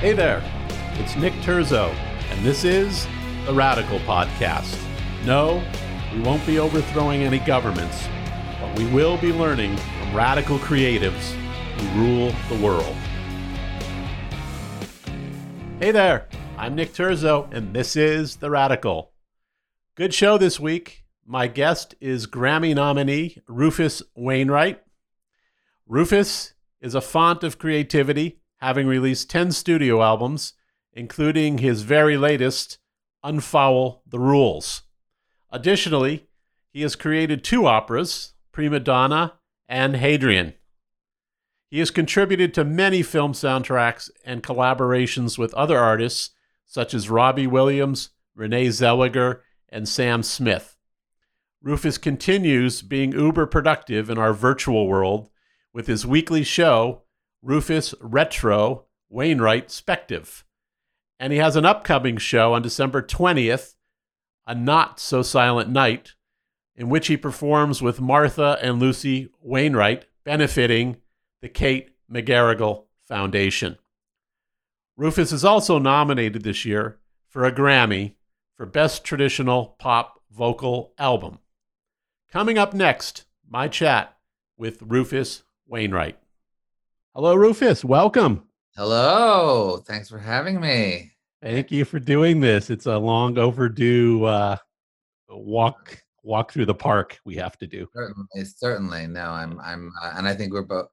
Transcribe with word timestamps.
Hey 0.00 0.14
there, 0.14 0.42
it's 0.94 1.14
Nick 1.14 1.34
Terzo, 1.42 1.94
and 2.30 2.42
this 2.42 2.64
is 2.64 3.06
the 3.44 3.52
Radical 3.52 3.98
Podcast. 3.98 4.82
No, 5.26 5.62
we 6.14 6.22
won't 6.22 6.46
be 6.46 6.58
overthrowing 6.58 7.20
any 7.20 7.38
governments, 7.40 8.08
but 8.58 8.78
we 8.78 8.86
will 8.94 9.18
be 9.18 9.30
learning 9.30 9.76
from 9.76 10.16
radical 10.16 10.58
creatives 10.58 11.32
who 11.76 12.00
rule 12.00 12.32
the 12.48 12.64
world. 12.64 12.96
Hey 15.80 15.90
there, 15.90 16.28
I'm 16.56 16.74
Nick 16.74 16.94
Terzo, 16.94 17.52
and 17.52 17.74
this 17.74 17.94
is 17.94 18.36
The 18.36 18.48
Radical. 18.48 19.12
Good 19.96 20.14
show 20.14 20.38
this 20.38 20.58
week. 20.58 21.04
My 21.26 21.46
guest 21.46 21.94
is 22.00 22.26
Grammy 22.26 22.74
nominee 22.74 23.36
Rufus 23.46 24.02
Wainwright. 24.14 24.82
Rufus 25.86 26.54
is 26.80 26.94
a 26.94 27.02
font 27.02 27.44
of 27.44 27.58
creativity 27.58 28.39
having 28.60 28.86
released 28.86 29.30
10 29.30 29.52
studio 29.52 30.02
albums, 30.02 30.54
including 30.92 31.58
his 31.58 31.82
very 31.82 32.16
latest, 32.16 32.78
Unfollow 33.24 34.00
the 34.06 34.18
Rules. 34.18 34.82
Additionally, 35.50 36.26
he 36.70 36.82
has 36.82 36.96
created 36.96 37.42
two 37.42 37.66
operas, 37.66 38.34
Prima 38.52 38.80
Donna 38.80 39.34
and 39.68 39.96
Hadrian. 39.96 40.54
He 41.70 41.78
has 41.78 41.90
contributed 41.90 42.52
to 42.54 42.64
many 42.64 43.02
film 43.02 43.32
soundtracks 43.32 44.10
and 44.24 44.42
collaborations 44.42 45.38
with 45.38 45.54
other 45.54 45.78
artists 45.78 46.30
such 46.66 46.94
as 46.94 47.10
Robbie 47.10 47.46
Williams, 47.46 48.10
Renee 48.34 48.68
Zellweger, 48.68 49.40
and 49.68 49.88
Sam 49.88 50.22
Smith. 50.22 50.76
Rufus 51.62 51.98
continues 51.98 52.80
being 52.82 53.12
uber 53.12 53.46
productive 53.46 54.08
in 54.08 54.18
our 54.18 54.32
virtual 54.32 54.86
world 54.88 55.30
with 55.72 55.86
his 55.86 56.06
weekly 56.06 56.42
show, 56.42 57.02
Rufus 57.42 57.94
Retro 58.00 58.84
Wainwright 59.08 59.68
Spective. 59.68 60.42
And 61.18 61.32
he 61.32 61.38
has 61.38 61.56
an 61.56 61.64
upcoming 61.64 62.16
show 62.16 62.54
on 62.54 62.62
December 62.62 63.02
20th, 63.02 63.74
A 64.46 64.54
Not 64.54 65.00
So 65.00 65.22
Silent 65.22 65.70
Night, 65.70 66.14
in 66.76 66.88
which 66.88 67.08
he 67.08 67.16
performs 67.16 67.82
with 67.82 68.00
Martha 68.00 68.58
and 68.62 68.78
Lucy 68.78 69.28
Wainwright, 69.40 70.06
benefiting 70.24 70.96
the 71.42 71.48
Kate 71.48 71.90
McGarrigle 72.10 72.84
Foundation. 73.06 73.76
Rufus 74.96 75.32
is 75.32 75.44
also 75.44 75.78
nominated 75.78 76.42
this 76.42 76.64
year 76.64 76.98
for 77.28 77.44
a 77.44 77.52
Grammy 77.52 78.14
for 78.56 78.66
Best 78.66 79.04
Traditional 79.04 79.76
Pop 79.78 80.20
Vocal 80.30 80.92
Album. 80.98 81.38
Coming 82.30 82.58
up 82.58 82.74
next, 82.74 83.24
my 83.48 83.66
chat 83.66 84.16
with 84.56 84.82
Rufus 84.82 85.42
Wainwright. 85.66 86.18
Hello, 87.16 87.34
Rufus. 87.34 87.84
Welcome. 87.84 88.44
Hello. 88.76 89.82
Thanks 89.84 90.08
for 90.08 90.18
having 90.18 90.60
me. 90.60 91.10
Thank 91.42 91.72
you 91.72 91.84
for 91.84 91.98
doing 91.98 92.38
this. 92.38 92.70
It's 92.70 92.86
a 92.86 92.96
long 92.96 93.36
overdue 93.36 94.24
uh, 94.24 94.56
walk 95.28 96.00
walk 96.22 96.52
through 96.52 96.66
the 96.66 96.74
park 96.74 97.18
we 97.24 97.34
have 97.34 97.58
to 97.58 97.66
do. 97.66 97.88
Certainly, 97.92 98.44
certainly. 98.44 99.06
No, 99.08 99.30
I'm 99.30 99.58
I'm 99.58 99.90
uh, 100.00 100.12
and 100.18 100.28
I 100.28 100.34
think 100.34 100.52
we're 100.52 100.62
both 100.62 100.86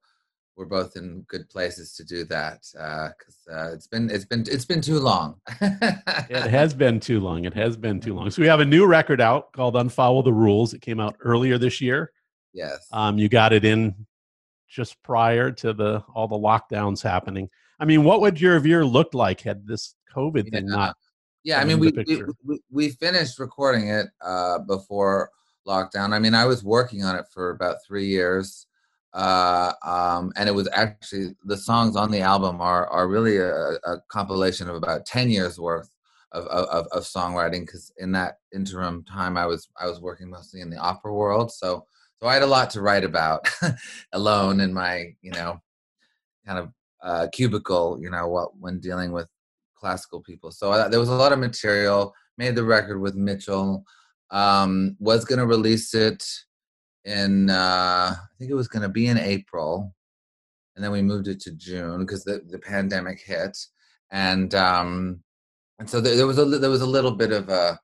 we're 0.56 0.66
both 0.66 0.98
in 0.98 1.22
good 1.28 1.48
places 1.50 1.94
to 1.98 2.04
do 2.04 2.24
that 2.24 2.62
because 2.72 3.38
uh, 3.48 3.54
uh, 3.54 3.72
it's 3.74 3.86
been 3.86 4.10
it's 4.10 4.26
been 4.26 4.44
it's 4.50 4.66
been 4.66 4.82
too 4.82 5.00
long. 5.00 5.40
it 5.62 6.50
has 6.50 6.74
been 6.74 7.00
too 7.00 7.20
long. 7.20 7.46
It 7.46 7.54
has 7.54 7.78
been 7.78 8.00
too 8.00 8.16
long. 8.16 8.32
So 8.32 8.42
we 8.42 8.48
have 8.48 8.60
a 8.60 8.66
new 8.66 8.88
record 8.88 9.22
out 9.22 9.52
called 9.54 9.76
"Unfollow 9.76 10.24
the 10.24 10.34
Rules." 10.34 10.74
It 10.74 10.82
came 10.82 11.00
out 11.00 11.16
earlier 11.20 11.60
this 11.60 11.80
year. 11.80 12.12
Yes. 12.54 12.88
Um, 12.92 13.20
you 13.20 13.30
got 13.30 13.54
it 13.54 13.64
in 13.64 13.94
just 14.68 15.02
prior 15.04 15.52
to 15.52 15.74
the 15.74 16.04
all 16.14 16.28
the 16.28 16.36
lockdowns 16.36 17.02
happening. 17.02 17.50
I 17.80 17.86
mean, 17.86 18.04
what 18.04 18.22
would 18.22 18.40
your 18.42 18.66
year 18.66 18.86
look 18.86 19.14
like 19.14 19.42
had 19.42 19.68
this 19.68 19.96
COVID 20.16 20.46
yeah. 20.46 20.60
thing 20.60 20.68
not? 20.68 20.96
Yeah, 21.44 21.62
I 21.62 21.64
mean, 21.64 21.80
we, 21.80 21.94
we, 22.46 22.60
we 22.70 22.90
finished 22.90 23.40
recording 23.40 23.88
it 23.88 24.08
uh, 24.22 24.60
before 24.60 25.30
lockdown. 25.66 26.12
I 26.12 26.20
mean, 26.20 26.34
I 26.34 26.46
was 26.46 26.64
working 26.64 27.04
on 27.04 27.16
it 27.16 27.26
for 27.32 27.52
about 27.52 27.78
three 27.88 28.08
years, 28.08 28.68
uh, 29.14 29.72
um, 29.86 30.34
and 30.36 30.50
it 30.50 30.52
was 30.52 30.68
actually 30.74 31.36
the 31.46 31.56
songs 31.56 31.96
on 31.96 32.12
the 32.12 32.22
album 32.22 32.60
are 32.60 32.88
are 32.88 33.08
really 33.08 33.38
a, 33.38 33.52
a 33.52 34.02
compilation 34.10 34.70
of 34.70 34.76
about 34.76 35.06
ten 35.06 35.30
years 35.30 35.58
worth 35.60 35.90
of 36.34 36.46
of, 36.48 36.88
of 36.88 37.04
songwriting. 37.04 37.62
Because 37.62 37.94
in 37.98 38.12
that 38.14 38.40
interim 38.54 39.06
time, 39.06 39.38
I 39.38 39.46
was 39.46 39.70
I 39.80 39.86
was 39.88 40.02
working 40.02 40.30
mostly 40.30 40.60
in 40.62 40.70
the 40.70 40.78
opera 40.78 41.14
world, 41.14 41.52
so 41.52 41.86
so 42.22 42.28
I 42.28 42.34
had 42.34 42.44
a 42.44 42.48
lot 42.48 42.70
to 42.72 42.82
write 42.82 43.04
about 43.04 43.48
alone 44.14 44.60
in 44.60 44.74
my, 44.74 45.14
you 45.22 45.32
know, 45.32 45.62
kind 46.46 46.60
of 46.60 46.72
uh, 47.04 47.28
cubicle, 47.32 48.00
you 48.02 48.10
know, 48.10 48.52
when 48.60 48.80
dealing 48.80 49.12
with 49.12 49.28
classical 49.76 50.22
people. 50.22 50.52
So 50.52 50.72
I, 50.72 50.88
there 50.88 51.00
was 51.00 51.10
a 51.10 51.16
lot 51.16 51.32
of 51.32 51.40
material. 51.40 52.14
Made 52.38 52.56
the 52.56 52.64
record 52.64 53.00
with 53.00 53.16
Mitchell. 53.16 53.84
Um, 54.30 54.96
was 55.00 55.26
going 55.26 55.40
to 55.40 55.46
release 55.46 55.94
it 55.94 56.24
in, 57.06 57.50
uh, 57.50 58.14
I 58.14 58.38
think 58.38 58.52
it 58.52 58.56
was 58.56 58.68
going 58.68 58.84
to 58.84 58.90
be 58.90 59.08
in 59.08 59.18
April, 59.18 59.94
and 60.76 60.84
then 60.84 60.92
we 60.92 61.02
moved 61.02 61.28
it 61.28 61.40
to 61.42 61.52
June 61.52 62.02
because 62.02 62.26
the, 62.26 62.42
the 62.50 62.60
pandemic 62.60 63.22
hit, 63.22 63.58
and 64.12 64.54
um, 64.54 65.24
and 65.80 65.90
so 65.90 66.02
there, 66.02 66.18
there 66.18 66.28
was 66.28 66.38
a 66.38 66.46
there 66.46 66.70
was 66.70 66.82
a 66.82 66.86
little 66.86 67.12
bit 67.12 67.32
of 67.32 67.48
a 67.48 67.80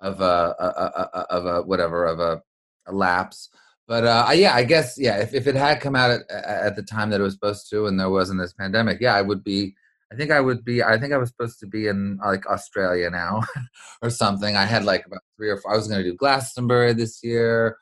of 0.00 0.20
a, 0.20 0.54
a, 0.58 1.18
a, 1.18 1.26
of 1.30 1.46
a 1.46 1.62
whatever 1.62 2.04
of 2.06 2.18
a, 2.18 2.42
a 2.86 2.92
lapse 2.92 3.48
but 3.86 4.04
uh, 4.04 4.30
yeah, 4.34 4.54
I 4.54 4.64
guess 4.64 4.96
yeah. 4.98 5.18
If, 5.18 5.34
if 5.34 5.46
it 5.46 5.54
had 5.54 5.80
come 5.80 5.94
out 5.94 6.10
at, 6.10 6.30
at 6.30 6.76
the 6.76 6.82
time 6.82 7.10
that 7.10 7.20
it 7.20 7.24
was 7.24 7.34
supposed 7.34 7.68
to, 7.70 7.86
and 7.86 8.00
there 8.00 8.10
wasn't 8.10 8.40
this 8.40 8.54
pandemic, 8.54 8.98
yeah, 9.00 9.14
I 9.14 9.22
would 9.22 9.44
be. 9.44 9.74
I 10.12 10.16
think 10.16 10.30
I 10.30 10.40
would 10.40 10.64
be. 10.64 10.82
I 10.82 10.98
think 10.98 11.12
I 11.12 11.18
was 11.18 11.30
supposed 11.30 11.60
to 11.60 11.66
be 11.66 11.88
in 11.88 12.18
like 12.24 12.46
Australia 12.46 13.10
now, 13.10 13.42
or 14.02 14.10
something. 14.10 14.56
I 14.56 14.64
had 14.64 14.84
like 14.84 15.06
about 15.06 15.20
three 15.36 15.50
or 15.50 15.58
four. 15.58 15.72
I 15.72 15.76
was 15.76 15.88
going 15.88 16.02
to 16.02 16.10
do 16.10 16.16
Glastonbury 16.16 16.94
this 16.94 17.22
year. 17.22 17.76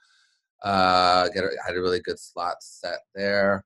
Uh, 0.62 1.28
get 1.28 1.44
a, 1.44 1.48
I 1.48 1.68
had 1.68 1.76
a 1.76 1.80
really 1.80 2.00
good 2.00 2.18
slot 2.18 2.56
set 2.60 3.00
there 3.14 3.64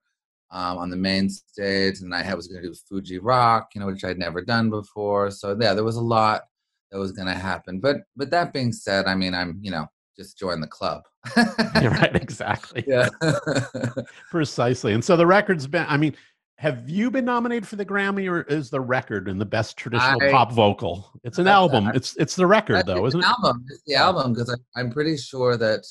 um, 0.51 0.79
on 0.79 0.91
the 0.91 0.97
main 0.97 1.29
stage, 1.31 2.01
and 2.01 2.15
I 2.15 2.23
had, 2.23 2.35
was 2.35 2.49
going 2.49 2.63
to 2.63 2.69
do 2.69 2.75
Fuji 2.89 3.19
Rock, 3.19 3.71
you 3.75 3.81
know, 3.81 3.87
which 3.87 4.05
I'd 4.05 4.19
never 4.19 4.43
done 4.43 4.71
before. 4.71 5.31
So 5.31 5.57
yeah, 5.59 5.75
there 5.75 5.85
was 5.85 5.97
a 5.97 6.03
lot 6.03 6.43
that 6.91 6.99
was 6.99 7.13
going 7.13 7.29
to 7.29 7.35
happen. 7.35 7.81
But 7.81 7.99
but 8.15 8.31
that 8.31 8.53
being 8.53 8.73
said, 8.73 9.07
I 9.07 9.15
mean, 9.15 9.35
I'm 9.35 9.59
you 9.63 9.71
know 9.71 9.87
just 10.19 10.39
join 10.39 10.61
the 10.61 10.67
club. 10.67 11.03
right, 11.37 12.15
exactly. 12.17 12.85
Yeah. 12.87 13.09
Precisely. 14.31 14.93
And 14.93 15.05
so 15.05 15.17
the 15.17 15.27
record's 15.27 15.67
been, 15.67 15.87
I 15.89 15.97
mean, 15.97 16.15
have 16.59 16.89
you 16.89 17.11
been 17.11 17.27
nominated 17.27 17.69
for 17.69 17.77
the 17.77 17.85
Grammy 17.85 18.31
or 18.31 18.43
is 18.43 18.71
the 18.71 18.81
record 18.81 19.29
in 19.29 19.39
the 19.39 19.45
best 19.45 19.77
traditional 19.77 20.23
I, 20.23 20.31
pop 20.31 20.53
vocal? 20.53 21.11
It's 21.23 21.39
an 21.39 21.49
album. 21.49 21.91
It's 21.95 22.17
it's 22.17 22.35
the 22.35 22.47
record 22.47 22.87
though, 22.87 23.05
isn't 23.05 23.21
it? 23.21 23.27
Album. 23.27 23.67
It's 23.69 23.83
the 23.87 23.97
album 23.97 24.33
because 24.33 24.59
I'm 24.75 24.91
pretty 24.91 25.19
sure 25.19 25.59
that 25.59 25.85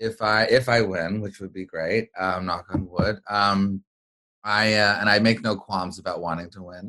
if 0.00 0.20
I 0.20 0.42
if 0.44 0.68
I 0.68 0.80
win, 0.80 1.20
which 1.20 1.38
would 1.38 1.52
be 1.52 1.64
great, 1.64 2.08
um, 2.18 2.46
knock 2.46 2.66
on 2.74 2.88
wood, 2.88 3.20
um, 3.30 3.80
I 4.42 4.74
uh, 4.74 4.98
and 4.98 5.08
I 5.08 5.20
make 5.20 5.40
no 5.42 5.54
qualms 5.54 6.00
about 6.00 6.20
wanting 6.20 6.50
to 6.50 6.62
win. 6.64 6.88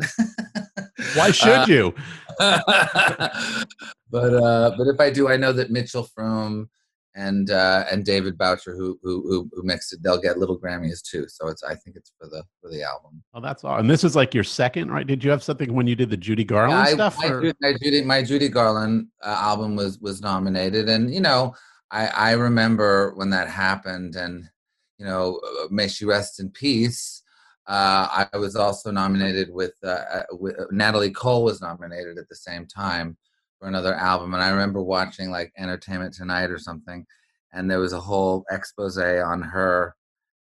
Why 1.16 1.30
should 1.30 1.50
uh, 1.50 1.66
you? 1.68 1.94
but 4.10 4.34
uh, 4.34 4.72
but 4.78 4.88
if 4.88 5.00
I 5.00 5.10
do, 5.10 5.30
I 5.30 5.38
know 5.38 5.54
that 5.54 5.72
Mitchell 5.72 6.08
Froom 6.18 6.68
and 7.16 7.52
uh, 7.52 7.86
and 7.92 8.04
David 8.04 8.38
Boucher, 8.38 8.76
who, 8.76 9.00
who 9.04 9.50
who 9.54 9.64
mixed 9.64 9.94
it, 9.94 10.02
they'll 10.02 10.22
get 10.22 10.38
little 10.38 10.60
Grammys 10.60 11.02
too. 11.02 11.28
So 11.28 11.48
it's 11.48 11.64
I 11.64 11.76
think 11.76 11.96
it's 11.96 12.12
for 12.20 12.28
the 12.28 12.44
for 12.62 12.70
the 12.70 12.84
album. 12.84 13.24
Oh, 13.34 13.42
that's 13.42 13.64
all. 13.64 13.78
And 13.78 13.90
this 13.90 14.04
is 14.04 14.16
like 14.16 14.34
your 14.34 14.44
second, 14.44 14.92
right? 14.92 15.06
Did 15.06 15.24
you 15.24 15.30
have 15.32 15.44
something 15.44 15.74
when 15.74 15.88
you 15.88 15.96
did 15.96 16.10
the 16.10 16.18
Judy 16.18 16.44
Garland 16.44 16.88
yeah, 16.88 16.94
stuff? 16.94 17.18
I, 17.24 17.30
my, 17.62 17.74
Judy 17.82 18.02
my 18.04 18.24
Judy 18.24 18.50
Garland 18.50 19.08
uh, 19.22 19.38
album 19.40 19.76
was 19.76 20.00
was 20.00 20.22
nominated, 20.22 20.90
and 20.90 21.14
you 21.14 21.22
know 21.22 21.54
I 21.92 22.08
I 22.08 22.32
remember 22.32 23.14
when 23.16 23.30
that 23.30 23.48
happened, 23.48 24.16
and 24.16 24.50
you 24.98 25.06
know 25.06 25.40
uh, 25.62 25.68
may 25.70 25.88
she 25.88 26.06
rest 26.06 26.40
in 26.40 26.50
peace. 26.50 27.23
Uh, 27.66 28.26
I 28.34 28.38
was 28.38 28.56
also 28.56 28.92
nominated 28.92 29.50
with, 29.50 29.74
uh, 29.84 29.88
uh 29.88 30.24
with 30.32 30.60
uh, 30.60 30.66
Natalie 30.72 31.12
Cole 31.12 31.46
was 31.46 31.62
nominated 31.62 32.18
at 32.18 32.28
the 32.28 32.36
same 32.36 32.66
time 32.66 33.16
for 33.58 33.70
another 33.70 33.94
album, 33.94 34.34
and 34.34 34.44
I 34.44 34.50
remember 34.50 34.82
watching 34.82 35.32
like 35.32 35.54
Entertainment 35.58 36.14
Tonight 36.14 36.52
or 36.52 36.60
something, 36.60 37.06
and 37.54 37.72
there 37.72 37.80
was 37.80 37.94
a 37.94 38.00
whole 38.00 38.44
expose 38.52 38.98
on 38.98 39.42
her, 39.42 39.96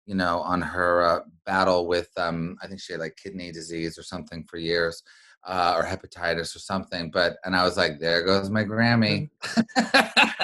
you 0.06 0.16
know, 0.16 0.40
on 0.40 0.62
her 0.62 1.04
uh, 1.04 1.19
battle 1.46 1.86
with 1.86 2.10
um, 2.16 2.56
I 2.63 2.68
think 2.68 2.80
she 2.80 2.94
had 2.94 3.02
like 3.02 3.18
kidney 3.22 3.52
disease 3.52 3.98
or 3.98 4.04
something 4.04 4.46
for 4.46 4.57
years. 4.57 5.04
Uh, 5.44 5.74
or 5.75 5.84
hepatitis 5.84 6.56
or 6.56 6.60
something. 6.60 7.10
But 7.10 7.38
and 7.44 7.56
I 7.56 7.64
was 7.64 7.75
like, 7.75 8.00
there 8.00 8.24
goes 8.24 8.52
my 8.52 8.64
Grammy. 8.64 9.31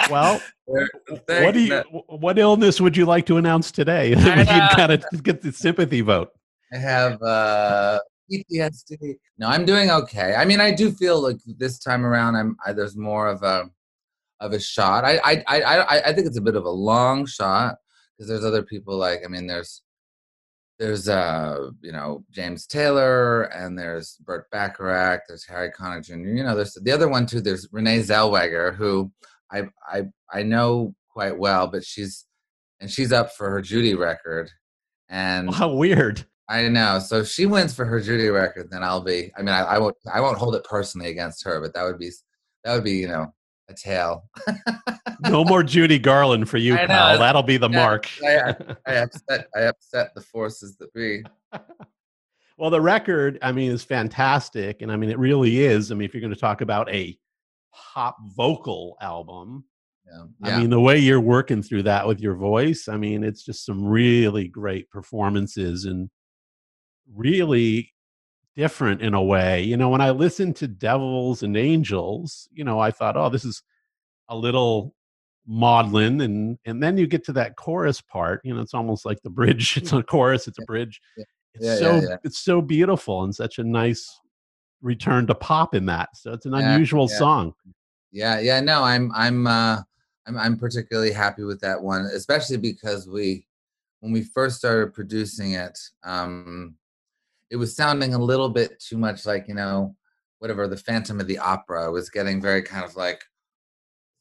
well, 0.09 0.41
what 0.65 1.53
do 1.53 1.59
you? 1.59 1.83
What 2.07 2.39
illness 2.39 2.81
would 2.81 2.97
you 2.97 3.05
like 3.05 3.27
to 3.27 3.37
announce 3.37 3.69
today? 3.69 4.15
can 4.15 4.69
kind 4.75 4.91
of 4.91 5.05
get 5.21 5.43
the 5.43 5.51
sympathy 5.51 6.01
vote. 6.01 6.31
I 6.73 6.77
have 6.77 7.21
uh, 7.21 7.99
PTSD. 8.31 9.15
No, 9.37 9.47
I'm 9.47 9.65
doing 9.65 9.89
okay. 9.91 10.35
I 10.35 10.45
mean, 10.45 10.59
I 10.59 10.71
do 10.71 10.91
feel 10.91 11.21
like 11.21 11.37
this 11.45 11.79
time 11.79 12.05
around, 12.05 12.35
I'm 12.35 12.55
I, 12.65 12.73
there's 12.73 12.97
more 12.97 13.27
of 13.27 13.43
a 13.43 13.65
of 14.39 14.53
a 14.53 14.59
shot. 14.59 15.05
I 15.05 15.19
I 15.23 15.43
I 15.47 15.99
I 16.09 16.13
think 16.13 16.27
it's 16.27 16.37
a 16.37 16.41
bit 16.41 16.55
of 16.55 16.65
a 16.65 16.69
long 16.69 17.25
shot 17.25 17.75
because 18.17 18.29
there's 18.29 18.45
other 18.45 18.63
people 18.63 18.97
like 18.97 19.21
I 19.23 19.27
mean, 19.27 19.47
there's 19.47 19.81
there's 20.79 21.09
uh 21.09 21.69
you 21.81 21.91
know 21.91 22.23
James 22.31 22.67
Taylor 22.67 23.43
and 23.43 23.77
there's 23.77 24.17
Burt 24.25 24.49
Bacharach, 24.51 25.21
there's 25.27 25.45
Harry 25.45 25.71
Connick 25.71 26.05
Jr. 26.05 26.15
You 26.15 26.43
know, 26.43 26.55
there's 26.55 26.73
the 26.73 26.91
other 26.91 27.07
one 27.07 27.25
too. 27.25 27.41
There's 27.41 27.67
Renee 27.71 27.99
Zellweger, 27.99 28.75
who 28.75 29.11
I 29.51 29.63
I 29.87 30.03
I 30.31 30.43
know 30.43 30.93
quite 31.09 31.37
well, 31.37 31.67
but 31.67 31.83
she's 31.83 32.25
and 32.79 32.91
she's 32.91 33.11
up 33.11 33.31
for 33.31 33.49
her 33.49 33.61
Judy 33.61 33.95
record. 33.95 34.51
And 35.09 35.53
how 35.53 35.73
weird. 35.73 36.25
I 36.49 36.67
know. 36.69 36.99
So 36.99 37.23
she 37.23 37.45
wins 37.45 37.73
for 37.73 37.85
her 37.85 37.99
Judy 37.99 38.29
record, 38.29 38.69
then 38.71 38.83
I'll 38.83 39.01
be. 39.01 39.31
I 39.37 39.41
mean, 39.41 39.53
I, 39.53 39.61
I 39.61 39.77
won't. 39.79 39.95
I 40.11 40.21
won't 40.21 40.37
hold 40.37 40.55
it 40.55 40.63
personally 40.63 41.09
against 41.09 41.43
her, 41.43 41.59
but 41.59 41.73
that 41.73 41.83
would 41.83 41.99
be 41.99 42.11
that 42.63 42.73
would 42.73 42.83
be 42.83 42.93
you 42.93 43.07
know 43.07 43.33
a 43.69 43.73
tale. 43.73 44.29
no 45.21 45.43
more 45.43 45.63
Judy 45.63 45.99
Garland 45.99 46.49
for 46.49 46.57
you, 46.57 46.75
pal. 46.87 47.17
That'll 47.17 47.43
be 47.43 47.57
the 47.57 47.69
mark. 47.69 48.09
I, 48.23 48.55
I, 48.87 48.93
upset. 48.93 49.47
I 49.55 49.61
upset 49.61 50.15
the 50.15 50.21
forces 50.21 50.77
that 50.77 50.93
be. 50.93 51.23
well, 52.57 52.69
the 52.69 52.81
record, 52.81 53.39
I 53.41 53.51
mean, 53.51 53.71
is 53.71 53.83
fantastic, 53.83 54.81
and 54.81 54.91
I 54.91 54.95
mean, 54.95 55.09
it 55.09 55.19
really 55.19 55.59
is. 55.59 55.91
I 55.91 55.95
mean, 55.95 56.05
if 56.05 56.13
you're 56.13 56.21
going 56.21 56.33
to 56.33 56.39
talk 56.39 56.61
about 56.61 56.89
a 56.89 57.17
pop 57.73 58.15
vocal 58.35 58.95
album, 59.01 59.65
yeah. 60.09 60.23
Yeah. 60.45 60.55
I 60.55 60.59
mean, 60.59 60.69
the 60.69 60.79
way 60.79 60.97
you're 60.97 61.19
working 61.19 61.61
through 61.61 61.83
that 61.83 62.07
with 62.07 62.21
your 62.21 62.35
voice, 62.35 62.87
I 62.87 62.95
mean, 62.95 63.25
it's 63.25 63.43
just 63.43 63.65
some 63.65 63.83
really 63.83 64.47
great 64.47 64.89
performances 64.89 65.83
and 65.83 66.09
really 67.13 67.93
different 68.55 69.01
in 69.01 69.13
a 69.13 69.23
way. 69.23 69.61
You 69.63 69.77
know, 69.77 69.89
when 69.89 70.01
I 70.01 70.09
listened 70.11 70.55
to 70.57 70.67
Devils 70.67 71.43
and 71.43 71.55
Angels, 71.55 72.49
you 72.51 72.63
know, 72.63 72.79
I 72.79 72.91
thought, 72.91 73.15
oh, 73.15 73.29
this 73.29 73.45
is 73.45 73.61
a 74.29 74.35
little 74.35 74.93
maudlin 75.47 76.19
and 76.21 76.57
and 76.65 76.83
then 76.83 76.97
you 76.97 77.07
get 77.07 77.23
to 77.23 77.31
that 77.31 77.55
chorus 77.55 78.01
part 78.01 78.41
you 78.43 78.53
know 78.53 78.59
it's 78.59 78.73
almost 78.73 79.05
like 79.05 79.17
the 79.23 79.29
bridge 79.29 79.77
it's 79.81 79.93
a 79.93 80.03
chorus 80.03 80.47
it's 80.47 80.59
a 80.59 80.63
bridge. 80.63 80.99
It's 81.53 81.65
yeah, 81.65 81.75
so 81.75 82.01
yeah, 82.01 82.17
it's 82.25 82.39
so 82.39 82.61
beautiful 82.61 83.23
and 83.23 83.33
such 83.33 83.57
a 83.57 83.63
nice 83.63 84.19
return 84.81 85.25
to 85.27 85.35
pop 85.35 85.73
in 85.73 85.85
that 85.85 86.09
so 86.15 86.33
it's 86.33 86.45
an 86.45 86.53
unusual 86.53 87.07
song. 87.07 87.53
Yeah 88.11 88.39
yeah 88.39 88.59
no 88.59 88.83
i'm 88.83 89.11
i'm 89.15 89.47
uh 89.47 89.81
I'm, 90.27 90.37
I'm 90.37 90.57
particularly 90.57 91.13
happy 91.13 91.43
with 91.43 91.61
that 91.61 91.81
one 91.81 92.01
especially 92.13 92.57
because 92.57 93.07
we 93.07 93.47
when 94.01 94.11
we 94.11 94.23
first 94.23 94.57
started 94.57 94.93
producing 94.93 95.53
it 95.53 95.79
um 96.03 96.75
it 97.49 97.55
was 97.55 97.75
sounding 97.75 98.13
a 98.13 98.19
little 98.19 98.49
bit 98.49 98.79
too 98.79 98.97
much 98.97 99.25
like 99.25 99.47
you 99.47 99.55
know 99.55 99.95
whatever 100.39 100.67
the 100.67 100.77
phantom 100.77 101.19
of 101.19 101.27
the 101.27 101.37
opera 101.37 101.91
was 101.91 102.09
getting 102.09 102.41
very 102.41 102.61
kind 102.61 102.85
of 102.85 102.95
like 102.95 103.23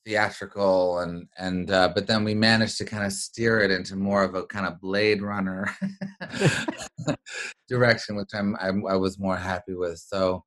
theatrical 0.06 1.00
and 1.00 1.26
and 1.36 1.70
uh, 1.70 1.90
but 1.92 2.06
then 2.06 2.22
we 2.22 2.34
managed 2.34 2.78
to 2.78 2.84
kind 2.84 3.04
of 3.04 3.12
steer 3.12 3.60
it 3.60 3.72
into 3.72 3.96
more 3.96 4.22
of 4.22 4.34
a 4.36 4.46
kind 4.46 4.64
of 4.64 4.80
Blade 4.80 5.20
Runner 5.20 5.66
direction, 7.68 8.14
which 8.14 8.30
I'm, 8.32 8.56
I'm, 8.60 8.86
i 8.86 8.94
was 8.94 9.18
more 9.18 9.36
happy 9.36 9.74
with. 9.74 9.98
So 9.98 10.44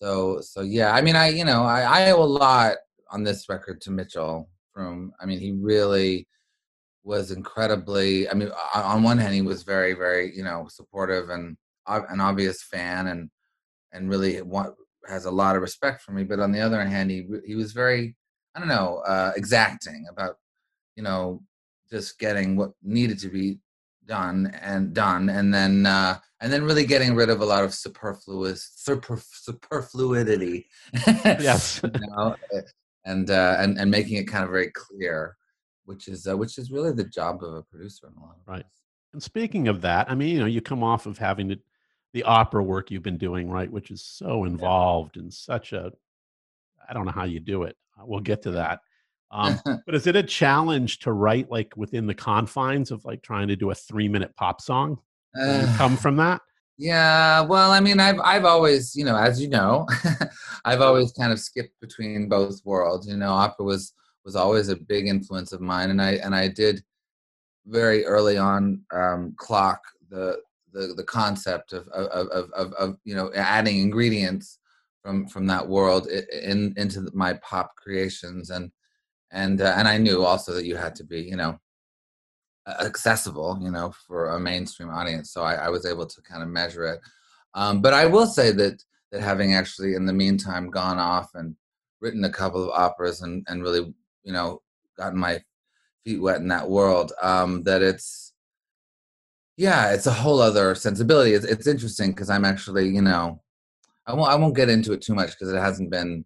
so 0.00 0.40
so 0.42 0.60
yeah, 0.60 0.92
I 0.92 1.00
mean 1.00 1.16
I 1.16 1.28
you 1.28 1.44
know 1.44 1.64
I, 1.64 1.80
I 1.80 2.10
owe 2.10 2.22
a 2.22 2.24
lot 2.24 2.76
on 3.10 3.24
this 3.24 3.48
record 3.48 3.80
to 3.82 3.90
Mitchell 3.90 4.50
Froom 4.76 5.08
I 5.20 5.24
mean 5.24 5.40
he 5.40 5.52
really 5.52 6.28
was 7.02 7.30
incredibly 7.30 8.28
I 8.28 8.34
mean 8.34 8.50
on 8.74 9.02
one 9.02 9.16
hand 9.16 9.34
he 9.34 9.40
was 9.40 9.62
very 9.62 9.94
very 9.94 10.36
you 10.36 10.44
know 10.44 10.66
supportive 10.68 11.30
and 11.30 11.56
an 11.88 12.20
obvious 12.20 12.62
fan 12.62 13.08
and 13.08 13.30
and 13.92 14.10
really 14.10 14.42
want, 14.42 14.74
has 15.08 15.24
a 15.24 15.30
lot 15.30 15.56
of 15.56 15.62
respect 15.62 16.02
for 16.02 16.12
me 16.12 16.24
but 16.24 16.40
on 16.40 16.52
the 16.52 16.60
other 16.60 16.84
hand 16.84 17.10
he 17.10 17.26
he 17.46 17.54
was 17.54 17.72
very 17.72 18.14
I 18.58 18.60
don't 18.60 18.68
know, 18.68 19.02
uh, 19.06 19.32
exacting 19.36 20.06
about, 20.10 20.36
you 20.96 21.02
know, 21.04 21.42
just 21.88 22.18
getting 22.18 22.56
what 22.56 22.72
needed 22.82 23.20
to 23.20 23.28
be 23.28 23.60
done 24.04 24.52
and 24.60 24.92
done, 24.92 25.28
and 25.28 25.54
then 25.54 25.86
uh, 25.86 26.18
and 26.40 26.52
then 26.52 26.64
really 26.64 26.84
getting 26.84 27.14
rid 27.14 27.30
of 27.30 27.40
a 27.40 27.44
lot 27.44 27.62
of 27.62 27.72
superfluous 27.72 28.72
super, 28.74 29.16
superfluidity. 29.16 30.64
yes. 31.06 31.80
you 31.84 31.90
know? 32.08 32.34
Eh, 32.52 32.62
and 33.04 33.30
uh, 33.30 33.56
and 33.60 33.78
and 33.78 33.92
making 33.92 34.16
it 34.16 34.24
kind 34.24 34.42
of 34.42 34.50
very 34.50 34.72
clear, 34.72 35.36
which 35.84 36.08
is 36.08 36.26
uh, 36.26 36.36
which 36.36 36.58
is 36.58 36.72
really 36.72 36.90
the 36.90 37.04
job 37.04 37.44
of 37.44 37.54
a 37.54 37.62
producer 37.62 38.08
in 38.08 38.20
a 38.20 38.26
lot 38.26 38.38
of 38.40 38.48
right. 38.48 38.56
Ways. 38.56 38.72
And 39.12 39.22
speaking 39.22 39.68
of 39.68 39.82
that, 39.82 40.10
I 40.10 40.16
mean, 40.16 40.34
you 40.34 40.40
know, 40.40 40.46
you 40.46 40.60
come 40.60 40.82
off 40.82 41.06
of 41.06 41.16
having 41.16 41.46
the, 41.46 41.60
the 42.12 42.22
opera 42.22 42.62
work 42.62 42.90
you've 42.90 43.02
been 43.02 43.18
doing, 43.18 43.50
right, 43.50 43.70
which 43.70 43.90
is 43.90 44.02
so 44.02 44.44
involved 44.44 45.16
and 45.16 45.32
such 45.32 45.72
a 45.72 45.92
I 46.88 46.94
don't 46.94 47.04
know 47.04 47.12
how 47.12 47.24
you 47.24 47.40
do 47.40 47.64
it. 47.64 47.76
Uh, 47.98 48.04
we'll 48.06 48.20
get 48.20 48.42
to 48.42 48.52
that. 48.52 48.80
Um, 49.30 49.60
but 49.86 49.94
is 49.94 50.06
it 50.06 50.16
a 50.16 50.22
challenge 50.22 51.00
to 51.00 51.12
write 51.12 51.50
like 51.50 51.76
within 51.76 52.06
the 52.06 52.14
confines 52.14 52.90
of 52.90 53.04
like 53.04 53.22
trying 53.22 53.48
to 53.48 53.56
do 53.56 53.70
a 53.70 53.74
three 53.74 54.08
minute 54.08 54.34
pop 54.36 54.60
song? 54.60 54.98
Uh, 55.38 55.72
come 55.76 55.96
from 55.98 56.16
that? 56.16 56.40
Yeah, 56.80 57.40
well, 57.40 57.72
I 57.72 57.80
mean, 57.80 57.98
I've 57.98 58.20
I've 58.20 58.44
always, 58.44 58.94
you 58.94 59.04
know, 59.04 59.16
as 59.16 59.42
you 59.42 59.48
know, 59.48 59.86
I've 60.64 60.80
always 60.80 61.12
kind 61.12 61.32
of 61.32 61.40
skipped 61.40 61.78
between 61.80 62.28
both 62.28 62.60
worlds. 62.64 63.08
You 63.08 63.16
know, 63.16 63.32
opera 63.32 63.66
was 63.66 63.92
was 64.24 64.36
always 64.36 64.68
a 64.68 64.76
big 64.76 65.08
influence 65.08 65.52
of 65.52 65.60
mine, 65.60 65.90
and 65.90 66.00
I 66.00 66.12
and 66.12 66.34
I 66.34 66.46
did 66.46 66.82
very 67.66 68.04
early 68.06 68.38
on 68.38 68.82
um, 68.92 69.34
clock 69.36 69.80
the 70.08 70.38
the 70.72 70.94
the 70.96 71.04
concept 71.04 71.72
of 71.72 71.88
of, 71.88 72.28
of 72.28 72.50
of 72.52 72.72
of 72.74 72.96
you 73.04 73.14
know 73.14 73.30
adding 73.34 73.78
ingredients 73.78 74.58
from 75.02 75.26
from 75.26 75.46
that 75.46 75.66
world 75.66 76.06
in 76.08 76.74
into 76.76 77.10
my 77.14 77.34
pop 77.34 77.74
creations. 77.76 78.50
And 78.50 78.70
and 79.30 79.60
uh, 79.60 79.74
and 79.76 79.88
I 79.88 79.98
knew 79.98 80.24
also 80.24 80.52
that 80.54 80.64
you 80.64 80.76
had 80.76 80.94
to 80.96 81.04
be 81.04 81.20
you 81.20 81.36
know 81.36 81.58
accessible 82.80 83.58
you 83.62 83.70
know 83.70 83.92
for 84.06 84.30
a 84.30 84.40
mainstream 84.40 84.90
audience. 84.90 85.30
So 85.30 85.42
I, 85.42 85.54
I 85.54 85.68
was 85.68 85.86
able 85.86 86.06
to 86.06 86.22
kind 86.22 86.42
of 86.42 86.48
measure 86.48 86.84
it. 86.84 87.00
Um, 87.54 87.80
but 87.80 87.94
I 87.94 88.06
will 88.06 88.26
say 88.26 88.52
that 88.52 88.82
that 89.10 89.22
having 89.22 89.54
actually 89.54 89.94
in 89.94 90.04
the 90.04 90.12
meantime 90.12 90.70
gone 90.70 90.98
off 90.98 91.34
and 91.34 91.56
written 92.00 92.24
a 92.24 92.30
couple 92.30 92.62
of 92.62 92.70
operas 92.70 93.22
and 93.22 93.44
and 93.48 93.62
really 93.62 93.92
you 94.22 94.32
know 94.32 94.62
gotten 94.96 95.18
my 95.18 95.42
feet 96.04 96.20
wet 96.20 96.40
in 96.40 96.48
that 96.48 96.68
world 96.68 97.12
um, 97.22 97.62
that 97.62 97.82
it's 97.82 98.27
yeah 99.58 99.92
it's 99.92 100.06
a 100.06 100.12
whole 100.12 100.40
other 100.40 100.74
sensibility 100.74 101.32
it's, 101.32 101.44
it's 101.44 101.66
interesting 101.66 102.10
because 102.10 102.30
i'm 102.30 102.46
actually 102.46 102.88
you 102.88 103.02
know 103.02 103.38
I 104.08 104.14
won't 104.14 104.30
I 104.30 104.34
won't 104.36 104.56
get 104.56 104.70
into 104.70 104.92
it 104.92 105.02
too 105.02 105.14
much 105.14 105.30
because 105.32 105.52
it 105.52 105.58
hasn't 105.58 105.90
been 105.90 106.24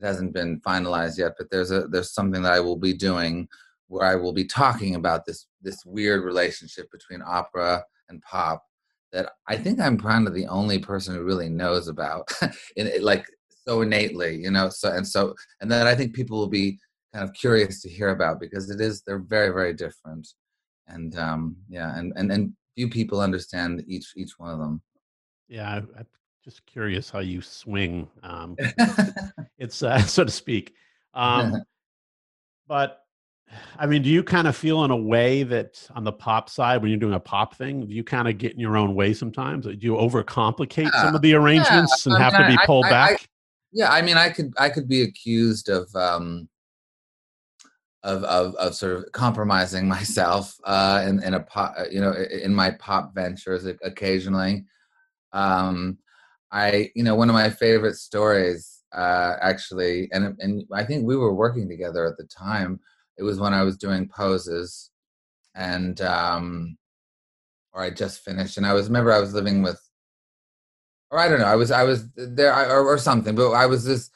it 0.00 0.06
hasn't 0.06 0.32
been 0.32 0.60
finalized 0.60 1.18
yet. 1.18 1.32
But 1.36 1.50
there's 1.50 1.72
a 1.72 1.88
there's 1.88 2.14
something 2.14 2.42
that 2.42 2.52
I 2.52 2.60
will 2.60 2.76
be 2.76 2.94
doing 2.94 3.48
where 3.88 4.06
I 4.06 4.14
will 4.14 4.32
be 4.32 4.44
talking 4.44 4.94
about 4.94 5.26
this 5.26 5.46
this 5.60 5.84
weird 5.84 6.24
relationship 6.24 6.90
between 6.92 7.22
opera 7.26 7.84
and 8.08 8.22
pop 8.22 8.64
that 9.12 9.32
I 9.48 9.56
think 9.56 9.80
I'm 9.80 9.98
kind 9.98 10.28
of 10.28 10.34
the 10.34 10.46
only 10.46 10.78
person 10.78 11.14
who 11.14 11.24
really 11.24 11.48
knows 11.48 11.88
about, 11.88 12.32
in 12.76 12.86
it, 12.86 13.02
like 13.02 13.26
so 13.66 13.82
innately, 13.82 14.36
you 14.36 14.50
know. 14.52 14.68
So 14.68 14.92
and 14.92 15.06
so 15.06 15.34
and 15.60 15.70
then 15.70 15.88
I 15.88 15.96
think 15.96 16.14
people 16.14 16.38
will 16.38 16.48
be 16.48 16.78
kind 17.12 17.24
of 17.24 17.34
curious 17.34 17.82
to 17.82 17.88
hear 17.88 18.10
about 18.10 18.40
because 18.40 18.70
it 18.70 18.80
is 18.80 19.02
they're 19.02 19.18
very 19.18 19.50
very 19.50 19.74
different, 19.74 20.28
and 20.86 21.18
um 21.18 21.56
yeah, 21.68 21.98
and 21.98 22.12
and 22.14 22.30
and 22.30 22.52
few 22.74 22.88
people 22.88 23.20
understand 23.20 23.84
each 23.86 24.12
each 24.16 24.38
one 24.38 24.50
of 24.50 24.58
them. 24.58 24.82
Yeah, 25.48 25.68
I, 25.68 26.00
I 26.00 26.04
just 26.44 26.64
curious 26.66 27.10
how 27.10 27.20
you 27.20 27.40
swing. 27.40 28.08
Um, 28.22 28.56
it's 29.58 29.82
uh, 29.82 29.98
so 30.02 30.24
to 30.24 30.30
speak. 30.30 30.74
Um, 31.14 31.62
but 32.68 33.00
I 33.78 33.86
mean, 33.86 34.02
do 34.02 34.10
you 34.10 34.22
kind 34.22 34.48
of 34.48 34.56
feel 34.56 34.84
in 34.84 34.90
a 34.90 34.96
way 34.96 35.42
that 35.44 35.88
on 35.94 36.04
the 36.04 36.12
pop 36.12 36.48
side, 36.48 36.82
when 36.82 36.90
you're 36.90 37.00
doing 37.00 37.14
a 37.14 37.20
pop 37.20 37.54
thing, 37.54 37.86
do 37.86 37.94
you 37.94 38.04
kind 38.04 38.28
of 38.28 38.38
get 38.38 38.52
in 38.52 38.60
your 38.60 38.76
own 38.76 38.94
way 38.94 39.14
sometimes? 39.14 39.66
Do 39.66 39.76
you 39.78 39.94
overcomplicate 39.94 40.90
yeah. 40.92 41.02
some 41.02 41.14
of 41.14 41.22
the 41.22 41.34
arrangements 41.34 42.04
yeah. 42.06 42.14
and 42.14 42.22
have 42.22 42.32
to 42.36 42.46
be 42.48 42.58
pulled 42.66 42.86
I, 42.86 42.90
back? 42.90 43.12
I, 43.12 43.26
yeah, 43.72 43.90
I 43.90 44.02
mean, 44.02 44.16
I 44.16 44.30
could 44.30 44.52
I 44.58 44.68
could 44.68 44.88
be 44.88 45.02
accused 45.02 45.68
of 45.68 45.94
um, 45.94 46.48
of, 48.04 48.22
of, 48.24 48.54
of 48.56 48.74
sort 48.74 48.98
of 48.98 49.12
compromising 49.12 49.88
myself 49.96 50.54
uh, 50.64 51.04
in, 51.06 51.22
in 51.22 51.34
a 51.34 51.40
pop, 51.40 51.74
you 51.90 52.00
know, 52.00 52.12
in 52.12 52.54
my 52.54 52.70
pop 52.72 53.14
ventures 53.14 53.66
occasionally. 53.82 54.64
Um, 55.32 55.98
I, 56.52 56.92
you 56.94 57.02
know, 57.02 57.16
one 57.16 57.28
of 57.28 57.34
my 57.34 57.50
favorite 57.50 57.96
stories, 57.96 58.82
uh, 58.92 59.34
actually, 59.40 60.08
and 60.12 60.36
and 60.38 60.62
I 60.72 60.84
think 60.84 61.04
we 61.04 61.16
were 61.16 61.34
working 61.34 61.68
together 61.68 62.06
at 62.06 62.16
the 62.16 62.24
time. 62.26 62.78
It 63.18 63.24
was 63.24 63.40
when 63.40 63.52
I 63.52 63.64
was 63.64 63.76
doing 63.76 64.08
poses, 64.08 64.90
and 65.56 66.00
um, 66.00 66.78
or 67.72 67.82
I 67.82 67.90
just 67.90 68.20
finished, 68.20 68.56
and 68.56 68.64
I 68.64 68.72
was 68.72 68.86
remember 68.86 69.10
I 69.10 69.18
was 69.18 69.34
living 69.34 69.62
with, 69.62 69.80
or 71.10 71.18
I 71.18 71.28
don't 71.28 71.40
know, 71.40 71.46
I 71.46 71.56
was 71.56 71.72
I 71.72 71.82
was 71.82 72.08
there 72.14 72.54
or, 72.70 72.86
or 72.86 72.98
something, 72.98 73.34
but 73.34 73.50
I 73.50 73.66
was 73.66 73.84
this. 73.84 74.10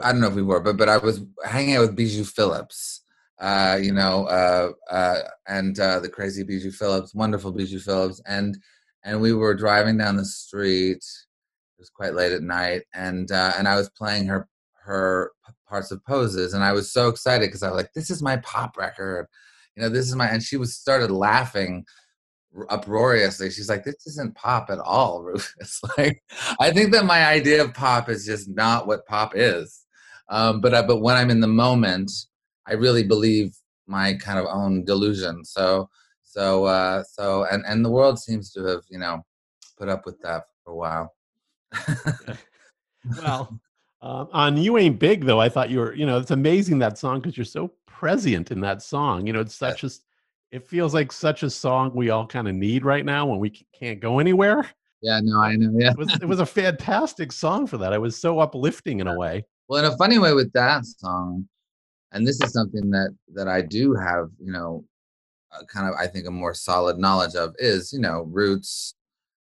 I 0.00 0.12
don't 0.12 0.20
know 0.20 0.28
if 0.28 0.34
we 0.34 0.42
were, 0.42 0.60
but 0.60 0.76
but 0.76 0.88
I 0.88 0.98
was 0.98 1.22
hanging 1.44 1.74
out 1.74 1.80
with 1.80 1.96
Bijou 1.96 2.22
Phillips, 2.22 3.03
uh, 3.40 3.78
you 3.80 3.92
know, 3.92 4.26
uh, 4.26 4.72
uh, 4.90 5.20
and 5.48 5.78
uh, 5.80 6.00
the 6.00 6.08
crazy 6.08 6.42
Bijou 6.44 6.70
Phillips, 6.70 7.14
wonderful 7.14 7.52
Bijou 7.52 7.78
Phillips, 7.78 8.20
and 8.26 8.56
and 9.04 9.20
we 9.20 9.32
were 9.32 9.54
driving 9.54 9.98
down 9.98 10.16
the 10.16 10.24
street 10.24 11.04
it 11.76 11.80
was 11.80 11.90
quite 11.90 12.14
late 12.14 12.32
at 12.32 12.42
night, 12.42 12.82
and 12.94 13.30
uh, 13.32 13.52
and 13.58 13.66
I 13.66 13.76
was 13.76 13.90
playing 13.90 14.26
her 14.26 14.48
her 14.84 15.32
parts 15.68 15.90
of 15.90 16.04
poses, 16.04 16.54
and 16.54 16.62
I 16.62 16.72
was 16.72 16.92
so 16.92 17.08
excited 17.08 17.46
because 17.46 17.62
I 17.62 17.68
was 17.68 17.76
like, 17.76 17.92
"This 17.94 18.10
is 18.10 18.22
my 18.22 18.36
pop 18.38 18.76
record," 18.76 19.26
you 19.76 19.82
know. 19.82 19.88
This 19.88 20.06
is 20.06 20.14
my, 20.14 20.28
and 20.28 20.42
she 20.42 20.56
was 20.56 20.76
started 20.76 21.10
laughing 21.10 21.84
uproariously. 22.70 23.50
She's 23.50 23.68
like, 23.68 23.84
"This 23.84 24.06
isn't 24.06 24.36
pop 24.36 24.70
at 24.70 24.78
all, 24.78 25.22
Rufus." 25.24 25.80
like, 25.98 26.22
I 26.60 26.70
think 26.70 26.92
that 26.92 27.04
my 27.04 27.26
idea 27.26 27.64
of 27.64 27.74
pop 27.74 28.08
is 28.08 28.24
just 28.24 28.48
not 28.48 28.86
what 28.86 29.06
pop 29.06 29.32
is. 29.34 29.84
Um, 30.28 30.60
but 30.60 30.74
I, 30.74 30.82
but 30.82 31.00
when 31.00 31.16
I'm 31.16 31.30
in 31.30 31.40
the 31.40 31.48
moment, 31.48 32.10
I 32.66 32.72
really 32.72 33.02
believe 33.02 33.56
my 33.86 34.14
kind 34.14 34.38
of 34.38 34.46
own 34.46 34.84
delusion. 34.84 35.44
So 35.44 35.88
so 36.22 36.64
uh, 36.64 37.02
so 37.04 37.44
and 37.50 37.64
and 37.66 37.84
the 37.84 37.90
world 37.90 38.18
seems 38.18 38.52
to 38.52 38.64
have 38.64 38.82
you 38.88 38.98
know 38.98 39.24
put 39.78 39.88
up 39.88 40.06
with 40.06 40.20
that 40.22 40.44
for 40.64 40.72
a 40.72 40.76
while. 40.76 41.14
well, 43.18 43.60
um, 44.02 44.28
on 44.32 44.56
"You 44.56 44.78
Ain't 44.78 44.98
Big" 44.98 45.24
though, 45.24 45.40
I 45.40 45.48
thought 45.48 45.70
you 45.70 45.78
were 45.78 45.94
you 45.94 46.06
know 46.06 46.18
it's 46.18 46.30
amazing 46.30 46.78
that 46.80 46.98
song 46.98 47.20
because 47.20 47.36
you're 47.36 47.44
so 47.44 47.70
prescient 47.86 48.50
in 48.50 48.60
that 48.60 48.82
song. 48.82 49.26
You 49.26 49.32
know, 49.32 49.40
it's 49.40 49.54
such 49.54 49.84
a 49.84 49.90
it 50.50 50.66
feels 50.66 50.94
like 50.94 51.10
such 51.10 51.42
a 51.42 51.50
song 51.50 51.92
we 51.94 52.10
all 52.10 52.26
kind 52.26 52.48
of 52.48 52.54
need 52.54 52.84
right 52.84 53.04
now 53.04 53.26
when 53.26 53.40
we 53.40 53.50
can't 53.78 54.00
go 54.00 54.18
anywhere. 54.18 54.68
Yeah, 55.02 55.20
no, 55.22 55.40
I 55.40 55.56
know. 55.56 55.72
Yeah, 55.76 55.90
it 55.90 55.98
was, 55.98 56.14
it 56.14 56.26
was 56.26 56.40
a 56.40 56.46
fantastic 56.46 57.30
song 57.32 57.66
for 57.66 57.76
that. 57.78 57.92
It 57.92 58.00
was 58.00 58.16
so 58.16 58.38
uplifting 58.38 59.00
in 59.00 59.06
a 59.06 59.18
way. 59.18 59.44
Well, 59.68 59.84
in 59.84 59.92
a 59.92 59.96
funny 59.96 60.18
way 60.18 60.32
with 60.32 60.52
that 60.52 60.86
song, 60.86 61.48
and 62.14 62.26
this 62.26 62.40
is 62.40 62.52
something 62.52 62.90
that 62.90 63.14
that 63.34 63.48
I 63.48 63.60
do 63.60 63.94
have, 63.94 64.30
you 64.40 64.52
know, 64.52 64.84
kind 65.68 65.88
of 65.88 65.94
I 65.98 66.06
think 66.06 66.26
a 66.26 66.30
more 66.30 66.54
solid 66.54 66.96
knowledge 66.96 67.34
of 67.34 67.54
is, 67.58 67.92
you 67.92 67.98
know, 67.98 68.22
roots, 68.30 68.94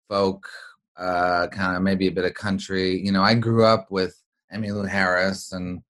folk, 0.10 0.48
uh, 0.98 1.48
kind 1.48 1.78
of 1.78 1.84
maybe 1.84 2.08
a 2.08 2.12
bit 2.12 2.26
of 2.26 2.34
country. 2.34 3.00
You 3.00 3.12
know, 3.12 3.22
I 3.22 3.36
grew 3.36 3.64
up 3.64 3.92
with 3.92 4.20
Emmylou 4.54 4.90
Harris 4.90 5.54
and 5.54 5.82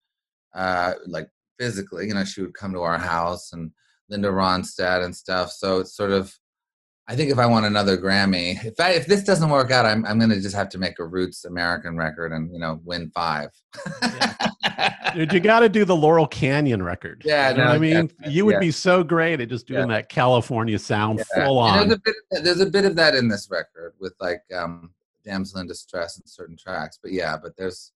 uh, 0.54 0.94
like 1.08 1.30
physically, 1.58 2.08
you 2.08 2.14
know, 2.14 2.26
she 2.26 2.42
would 2.42 2.54
come 2.54 2.74
to 2.74 2.82
our 2.82 2.98
house 2.98 3.54
and 3.54 3.72
Linda 4.10 4.30
Ronstadt 4.30 5.04
and 5.04 5.16
stuff. 5.16 5.52
So 5.52 5.80
it's 5.80 5.96
sort 5.96 6.12
of, 6.12 6.34
I 7.08 7.16
think 7.16 7.32
if 7.32 7.40
I 7.40 7.46
want 7.46 7.66
another 7.66 7.98
Grammy, 7.98 8.64
if 8.66 8.80
I, 8.80 8.92
if 8.92 9.06
this 9.06 9.24
doesn't 9.24 9.50
work 9.50 9.72
out, 9.72 9.86
I'm 9.86 10.06
I'm 10.06 10.20
gonna 10.20 10.42
just 10.42 10.56
have 10.56 10.70
to 10.70 10.78
make 10.78 11.00
a 11.00 11.06
roots 11.06 11.46
American 11.46 11.96
record 11.98 12.34
and 12.34 12.52
you 12.52 12.60
know 12.60 12.82
win 12.84 13.12
five. 13.12 13.50
yeah. 14.02 14.36
Dude, 15.14 15.34
you 15.34 15.40
got 15.40 15.62
to 15.62 15.70
do 15.70 15.86
the 15.86 15.96
Laurel 15.96 16.28
Canyon 16.28 16.84
record. 16.84 17.24
Yeah, 17.26 17.52
you 17.52 17.58
know 17.58 17.66
no, 17.66 17.70
I 17.72 17.78
mean, 17.78 18.12
yeah, 18.22 18.30
you 18.30 18.46
would 18.46 18.54
yeah. 18.54 18.60
be 18.60 18.72
so 18.72 19.04
great 19.04 19.40
at 19.42 19.50
just 19.50 19.68
doing 19.68 19.88
that 19.90 20.10
California 20.10 20.78
sound 20.78 21.22
full 21.34 21.58
on. 21.58 21.88
there's 21.88 21.94
a, 21.94 22.02
bit, 22.04 22.16
there's 22.44 22.60
a 22.60 22.66
bit 22.66 22.86
of 22.86 22.96
that 22.96 23.16
in 23.16 23.28
this 23.28 23.50
record 23.50 23.94
with 24.00 24.14
like 24.20 24.42
um, 24.54 24.92
damsel 25.24 25.60
in 25.60 25.68
distress 25.68 26.18
in 26.18 26.26
certain 26.26 26.58
tracks, 26.58 27.00
but 27.02 27.12
yeah, 27.12 27.38
but 27.42 27.56
there's 27.58 27.92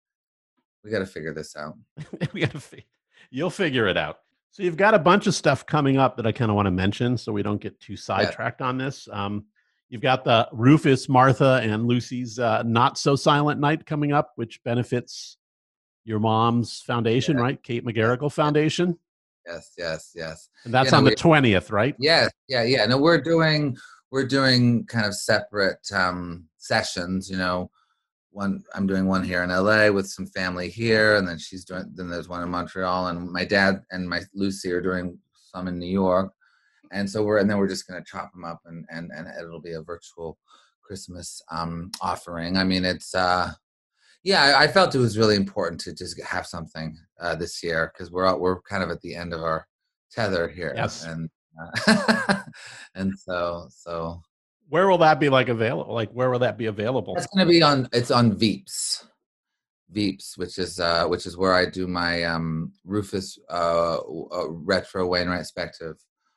we 0.82 0.90
got 0.90 1.00
to 1.00 1.06
figure 1.06 1.34
this 1.34 1.56
out. 1.56 1.76
we 2.32 2.40
got 2.40 2.52
to. 2.52 2.60
Fi- 2.60 2.86
you'll 3.30 3.50
figure 3.50 3.86
it 3.86 3.96
out. 3.96 4.20
So 4.52 4.62
you've 4.62 4.76
got 4.76 4.94
a 4.94 4.98
bunch 4.98 5.26
of 5.26 5.34
stuff 5.34 5.64
coming 5.64 5.96
up 5.96 6.16
that 6.16 6.26
I 6.26 6.32
kind 6.32 6.50
of 6.50 6.56
want 6.56 6.66
to 6.66 6.72
mention, 6.72 7.16
so 7.16 7.32
we 7.32 7.42
don't 7.42 7.60
get 7.60 7.78
too 7.80 7.96
sidetracked 7.96 8.60
yeah. 8.60 8.66
on 8.66 8.78
this. 8.78 9.08
Um, 9.12 9.44
you've 9.88 10.00
got 10.00 10.24
the 10.24 10.48
Rufus, 10.52 11.08
Martha, 11.08 11.60
and 11.62 11.86
Lucy's 11.86 12.38
uh, 12.38 12.62
Not 12.64 12.98
So 12.98 13.14
Silent 13.14 13.60
Night 13.60 13.86
coming 13.86 14.12
up, 14.12 14.32
which 14.34 14.62
benefits 14.64 15.36
your 16.04 16.18
mom's 16.18 16.80
foundation, 16.80 17.36
yeah. 17.36 17.42
right? 17.42 17.62
Kate 17.62 17.84
McGarrigle 17.84 18.32
Foundation. 18.32 18.98
Yes, 19.46 19.72
yes, 19.76 20.12
yes. 20.14 20.48
And 20.64 20.74
that's 20.74 20.92
on 20.92 21.04
the 21.04 21.14
twentieth, 21.14 21.70
right? 21.70 21.94
Yes, 21.98 22.30
yeah, 22.48 22.62
yeah. 22.62 22.86
No, 22.86 22.98
we're 22.98 23.20
doing 23.20 23.76
we're 24.10 24.26
doing 24.26 24.84
kind 24.86 25.06
of 25.06 25.14
separate 25.14 25.86
um, 25.92 26.46
sessions. 26.58 27.30
You 27.30 27.38
know, 27.38 27.70
one 28.30 28.62
I'm 28.74 28.86
doing 28.86 29.06
one 29.06 29.24
here 29.24 29.42
in 29.42 29.50
LA 29.50 29.88
with 29.90 30.08
some 30.08 30.26
family 30.26 30.68
here, 30.68 31.16
and 31.16 31.26
then 31.26 31.38
she's 31.38 31.64
doing 31.64 31.90
then 31.94 32.08
there's 32.08 32.28
one 32.28 32.42
in 32.42 32.50
Montreal, 32.50 33.08
and 33.08 33.30
my 33.30 33.44
dad 33.44 33.82
and 33.90 34.08
my 34.08 34.20
Lucy 34.34 34.70
are 34.72 34.82
doing 34.82 35.18
some 35.32 35.68
in 35.68 35.78
New 35.78 35.90
York, 35.90 36.32
and 36.92 37.08
so 37.08 37.22
we're 37.24 37.38
and 37.38 37.50
then 37.50 37.58
we're 37.58 37.68
just 37.68 37.88
gonna 37.88 38.04
chop 38.04 38.32
them 38.32 38.44
up 38.44 38.60
and 38.66 38.84
and 38.90 39.10
and 39.14 39.26
it'll 39.38 39.60
be 39.60 39.72
a 39.72 39.82
virtual 39.82 40.38
Christmas 40.82 41.40
um, 41.50 41.90
offering. 42.00 42.56
I 42.56 42.64
mean, 42.64 42.84
it's 42.84 43.14
uh, 43.14 43.52
yeah, 44.22 44.42
I, 44.42 44.64
I, 44.64 44.68
felt 44.68 44.94
it 44.94 44.98
was 44.98 45.16
really 45.16 45.36
important 45.36 45.80
to 45.82 45.94
just 45.94 46.20
have 46.22 46.46
something 46.46 46.96
uh, 47.20 47.34
this 47.34 47.62
year 47.62 47.92
because 47.92 48.10
we're 48.10 48.36
we're 48.36 48.60
kind 48.62 48.82
of 48.82 48.90
at 48.90 49.00
the 49.00 49.14
end 49.14 49.32
of 49.32 49.42
our 49.42 49.66
tether 50.10 50.48
here, 50.48 50.72
yes, 50.76 51.04
and 51.04 51.30
uh, 51.86 52.40
and 52.94 53.18
so 53.18 53.68
so 53.70 54.20
where 54.68 54.88
will 54.88 54.98
that 54.98 55.20
be 55.20 55.28
like 55.28 55.48
available? 55.48 55.92
Like 55.92 56.10
where 56.10 56.30
will 56.30 56.38
that 56.40 56.58
be 56.58 56.66
available? 56.66 57.14
It's 57.16 57.26
going 57.26 57.46
to 57.46 57.50
be 57.50 57.62
on. 57.62 57.88
It's 57.92 58.10
on 58.10 58.32
Veeps, 58.36 59.04
Veeps, 59.94 60.38
which 60.38 60.58
is 60.58 60.78
uh, 60.78 61.06
which 61.06 61.26
is 61.26 61.36
where 61.36 61.54
I 61.54 61.66
do 61.66 61.86
my 61.86 62.24
um, 62.24 62.72
Rufus 62.84 63.38
uh, 63.50 63.98
uh, 63.98 64.48
retro 64.48 65.06
Wainwright 65.06 65.46
Spective. 65.46 65.96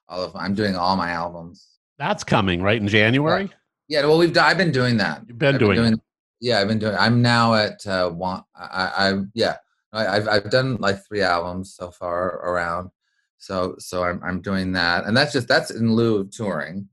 All 0.10 0.24
of 0.24 0.36
I'm 0.36 0.54
doing 0.54 0.76
all 0.76 0.96
my 0.96 1.12
albums. 1.12 1.68
That's 1.98 2.24
coming 2.24 2.62
right 2.62 2.82
in 2.82 2.88
January. 2.88 3.52
Yeah, 3.88 4.00
yeah 4.00 4.06
well, 4.06 4.18
we've 4.18 4.36
I've 4.38 4.58
been 4.58 4.72
doing 4.72 4.98
that. 4.98 5.22
You've 5.28 5.38
been 5.38 5.56
I've 5.56 5.60
doing, 5.60 5.76
been 5.76 5.90
doing 5.90 6.02
Yeah, 6.44 6.60
I've 6.60 6.68
been 6.68 6.80
doing. 6.80 6.96
I'm 7.00 7.22
now 7.22 7.54
at 7.56 7.88
uh, 7.88 8.10
one. 8.10 8.44
I, 8.56 8.92
I 8.98 9.14
yeah. 9.34 9.58
I, 9.94 10.08
I've 10.08 10.28
I've 10.28 10.50
done 10.50 10.78
like 10.78 11.06
three 11.06 11.22
albums 11.22 11.74
so 11.74 11.90
far 11.90 12.40
around. 12.42 12.90
So 13.38 13.76
so 13.80 14.04
I'm 14.04 14.22
I'm 14.24 14.42
doing 14.42 14.74
that, 14.74 15.06
and 15.06 15.16
that's 15.16 15.32
just 15.32 15.48
that's 15.48 15.72
in 15.72 15.94
lieu 15.94 16.18
of 16.18 16.32
touring 16.32 16.90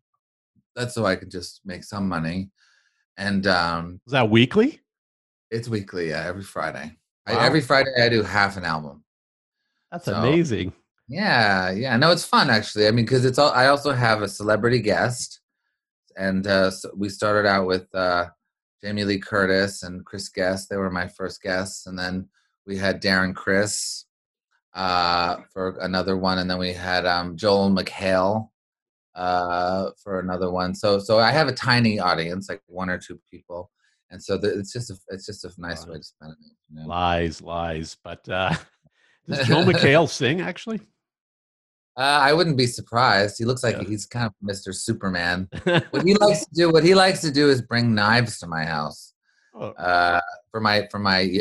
that's 0.81 0.95
so 0.95 1.05
I 1.05 1.17
could 1.17 1.31
just 1.31 1.61
make 1.65 1.85
some 1.85 2.09
money. 2.09 2.51
And 3.17 3.47
um 3.47 4.01
is 4.07 4.13
that 4.13 4.31
weekly? 4.31 4.81
It's 5.51 5.69
weekly, 5.69 6.11
yeah, 6.11 6.25
every 6.27 6.43
Friday. 6.43 6.97
Wow. 7.29 7.39
I, 7.39 7.47
every 7.47 7.61
Friday 7.61 7.91
I 8.01 8.09
do 8.09 8.23
half 8.23 8.57
an 8.57 8.65
album. 8.65 9.05
That's 9.91 10.07
so, 10.07 10.15
amazing. 10.15 10.73
Yeah, 11.09 11.71
yeah. 11.71 11.97
No, 11.97 12.13
it's 12.13 12.25
fun 12.25 12.51
actually. 12.51 12.87
I 12.87 12.93
mean, 12.93 13.05
because 13.05 13.25
it's 13.25 13.39
all. 13.39 13.51
I 13.51 13.67
also 13.67 13.93
have 13.93 14.23
a 14.23 14.29
celebrity 14.29 14.81
guest, 14.81 15.41
and 16.17 16.47
uh, 16.47 16.71
so 16.71 16.91
we 16.97 17.09
started 17.09 17.49
out 17.49 17.67
with 17.67 17.93
uh, 17.95 18.27
Jamie 18.83 19.05
Lee 19.05 19.19
Curtis 19.19 19.83
and 19.83 20.05
Chris 20.05 20.29
Guest. 20.29 20.69
They 20.69 20.77
were 20.77 20.91
my 20.91 21.09
first 21.09 21.43
guests, 21.43 21.87
and 21.87 21.99
then 21.99 22.29
we 22.67 22.77
had 22.77 23.03
Darren 23.03 23.35
Criss 23.35 24.07
uh, 24.75 25.37
for 25.53 25.77
another 25.81 26.17
one, 26.17 26.39
and 26.39 26.51
then 26.51 26.59
we 26.59 26.73
had 26.73 27.07
um, 27.07 27.37
Joel 27.37 27.71
McHale 27.71 28.49
uh, 29.15 29.91
for 30.03 30.21
another 30.21 30.51
one. 30.51 30.75
So 30.75 30.99
so 30.99 31.19
I 31.19 31.31
have 31.31 31.49
a 31.49 31.53
tiny 31.53 31.99
audience, 31.99 32.49
like 32.49 32.63
one 32.67 32.89
or 32.89 32.99
two 32.99 33.21
people, 33.31 33.71
and 34.11 34.23
so 34.23 34.39
the, 34.39 34.59
it's 34.59 34.73
just 34.73 34.91
a 34.91 34.97
it's 35.09 35.27
just 35.27 35.45
a 35.45 35.53
nice 35.59 35.87
way 35.87 35.97
to 35.99 36.03
spend 36.03 36.33
it. 36.33 36.53
You 36.71 36.81
know? 36.81 36.89
Lies, 36.89 37.43
lies. 37.43 37.97
But 38.03 38.29
uh, 38.29 38.55
does 39.29 39.47
Joel 39.47 39.65
McHale 39.73 40.09
sing 40.09 40.41
actually? 40.41 40.81
Uh, 42.01 42.19
I 42.23 42.33
wouldn't 42.33 42.57
be 42.57 42.67
surprised. 42.67 43.37
He 43.39 43.45
looks 43.45 43.63
like 43.63 43.77
yeah. 43.77 43.85
he's 43.87 44.07
kind 44.07 44.27
of 44.27 44.33
Mr. 44.43 44.75
Superman. 44.75 45.49
what 45.91 46.03
he 46.03 46.15
likes 46.15 46.47
to 46.47 46.55
do, 46.55 46.71
what 46.71 46.83
he 46.83 46.95
likes 46.95 47.21
to 47.21 47.31
do, 47.31 47.51
is 47.51 47.61
bring 47.61 47.95
knives 47.95 48.39
to 48.39 48.47
my 48.47 48.65
house. 48.65 49.13
Oh. 49.55 49.73
Uh, 49.73 50.21
for 50.51 50.61
my 50.61 50.89
for 50.91 50.99
my 50.99 51.41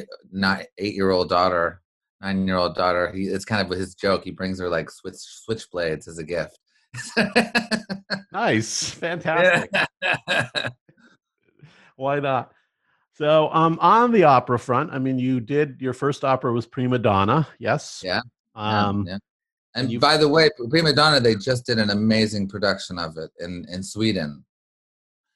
eight 0.77 0.95
year 0.95 1.11
old 1.11 1.29
daughter, 1.29 1.81
nine 2.21 2.45
year 2.45 2.57
old 2.57 2.75
daughter. 2.75 3.11
He 3.13 3.23
it's 3.23 3.45
kind 3.45 3.61
of 3.61 3.77
his 3.77 3.95
joke. 3.95 4.25
He 4.25 4.31
brings 4.31 4.59
her 4.59 4.67
like 4.67 4.91
switch 4.91 5.15
switchblades 5.47 6.07
as 6.07 6.17
a 6.17 6.23
gift 6.23 6.59
nice, 8.31 8.91
fantastic. 8.91 9.71
Why 11.95 12.19
not? 12.19 12.51
So, 13.13 13.49
um, 13.51 13.77
on 13.81 14.11
the 14.11 14.23
opera 14.23 14.57
front, 14.57 14.91
I 14.93 14.99
mean, 14.99 15.19
you 15.19 15.39
did 15.41 15.81
your 15.81 15.93
first 15.93 16.23
opera 16.23 16.53
was 16.53 16.65
Prima 16.65 16.97
Donna, 16.97 17.47
yes? 17.59 18.01
Yeah. 18.03 18.21
Um, 18.55 19.05
yeah, 19.05 19.13
yeah. 19.13 19.17
And, 19.75 19.91
and 19.91 20.01
by 20.01 20.17
the 20.17 20.27
way, 20.27 20.49
Prima 20.69 20.93
Donna, 20.93 21.19
they 21.19 21.35
just 21.35 21.65
did 21.65 21.79
an 21.79 21.89
amazing 21.89 22.47
production 22.47 22.97
of 22.97 23.17
it 23.17 23.31
in 23.39 23.65
in 23.69 23.83
Sweden. 23.83 24.43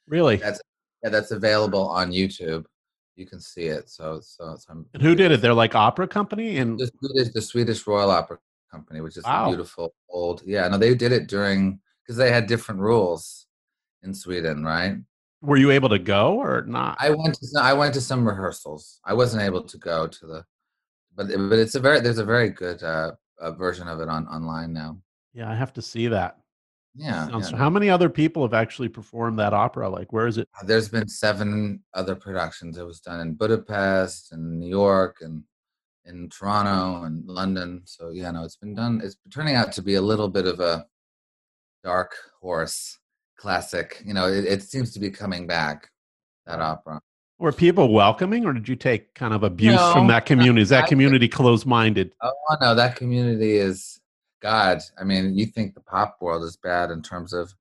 Really? 0.08 0.38
That's 0.38 0.62
yeah, 1.04 1.10
that's 1.10 1.32
available 1.32 1.88
on 1.88 2.12
YouTube. 2.12 2.66
You 3.16 3.28
can 3.28 3.40
see 3.40 3.66
it. 3.66 3.90
So, 3.90 4.20
so, 4.22 4.56
so 4.58 4.86
and 4.94 5.02
who 5.02 5.14
did 5.14 5.32
it? 5.32 5.42
They're 5.42 5.54
like 5.54 5.76
opera 5.76 6.08
company 6.08 6.58
and 6.58 6.80
the 6.80 6.90
Swedish, 7.00 7.34
the 7.34 7.42
Swedish 7.42 7.86
Royal 7.86 8.10
Opera 8.10 8.40
company, 8.72 9.02
which 9.02 9.18
is 9.18 9.24
wow. 9.24 9.48
beautiful 9.48 9.94
old. 10.10 10.42
Yeah, 10.46 10.68
no, 10.68 10.78
they 10.78 10.96
did 10.96 11.12
it 11.12 11.28
during 11.28 11.80
because 12.04 12.18
they 12.18 12.32
had 12.32 12.48
different 12.48 12.82
rules 12.82 13.46
in 14.02 14.14
Sweden, 14.14 14.64
right? 14.64 14.96
Were 15.42 15.58
you 15.58 15.72
able 15.72 15.90
to 15.90 16.00
go 16.00 16.40
or 16.40 16.64
not? 16.66 16.98
I 17.00 17.10
went 17.12 17.36
to 17.36 17.60
I 17.62 17.74
went 17.74 17.94
to 17.96 18.02
some 18.02 18.28
rehearsals. 18.28 19.00
I 19.06 19.14
wasn't 19.14 19.44
able 19.44 19.64
to 19.64 19.78
go 19.78 20.08
to 20.08 20.26
the, 20.26 20.46
but 21.16 21.28
but 21.28 21.60
it's 21.60 21.76
a 21.76 21.80
very 21.80 22.00
there's 22.00 22.18
a 22.18 22.26
very 22.26 22.50
good 22.50 22.82
uh, 22.82 23.12
version 23.42 23.88
of 23.88 24.00
it 24.00 24.10
on 24.10 24.28
online 24.28 24.74
now. 24.74 24.98
Yeah, 25.34 25.50
I 25.50 25.56
have 25.56 25.74
to 25.74 25.82
see 25.82 26.08
that. 26.08 26.38
Yeah, 26.96 27.28
yeah. 27.30 27.42
So 27.42 27.56
how 27.56 27.70
many 27.72 27.90
other 27.90 28.10
people 28.10 28.44
have 28.44 28.54
actually 28.54 28.90
performed 28.90 29.40
that 29.40 29.54
opera? 29.54 29.90
Like, 29.90 30.14
where 30.14 30.28
is 30.28 30.38
it? 30.38 30.48
Uh, 30.60 30.66
there's 30.66 30.90
been 30.90 31.08
seven 31.08 31.82
other 31.96 32.16
productions. 32.16 32.78
It 32.78 32.86
was 32.86 33.00
done 33.00 33.20
in 33.20 33.34
Budapest 33.34 34.32
and 34.32 34.60
New 34.60 34.70
York 34.70 35.18
and 35.22 35.44
in 36.06 36.30
Toronto 36.30 37.06
and 37.06 37.26
London. 37.26 37.82
So 37.86 38.12
yeah, 38.12 38.30
no, 38.32 38.44
it's 38.44 38.58
been 38.58 38.76
done. 38.76 39.02
It's 39.04 39.18
turning 39.34 39.56
out 39.56 39.72
to 39.74 39.82
be 39.82 39.96
a 39.96 40.02
little 40.02 40.30
bit 40.30 40.46
of 40.46 40.60
a 40.60 40.86
dark 41.84 42.16
horse 42.40 43.00
classic. 43.38 44.02
You 44.06 44.14
know, 44.14 44.28
it, 44.28 44.46
it 44.46 44.62
seems 44.62 44.94
to 44.94 45.00
be 45.00 45.10
coming 45.10 45.48
back. 45.48 45.90
That 46.46 46.60
opera. 46.60 47.02
Were 47.40 47.52
people 47.52 47.92
welcoming, 47.92 48.46
or 48.46 48.54
did 48.54 48.70
you 48.70 48.76
take 48.76 49.14
kind 49.16 49.34
of 49.34 49.44
abuse 49.44 49.76
no, 49.76 49.92
from 49.92 50.08
that 50.08 50.26
community? 50.26 50.62
Is 50.62 50.70
that 50.70 50.88
community 50.88 51.28
closed-minded? 51.28 52.14
Oh 52.22 52.32
no, 52.62 52.76
that 52.76 52.96
community 52.96 53.58
is 53.58 54.00
God. 54.42 54.82
I 55.00 55.04
mean, 55.04 55.36
you 55.38 55.48
think 55.48 55.74
the 55.74 55.82
pop 55.82 56.18
world 56.22 56.44
is 56.44 56.58
bad 56.58 56.92
in 56.92 57.02
terms 57.02 57.34
of. 57.34 57.54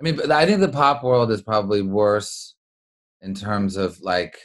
I 0.00 0.04
mean, 0.04 0.30
I 0.30 0.46
think 0.46 0.60
the 0.60 0.68
pop 0.68 1.02
world 1.02 1.30
is 1.30 1.42
probably 1.42 1.82
worse 1.82 2.54
in 3.20 3.34
terms 3.34 3.76
of 3.76 4.00
like, 4.00 4.38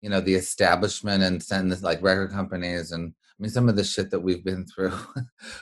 you 0.00 0.08
know, 0.08 0.20
the 0.20 0.34
establishment 0.34 1.22
and 1.22 1.42
sending 1.42 1.78
like 1.82 2.02
record 2.02 2.30
companies 2.30 2.92
and 2.92 3.12
I 3.12 3.42
mean 3.42 3.50
some 3.50 3.68
of 3.68 3.76
the 3.76 3.84
shit 3.84 4.10
that 4.10 4.20
we've 4.20 4.44
been 4.44 4.66
through 4.74 4.98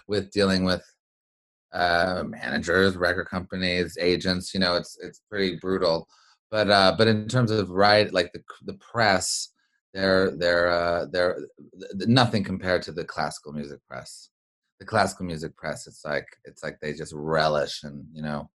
with 0.07 0.31
dealing 0.31 0.65
with 0.65 0.83
uh, 1.73 2.25
managers, 2.27 2.97
record 2.97 3.27
companies, 3.27 3.99
agents. 4.01 4.55
You 4.55 4.61
know, 4.61 4.77
it's 4.77 4.97
it's 5.03 5.21
pretty 5.29 5.57
brutal. 5.57 6.09
But 6.51 6.71
uh, 6.71 6.95
but 6.97 7.09
in 7.09 7.29
terms 7.29 7.51
of 7.51 7.71
right, 7.71 8.13
like 8.13 8.33
the 8.33 8.43
the 8.65 8.75
press, 8.75 9.51
they're 9.93 10.31
they're 10.37 10.69
uh, 10.69 11.07
they're 11.11 11.39
nothing 11.95 12.43
compared 12.43 12.83
to 12.83 12.93
the 12.93 13.05
classical 13.05 13.53
music 13.53 13.81
press. 13.87 14.31
The 14.81 14.87
classical 14.87 15.27
music 15.27 15.57
press, 15.57 15.87
it's 15.87 16.05
like 16.05 16.27
it's 16.45 16.63
like 16.63 16.79
they 16.81 16.95
just 16.95 17.13
relish 17.15 17.83
and 17.83 18.07
you 18.13 18.23
know 18.23 18.49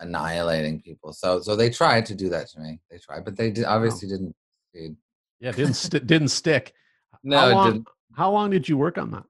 annihilating 0.00 0.80
people. 0.80 1.12
So 1.12 1.40
so 1.40 1.54
they 1.54 1.70
tried 1.70 2.06
to 2.06 2.14
do 2.14 2.28
that 2.30 2.48
to 2.50 2.60
me. 2.60 2.80
They 2.90 2.98
tried, 2.98 3.24
but 3.24 3.36
they 3.36 3.50
did, 3.50 3.64
obviously 3.64 4.08
didn't 4.08 4.34
succeed. 4.72 4.96
Yeah, 5.40 5.52
didn't 5.52 5.74
st- 5.74 6.06
didn't 6.06 6.28
stick. 6.28 6.74
No, 7.22 7.38
how 7.38 7.50
long, 7.50 7.66
it 7.66 7.70
didn't. 7.70 7.88
How 8.12 8.30
long 8.30 8.50
did 8.50 8.68
you 8.68 8.76
work 8.76 8.98
on 8.98 9.10
that? 9.12 9.24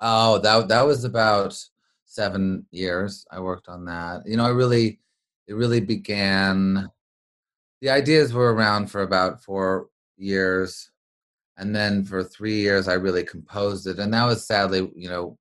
Oh, 0.00 0.38
that 0.38 0.68
that 0.68 0.82
was 0.82 1.04
about 1.04 1.58
seven 2.04 2.66
years. 2.70 3.26
I 3.30 3.40
worked 3.40 3.68
on 3.68 3.84
that. 3.86 4.22
You 4.26 4.36
know, 4.36 4.44
I 4.44 4.50
really, 4.50 5.00
it 5.50 5.56
really 5.56 5.80
began. 5.80 6.88
The 7.82 7.90
ideas 7.90 8.32
were 8.32 8.54
around 8.54 8.86
for 8.86 9.02
about 9.02 9.42
four 9.42 9.88
years, 10.16 10.90
and 11.56 11.74
then 11.74 12.04
for 12.04 12.22
three 12.22 12.60
years, 12.60 12.86
I 12.86 12.94
really 12.94 13.24
composed 13.24 13.88
it, 13.88 13.98
and 13.98 14.14
that 14.14 14.24
was 14.26 14.46
sadly, 14.46 14.88
you 14.94 15.08
know, 15.08 15.36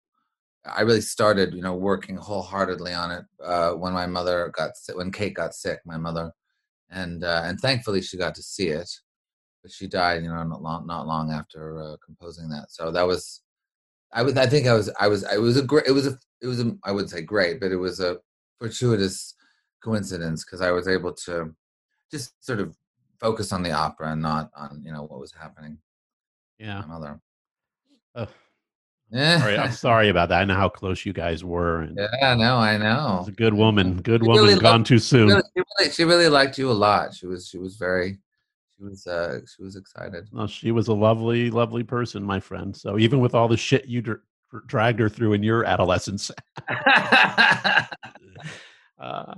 I 0.65 0.81
really 0.81 1.01
started, 1.01 1.53
you 1.53 1.61
know, 1.61 1.75
working 1.75 2.17
wholeheartedly 2.17 2.93
on 2.93 3.11
it 3.11 3.25
uh, 3.43 3.73
when 3.73 3.93
my 3.93 4.07
mother 4.07 4.51
got 4.55 4.75
sick, 4.77 4.97
when 4.97 5.11
Kate 5.11 5.35
got 5.35 5.53
sick, 5.53 5.79
my 5.85 5.97
mother, 5.97 6.31
and 6.89 7.23
uh, 7.23 7.43
and 7.45 7.59
thankfully 7.59 8.01
she 8.01 8.17
got 8.17 8.33
to 8.35 8.41
see 8.41 8.69
it, 8.69 8.89
but 9.61 9.71
she 9.71 9.85
died, 9.87 10.23
you 10.23 10.29
know, 10.29 10.43
not 10.43 10.63
long, 10.63 10.87
not 10.87 11.05
long 11.05 11.31
after 11.31 11.79
uh, 11.79 11.97
composing 12.03 12.49
that. 12.49 12.71
So 12.71 12.89
that 12.91 13.05
was, 13.05 13.41
I 14.11 14.23
was, 14.23 14.35
I 14.37 14.47
think 14.47 14.65
I 14.65 14.73
was, 14.73 14.89
I 14.99 15.07
was, 15.07 15.21
it 15.31 15.39
was 15.39 15.57
a 15.57 15.61
great, 15.61 15.85
it 15.85 15.91
was 15.91 16.07
a, 16.07 16.17
it 16.41 16.47
was 16.47 16.61
a, 16.61 16.75
I 16.83 16.91
wouldn't 16.91 17.11
say 17.11 17.21
great, 17.21 17.59
but 17.59 17.71
it 17.71 17.77
was 17.77 17.99
a 17.99 18.17
fortuitous 18.59 19.35
coincidence 19.81 20.43
because 20.43 20.61
I 20.61 20.71
was 20.71 20.87
able 20.87 21.13
to 21.13 21.53
just 22.11 22.43
sort 22.45 22.59
of 22.59 22.75
focus 23.19 23.51
on 23.51 23.63
the 23.63 23.71
opera 23.71 24.11
and 24.11 24.21
not 24.21 24.49
on 24.55 24.81
you 24.85 24.91
know 24.91 25.03
what 25.03 25.19
was 25.19 25.33
happening. 25.33 25.77
Yeah, 26.57 26.81
my 26.81 26.87
mother. 26.87 27.19
Uh, 28.15 28.25
sorry, 29.11 29.57
I'm 29.57 29.71
sorry 29.87 30.09
about 30.09 30.29
that. 30.29 30.41
I 30.41 30.45
know 30.45 30.55
how 30.55 30.69
close 30.69 31.05
you 31.05 31.13
guys 31.13 31.43
were. 31.43 31.81
And 31.81 31.97
yeah, 32.21 32.35
no, 32.35 32.57
I 32.57 32.77
know. 32.77 33.25
a 33.27 33.31
good 33.31 33.53
woman. 33.53 34.01
Good 34.01 34.21
she 34.21 34.27
woman 34.27 34.43
really 34.45 34.59
gone 34.59 34.79
loved, 34.79 34.87
too 34.87 34.99
soon. 34.99 35.29
She 35.29 35.33
really, 35.33 35.43
she 35.43 35.63
really, 35.79 35.91
she 35.91 36.03
really, 36.03 36.29
liked 36.29 36.57
you 36.57 36.71
a 36.71 36.73
lot. 36.73 37.13
She 37.13 37.27
was 37.27 37.47
she 37.47 37.57
was 37.57 37.75
very 37.75 38.17
she 38.75 38.83
was 38.83 39.07
uh 39.07 39.39
she 39.45 39.63
was 39.63 39.75
excited. 39.75 40.27
Well, 40.31 40.47
she 40.47 40.71
was 40.71 40.87
a 40.87 40.93
lovely, 40.93 41.49
lovely 41.49 41.83
person, 41.83 42.23
my 42.23 42.39
friend. 42.39 42.75
So 42.75 42.97
even 42.97 43.19
with 43.19 43.35
all 43.35 43.47
the 43.47 43.57
shit 43.57 43.85
you 43.85 44.01
dr- 44.01 44.21
dragged 44.67 44.99
her 44.99 45.09
through 45.09 45.33
in 45.33 45.43
your 45.43 45.63
adolescence. 45.65 46.31
uh, 48.99 49.35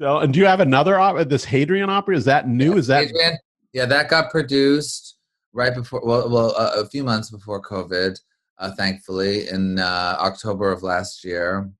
so, 0.00 0.18
and 0.18 0.32
do 0.32 0.40
you 0.40 0.46
have 0.46 0.60
another 0.60 0.98
opera? 0.98 1.24
This 1.24 1.44
Hadrian 1.44 1.90
opera 1.90 2.16
is 2.16 2.24
that 2.24 2.48
new? 2.48 2.72
Yeah, 2.72 2.78
is 2.78 2.86
that 2.88 3.06
Hadrian? 3.06 3.38
Yeah, 3.72 3.86
that 3.86 4.08
got 4.08 4.30
produced 4.30 5.16
right 5.52 5.74
before. 5.74 6.02
Well, 6.04 6.28
well, 6.28 6.54
uh, 6.56 6.72
a 6.76 6.86
few 6.86 7.04
months 7.04 7.30
before 7.30 7.60
COVID 7.62 8.16
uh, 8.58 8.72
thankfully, 8.72 9.48
in 9.48 9.78
uh, 9.78 10.16
October 10.20 10.70
of 10.70 10.82
last 10.82 11.24
year. 11.24 11.70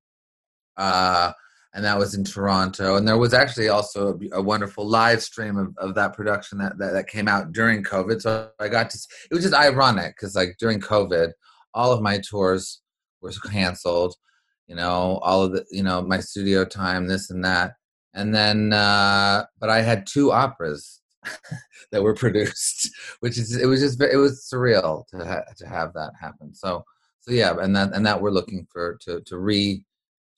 Uh, 0.77 1.33
and 1.75 1.85
that 1.85 1.99
was 1.99 2.15
in 2.15 2.25
Toronto. 2.25 2.97
And 2.97 3.07
there 3.07 3.19
was 3.19 3.35
actually 3.35 3.69
also 3.69 4.19
a, 4.33 4.37
a 4.37 4.43
wonderful 4.43 4.87
live 4.87 5.23
stream 5.23 5.57
of, 5.57 5.77
of 5.79 5.95
that 5.97 6.15
production 6.15 6.59
that, 6.59 6.79
that, 6.79 6.93
that, 6.93 7.09
came 7.09 7.27
out 7.27 7.53
during 7.53 7.83
COVID. 7.83 8.23
So 8.23 8.49
I 8.61 8.69
got 8.69 8.91
to, 8.91 8.99
it 9.31 9.35
was 9.35 9.43
just 9.43 9.55
ironic 9.55 10.15
because, 10.17 10.37
like, 10.37 10.57
during 10.61 10.81
COVID, 10.81 11.33
all 11.75 11.93
of 11.93 12.01
my 12.01 12.19
tours 12.19 12.81
were 13.21 13.33
canceled, 13.51 14.15
you 14.69 14.77
know, 14.77 15.19
all 15.23 15.43
of 15.43 15.53
the, 15.53 15.65
you 15.71 15.83
know, 15.83 16.01
my 16.03 16.21
studio 16.21 16.65
time, 16.65 17.09
this 17.09 17.31
and 17.31 17.45
that. 17.45 17.73
And 18.15 18.35
then, 18.35 18.73
uh, 18.73 19.45
but 19.59 19.71
I 19.71 19.83
had 19.83 20.07
two 20.07 20.33
operas 20.33 21.01
that 21.93 22.03
were 22.03 22.15
produced, 22.15 22.91
which 23.21 23.39
is 23.39 23.57
it 23.57 23.67
was 23.67 23.81
just 23.81 24.01
it 24.01 24.17
was 24.17 24.49
surreal 24.53 25.07
to 25.09 25.25
ha- 25.25 25.53
to 25.57 25.67
have 25.67 25.93
that 25.95 26.13
happen. 26.21 26.55
So 26.55 26.85
so 27.21 27.33
yeah, 27.33 27.55
and 27.61 27.75
that 27.75 27.93
and 27.95 28.07
that 28.07 28.21
we're 28.21 28.31
looking 28.31 28.67
for 28.71 28.99
to 29.03 29.21
to 29.23 29.39
re 29.39 29.85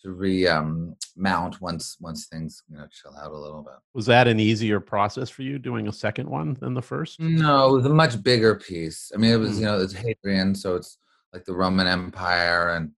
to 0.02 0.12
re 0.12 0.46
um, 0.46 0.94
mount 1.16 1.60
once 1.60 1.96
once 2.00 2.26
things 2.26 2.62
you 2.70 2.76
know 2.76 2.86
chill 2.90 3.16
out 3.16 3.32
a 3.32 3.36
little 3.36 3.62
bit. 3.62 3.74
Was 3.92 4.06
that 4.06 4.28
an 4.28 4.38
easier 4.38 4.78
process 4.78 5.28
for 5.28 5.42
you 5.42 5.58
doing 5.58 5.88
a 5.88 5.92
second 5.92 6.28
one 6.28 6.54
than 6.60 6.74
the 6.74 6.82
first? 6.82 7.18
No, 7.18 7.70
it 7.70 7.72
was 7.78 7.86
a 7.86 7.90
much 7.90 8.22
bigger 8.22 8.54
piece. 8.54 9.10
I 9.14 9.18
mean, 9.18 9.32
it 9.32 9.38
was 9.38 9.56
mm. 9.56 9.60
you 9.60 9.64
know 9.66 9.80
it's 9.80 9.94
Hadrian, 9.94 10.54
so 10.54 10.76
it's 10.76 10.98
like 11.32 11.44
the 11.44 11.54
Roman 11.54 11.86
Empire, 11.86 12.70
and 12.70 12.92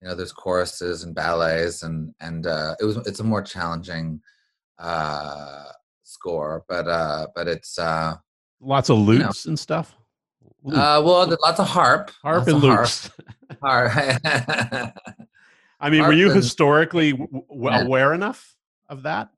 you 0.00 0.08
know 0.08 0.14
there's 0.14 0.32
choruses 0.32 1.04
and 1.04 1.14
ballets, 1.14 1.82
and 1.82 2.14
and 2.20 2.46
uh, 2.46 2.74
it 2.80 2.84
was 2.84 2.96
it's 2.98 3.20
a 3.20 3.24
more 3.24 3.42
challenging 3.42 4.20
uh, 4.78 5.64
score, 6.02 6.64
but 6.68 6.88
uh, 6.88 7.26
but 7.34 7.48
it's 7.48 7.78
uh, 7.78 8.14
lots 8.60 8.88
of 8.88 8.98
loops 8.98 9.44
you 9.44 9.50
know. 9.50 9.50
and 9.50 9.58
stuff. 9.58 9.94
Loop. 10.62 10.76
Uh, 10.76 11.02
well, 11.04 11.36
lots 11.42 11.60
of 11.60 11.68
harp, 11.68 12.10
harp 12.22 12.46
and 12.46 12.58
loops. 12.58 13.10
Harp. 13.62 13.92
I 15.80 15.90
mean, 15.90 16.00
harp 16.00 16.08
were 16.08 16.12
you 16.12 16.30
historically 16.30 17.12
w- 17.12 17.44
yeah. 17.50 17.80
aware 17.82 18.14
enough 18.14 18.54
of 18.88 19.02
that? 19.02 19.30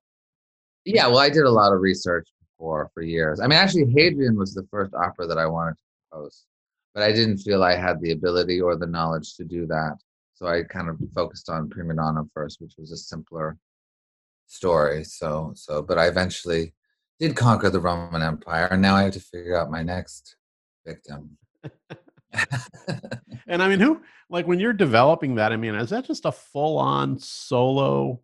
Yeah, 0.84 1.06
well, 1.06 1.18
I 1.18 1.30
did 1.30 1.44
a 1.44 1.50
lot 1.50 1.72
of 1.72 1.80
research 1.80 2.28
before 2.40 2.90
for 2.92 3.02
years. 3.02 3.40
I 3.40 3.44
mean, 3.44 3.58
actually, 3.58 3.90
Hadrian 3.92 4.36
was 4.36 4.52
the 4.52 4.66
first 4.70 4.92
opera 4.94 5.26
that 5.28 5.38
I 5.38 5.46
wanted 5.46 5.76
to 5.76 5.82
compose, 6.10 6.44
but 6.94 7.02
I 7.02 7.12
didn't 7.12 7.38
feel 7.38 7.62
I 7.62 7.74
had 7.74 8.00
the 8.00 8.12
ability 8.12 8.60
or 8.60 8.76
the 8.76 8.86
knowledge 8.86 9.36
to 9.36 9.44
do 9.44 9.66
that. 9.66 9.96
So 10.42 10.48
I 10.48 10.64
kind 10.64 10.88
of 10.88 10.98
focused 11.14 11.48
on 11.48 11.70
Prima 11.70 11.94
Donna 11.94 12.24
first, 12.34 12.60
which 12.60 12.72
was 12.76 12.90
a 12.90 12.96
simpler 12.96 13.56
story. 14.48 15.04
So 15.04 15.52
so 15.54 15.82
but 15.82 15.98
I 15.98 16.08
eventually 16.08 16.74
did 17.20 17.36
conquer 17.36 17.70
the 17.70 17.78
Roman 17.78 18.22
Empire 18.22 18.66
and 18.72 18.82
now 18.82 18.96
I 18.96 19.04
have 19.04 19.12
to 19.12 19.20
figure 19.20 19.56
out 19.56 19.70
my 19.70 19.84
next 19.84 20.34
victim. 20.84 21.38
and 23.46 23.62
I 23.62 23.68
mean 23.68 23.78
who 23.78 24.00
like 24.30 24.48
when 24.48 24.58
you're 24.58 24.72
developing 24.72 25.36
that, 25.36 25.52
I 25.52 25.56
mean, 25.56 25.76
is 25.76 25.90
that 25.90 26.06
just 26.06 26.24
a 26.24 26.32
full 26.32 26.76
on 26.76 27.20
solo 27.20 28.20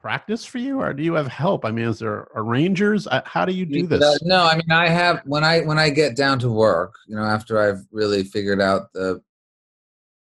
practice 0.00 0.44
for 0.44 0.58
you 0.58 0.80
or 0.80 0.94
do 0.94 1.02
you 1.02 1.12
have 1.12 1.26
help 1.26 1.66
i 1.66 1.70
mean 1.70 1.84
is 1.84 1.98
there 1.98 2.26
arrangers 2.34 3.06
uh, 3.08 3.20
how 3.26 3.44
do 3.44 3.52
you 3.52 3.66
do 3.66 3.86
this 3.86 4.18
no 4.22 4.44
i 4.44 4.54
mean 4.54 4.70
i 4.70 4.88
have 4.88 5.20
when 5.26 5.44
i 5.44 5.60
when 5.60 5.78
i 5.78 5.90
get 5.90 6.16
down 6.16 6.38
to 6.38 6.48
work 6.48 6.94
you 7.06 7.14
know 7.14 7.22
after 7.22 7.60
i've 7.60 7.84
really 7.92 8.24
figured 8.24 8.62
out 8.62 8.90
the 8.94 9.20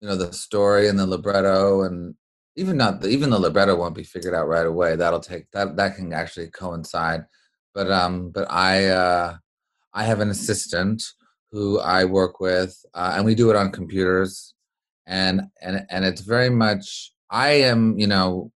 you 0.06 0.12
know 0.12 0.18
the 0.18 0.32
story 0.32 0.88
and 0.88 1.00
the 1.00 1.08
libretto 1.08 1.82
and 1.82 2.13
even 2.56 2.78
not 2.78 3.02
the, 3.02 3.10
even 3.10 3.32
the 3.32 3.39
libretto 3.39 3.76
won't 3.76 3.96
be 3.96 4.04
figured 4.04 4.36
out 4.36 4.48
right 4.48 4.68
away. 4.68 4.96
That'll 4.96 5.20
take 5.20 5.50
that 5.50 5.78
that 5.78 5.96
can 5.96 6.13
actually 6.13 6.52
coincide. 6.52 7.26
But 7.74 7.91
um, 7.91 8.30
but 8.30 8.46
I 8.52 8.86
uh, 8.86 9.38
I 9.96 10.04
have 10.04 10.20
an 10.20 10.30
assistant 10.30 11.02
who 11.52 11.80
I 11.80 12.06
work 12.06 12.39
with, 12.39 12.86
uh, 12.94 13.13
and 13.15 13.26
we 13.26 13.34
do 13.34 13.50
it 13.50 13.56
on 13.56 13.72
computers, 13.72 14.54
and 15.08 15.41
and 15.60 15.88
and 15.89 16.06
it's 16.06 16.22
very 16.22 16.52
much 16.52 17.12
I 17.32 17.50
am 17.72 17.98
you 17.98 18.06
know 18.06 18.52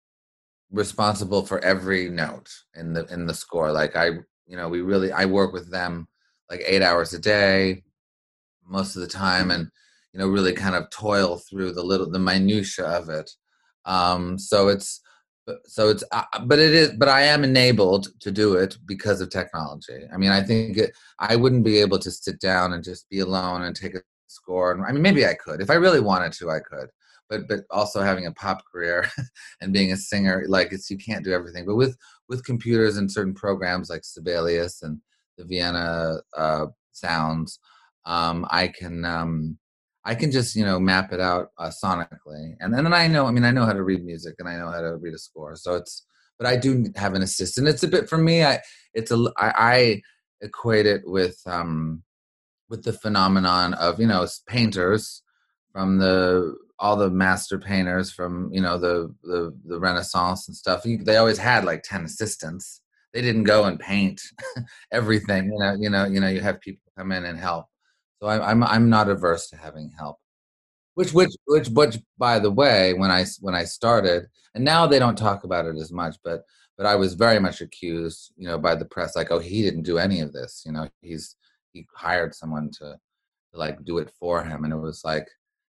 responsible 0.70 1.46
for 1.46 1.64
every 1.64 2.10
note 2.10 2.50
in 2.76 2.92
the 2.92 3.06
in 3.06 3.24
the 3.26 3.32
score. 3.32 3.72
Like 3.72 3.96
I 3.96 4.08
you 4.46 4.56
know 4.58 4.68
we 4.68 4.82
really 4.82 5.12
I 5.12 5.24
work 5.24 5.54
with 5.54 5.70
them 5.70 6.08
like 6.50 6.62
eight 6.66 6.82
hours 6.82 7.14
a 7.14 7.18
day 7.18 7.84
most 8.66 8.96
of 8.96 9.00
the 9.00 9.08
time, 9.08 9.50
and 9.50 9.70
you 10.18 10.24
know 10.24 10.30
really 10.30 10.52
kind 10.52 10.74
of 10.74 10.90
toil 10.90 11.38
through 11.48 11.72
the 11.72 11.82
little 11.82 12.10
the 12.10 12.18
minutia 12.18 12.84
of 12.84 13.08
it. 13.08 13.30
Um, 13.84 14.36
so 14.36 14.68
it's 14.68 15.00
so 15.64 15.88
it's 15.88 16.04
uh, 16.12 16.24
but 16.44 16.58
it 16.58 16.74
is 16.74 16.90
but 16.98 17.08
i 17.08 17.22
am 17.22 17.42
enabled 17.42 18.08
to 18.20 18.30
do 18.30 18.54
it 18.54 18.76
because 18.84 19.20
of 19.20 19.30
technology. 19.30 20.00
I 20.12 20.16
mean 20.18 20.30
i 20.30 20.42
think 20.42 20.76
it, 20.76 20.90
i 21.20 21.36
wouldn't 21.36 21.64
be 21.64 21.78
able 21.78 21.98
to 22.00 22.10
sit 22.10 22.38
down 22.40 22.74
and 22.74 22.84
just 22.84 23.08
be 23.08 23.20
alone 23.20 23.62
and 23.62 23.74
take 23.74 23.94
a 23.94 24.02
score 24.26 24.72
and 24.72 24.84
i 24.84 24.92
mean 24.92 25.02
maybe 25.02 25.24
i 25.24 25.34
could. 25.34 25.62
If 25.62 25.70
i 25.70 25.74
really 25.74 26.00
wanted 26.00 26.32
to 26.32 26.50
i 26.50 26.58
could. 26.58 26.88
But 27.30 27.46
but 27.48 27.60
also 27.70 28.02
having 28.02 28.26
a 28.26 28.32
pop 28.32 28.62
career 28.70 29.08
and 29.60 29.72
being 29.72 29.92
a 29.92 29.96
singer 29.96 30.44
like 30.48 30.72
it's 30.72 30.90
you 30.90 30.98
can't 30.98 31.24
do 31.24 31.32
everything. 31.32 31.64
But 31.64 31.76
with 31.76 31.96
with 32.28 32.44
computers 32.44 32.96
and 32.96 33.10
certain 33.10 33.34
programs 33.34 33.88
like 33.88 34.04
sibelius 34.04 34.82
and 34.82 35.00
the 35.38 35.44
vienna 35.44 36.16
uh, 36.36 36.66
sounds 36.92 37.60
um, 38.04 38.46
i 38.50 38.66
can 38.68 39.04
um, 39.04 39.58
I 40.04 40.14
can 40.14 40.30
just 40.30 40.56
you 40.56 40.64
know 40.64 40.78
map 40.78 41.12
it 41.12 41.20
out 41.20 41.48
uh, 41.58 41.70
sonically, 41.70 42.54
and, 42.60 42.74
and 42.74 42.86
then 42.86 42.94
I 42.94 43.06
know. 43.08 43.26
I 43.26 43.30
mean, 43.30 43.44
I 43.44 43.50
know 43.50 43.64
how 43.64 43.72
to 43.72 43.82
read 43.82 44.04
music, 44.04 44.36
and 44.38 44.48
I 44.48 44.56
know 44.56 44.70
how 44.70 44.80
to 44.80 44.96
read 44.96 45.14
a 45.14 45.18
score. 45.18 45.56
So 45.56 45.74
it's, 45.74 46.04
but 46.38 46.46
I 46.46 46.56
do 46.56 46.86
have 46.96 47.14
an 47.14 47.22
assistant. 47.22 47.68
It's 47.68 47.82
a 47.82 47.88
bit 47.88 48.08
for 48.08 48.18
me. 48.18 48.44
I 48.44 48.60
it's 48.94 49.10
a 49.10 49.30
I, 49.36 49.52
I 49.58 50.02
equate 50.40 50.86
it 50.86 51.02
with 51.04 51.40
um 51.46 52.02
with 52.68 52.84
the 52.84 52.92
phenomenon 52.92 53.74
of 53.74 54.00
you 54.00 54.06
know 54.06 54.26
painters 54.46 55.22
from 55.72 55.98
the 55.98 56.56
all 56.78 56.96
the 56.96 57.10
master 57.10 57.58
painters 57.58 58.12
from 58.12 58.50
you 58.52 58.60
know 58.60 58.78
the 58.78 59.14
the, 59.22 59.56
the 59.64 59.80
Renaissance 59.80 60.48
and 60.48 60.56
stuff. 60.56 60.84
They 60.84 61.16
always 61.16 61.38
had 61.38 61.64
like 61.64 61.82
ten 61.82 62.04
assistants. 62.04 62.80
They 63.12 63.22
didn't 63.22 63.44
go 63.44 63.64
and 63.64 63.80
paint 63.80 64.20
everything. 64.92 65.50
You 65.52 65.58
know, 65.58 65.76
you 65.78 65.90
know, 65.90 66.04
you 66.04 66.20
know. 66.20 66.28
You 66.28 66.40
have 66.40 66.60
people 66.60 66.92
come 66.96 67.12
in 67.12 67.24
and 67.24 67.38
help. 67.38 67.66
So 68.20 68.26
I, 68.26 68.50
I'm 68.50 68.62
I'm 68.64 68.88
not 68.88 69.08
averse 69.08 69.48
to 69.50 69.56
having 69.56 69.90
help. 69.96 70.18
Which 70.94 71.12
which 71.12 71.30
which 71.46 71.68
which 71.68 71.98
by 72.18 72.38
the 72.38 72.50
way, 72.50 72.94
when 72.94 73.10
I 73.10 73.24
when 73.40 73.54
I 73.54 73.64
started, 73.64 74.26
and 74.54 74.64
now 74.64 74.86
they 74.86 74.98
don't 74.98 75.16
talk 75.16 75.44
about 75.44 75.66
it 75.66 75.76
as 75.76 75.92
much, 75.92 76.16
but 76.24 76.42
but 76.76 76.86
I 76.86 76.94
was 76.94 77.14
very 77.14 77.40
much 77.40 77.60
accused, 77.60 78.32
you 78.36 78.46
know, 78.46 78.56
by 78.56 78.76
the 78.76 78.84
press, 78.84 79.16
like, 79.16 79.32
oh, 79.32 79.40
he 79.40 79.62
didn't 79.62 79.82
do 79.82 79.98
any 79.98 80.20
of 80.20 80.32
this. 80.32 80.62
You 80.64 80.72
know, 80.72 80.88
he's 81.02 81.36
he 81.72 81.86
hired 81.94 82.34
someone 82.34 82.70
to, 82.78 82.96
to 83.52 83.58
like 83.58 83.84
do 83.84 83.98
it 83.98 84.10
for 84.18 84.42
him, 84.42 84.64
and 84.64 84.72
it 84.72 84.76
was 84.78 85.02
like. 85.04 85.28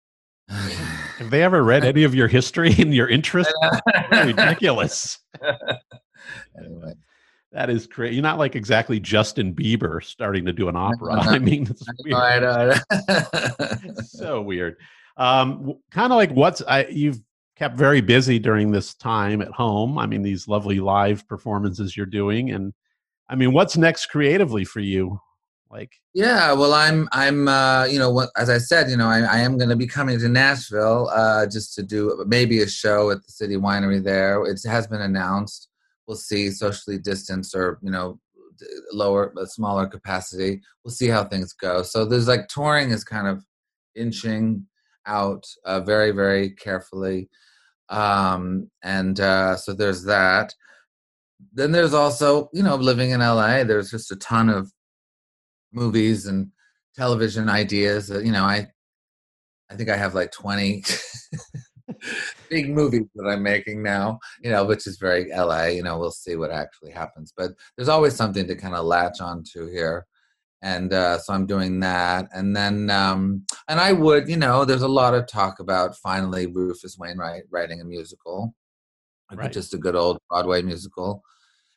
Have 0.50 1.30
they 1.32 1.44
ever 1.44 1.64
read 1.64 1.86
any 1.86 2.04
of 2.04 2.14
your 2.14 2.28
history 2.28 2.74
and 2.78 2.94
your 2.94 3.08
interest? 3.18 3.54
ridiculous. 4.12 5.20
anyway, 6.60 6.94
that 7.56 7.70
is 7.70 7.88
great. 7.88 8.12
You're 8.12 8.22
not 8.22 8.38
like 8.38 8.54
exactly 8.56 9.00
Justin 9.00 9.56
Bieber 9.56 10.04
starting 10.04 10.44
to 10.46 10.52
do 10.52 10.68
an 10.68 10.76
opera. 10.76 11.14
I 11.22 11.40
mean, 11.40 11.66
it's 11.70 11.86
weird. 12.04 12.18
I 12.18 12.40
know, 12.40 12.74
I 12.92 13.78
know. 13.86 13.94
so 14.04 14.42
weird. 14.42 14.76
Um, 15.16 15.76
kind 15.90 16.12
of 16.12 16.18
like 16.18 16.32
what's 16.32 16.62
I 16.62 16.86
you've 16.88 17.22
kept 17.56 17.78
very 17.78 18.02
busy 18.02 18.40
during 18.40 18.72
this 18.72 18.94
time 18.94 19.42
at 19.42 19.48
home. 19.48 19.98
I 19.98 20.06
mean, 20.06 20.22
these 20.22 20.50
lovely 20.50 20.82
live 20.82 21.26
performances 21.30 21.96
you're 21.96 22.06
doing, 22.06 22.52
and 22.52 22.74
I 23.30 23.36
mean, 23.36 23.54
what's 23.54 23.78
next 23.78 24.08
creatively 24.08 24.66
for 24.66 24.82
you? 24.82 25.22
Like, 25.72 25.94
yeah, 26.14 26.54
well, 26.54 26.74
I'm, 26.74 27.10
I'm, 27.12 27.48
uh, 27.48 27.86
you 27.86 27.98
know, 27.98 28.10
what, 28.10 28.30
as 28.38 28.50
I 28.50 28.60
said, 28.60 28.90
you 28.90 28.96
know, 28.96 29.08
I, 29.08 29.22
I 29.22 29.38
am 29.40 29.58
going 29.58 29.72
to 29.72 29.76
be 29.76 29.88
coming 29.88 30.18
to 30.20 30.30
Nashville 30.30 31.10
uh, 31.10 31.48
just 31.48 31.74
to 31.76 31.84
do 31.84 32.24
maybe 32.28 32.62
a 32.62 32.68
show 32.68 33.10
at 33.12 33.26
the 33.26 33.32
City 33.32 33.56
Winery 33.56 34.02
there. 34.02 34.46
It 34.46 34.62
has 34.64 34.88
been 34.88 35.02
announced. 35.02 35.70
We'll 36.08 36.18
see, 36.18 36.52
socially 36.52 36.98
distanced 36.98 37.56
or 37.56 37.80
you 37.82 37.92
know, 37.92 38.20
lower, 38.92 39.34
a 39.38 39.46
smaller 39.48 39.88
capacity. 39.88 40.62
We'll 40.84 40.94
see 40.94 41.08
how 41.08 41.24
things 41.24 41.54
go. 41.54 41.84
So 41.84 42.06
there's 42.06 42.28
like 42.28 42.48
touring 42.48 42.92
is 42.92 43.04
kind 43.04 43.28
of 43.28 43.44
inching 43.96 44.66
out 45.06 45.46
uh, 45.66 45.82
very, 45.82 46.12
very 46.12 46.50
carefully 46.52 47.30
um, 47.90 48.70
and 48.84 49.20
uh, 49.20 49.56
so 49.56 49.74
there's 49.74 50.04
that 50.06 50.54
then 51.54 51.72
there's 51.72 51.94
also 51.94 52.50
you 52.54 52.64
know 52.64 52.76
living 52.76 53.12
in 53.12 53.20
la 53.20 53.64
there's 53.64 53.92
just 53.92 54.12
a 54.12 54.16
ton 54.16 54.50
of 54.50 54.72
movies 55.74 56.26
and 56.26 56.50
television 56.96 57.50
ideas 57.50 58.10
you 58.10 58.32
know 58.32 58.46
i 58.46 58.66
i 59.70 59.76
think 59.76 59.90
i 59.90 59.98
have 59.98 60.16
like 60.16 60.32
20 60.32 60.84
big 62.50 62.70
movies 62.70 63.06
that 63.16 63.28
i'm 63.28 63.44
making 63.44 63.82
now 63.82 64.20
you 64.42 64.50
know 64.50 64.64
which 64.66 64.88
is 64.88 64.98
very 64.98 65.30
la 65.32 65.64
you 65.66 65.84
know 65.84 65.98
we'll 65.98 66.12
see 66.12 66.36
what 66.36 66.52
actually 66.52 66.92
happens 66.92 67.34
but 67.36 67.52
there's 67.76 67.90
always 67.90 68.16
something 68.16 68.48
to 68.48 68.56
kind 68.56 68.76
of 68.76 68.86
latch 68.86 69.22
onto 69.22 69.70
here 69.72 70.06
and 70.66 70.94
uh, 70.94 71.20
so 71.20 71.32
I'm 71.32 71.46
doing 71.46 71.80
that. 71.82 72.28
And 72.34 72.56
then, 72.56 72.90
um, 72.90 73.46
and 73.68 73.80
I 73.80 73.92
would, 73.92 74.28
you 74.28 74.36
know, 74.36 74.66
there's 74.66 74.82
a 74.82 74.88
lot 74.88 75.14
of 75.14 75.28
talk 75.28 75.60
about 75.60 75.96
finally 75.98 76.48
Rufus 76.48 76.98
Wainwright 76.98 77.44
writing 77.52 77.82
a 77.82 77.84
musical, 77.84 78.56
right. 79.32 79.52
just 79.52 79.76
a 79.76 79.78
good 79.78 79.96
old 79.96 80.18
Broadway 80.28 80.64
musical. 80.64 81.22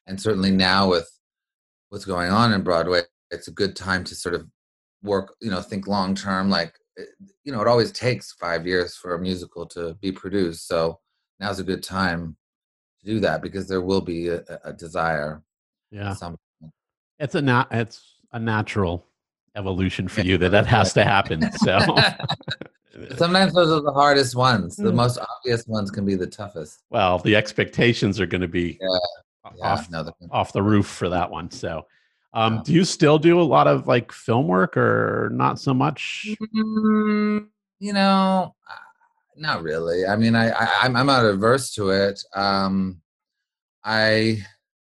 And 0.06 0.18
certainly 0.18 0.50
now 0.50 0.88
with 0.88 1.06
what's 1.90 2.06
going 2.06 2.30
on 2.30 2.54
in 2.54 2.62
Broadway, 2.62 3.02
it's 3.30 3.48
a 3.48 3.52
good 3.52 3.76
time 3.76 4.04
to 4.04 4.14
sort 4.14 4.34
of 4.34 4.46
work, 5.02 5.34
you 5.42 5.50
know, 5.50 5.60
think 5.60 5.86
long 5.86 6.14
term. 6.14 6.48
Like, 6.48 6.77
you 7.44 7.52
know, 7.52 7.60
it 7.60 7.68
always 7.68 7.92
takes 7.92 8.32
five 8.32 8.66
years 8.66 8.96
for 8.96 9.14
a 9.14 9.20
musical 9.20 9.66
to 9.66 9.94
be 10.00 10.12
produced. 10.12 10.66
So 10.66 11.00
now's 11.40 11.58
a 11.58 11.64
good 11.64 11.82
time 11.82 12.36
to 13.00 13.06
do 13.06 13.20
that 13.20 13.42
because 13.42 13.68
there 13.68 13.82
will 13.82 14.00
be 14.00 14.28
a, 14.28 14.42
a 14.64 14.72
desire. 14.72 15.42
Yeah. 15.90 16.14
It's 17.18 17.34
a 17.34 17.42
not, 17.42 17.68
it's, 17.72 18.14
a 18.32 18.38
natural 18.38 19.06
evolution 19.56 20.06
for 20.06 20.20
you 20.20 20.36
that 20.36 20.50
that 20.50 20.66
has 20.76 20.92
to 20.92 21.02
happen. 21.02 21.50
So 21.52 21.78
sometimes 23.16 23.54
those 23.54 23.70
are 23.70 23.80
the 23.80 23.92
hardest 23.92 24.36
ones. 24.36 24.76
The 24.76 24.90
hmm. 24.90 24.96
most 24.96 25.18
obvious 25.18 25.66
ones 25.66 25.90
can 25.90 26.04
be 26.04 26.14
the 26.14 26.26
toughest. 26.26 26.82
Well, 26.90 27.18
the 27.18 27.34
expectations 27.34 28.20
are 28.20 28.26
going 28.26 28.42
to 28.42 28.48
be 28.48 28.78
yeah. 28.80 28.98
Yeah, 29.56 29.72
off, 29.72 29.90
no, 29.90 30.10
off 30.30 30.52
the 30.52 30.62
roof 30.62 30.86
for 30.86 31.08
that 31.08 31.30
one. 31.30 31.50
So, 31.50 31.86
um, 32.32 32.56
yeah. 32.56 32.62
do 32.64 32.72
you 32.74 32.84
still 32.84 33.18
do 33.18 33.40
a 33.40 33.42
lot 33.42 33.66
of 33.66 33.86
like 33.86 34.12
film 34.12 34.46
work 34.46 34.76
or 34.76 35.30
not 35.32 35.58
so 35.58 35.72
much? 35.72 36.28
Mm, 36.54 37.46
you 37.78 37.92
know, 37.92 38.54
uh, 38.70 38.74
not 39.36 39.62
really. 39.62 40.06
I 40.06 40.16
mean, 40.16 40.34
I, 40.34 40.50
I 40.50 40.68
I'm, 40.82 40.96
I'm 40.96 41.06
not 41.06 41.24
averse 41.24 41.72
to 41.74 41.90
it. 41.90 42.20
Um, 42.34 43.00
I, 43.84 44.42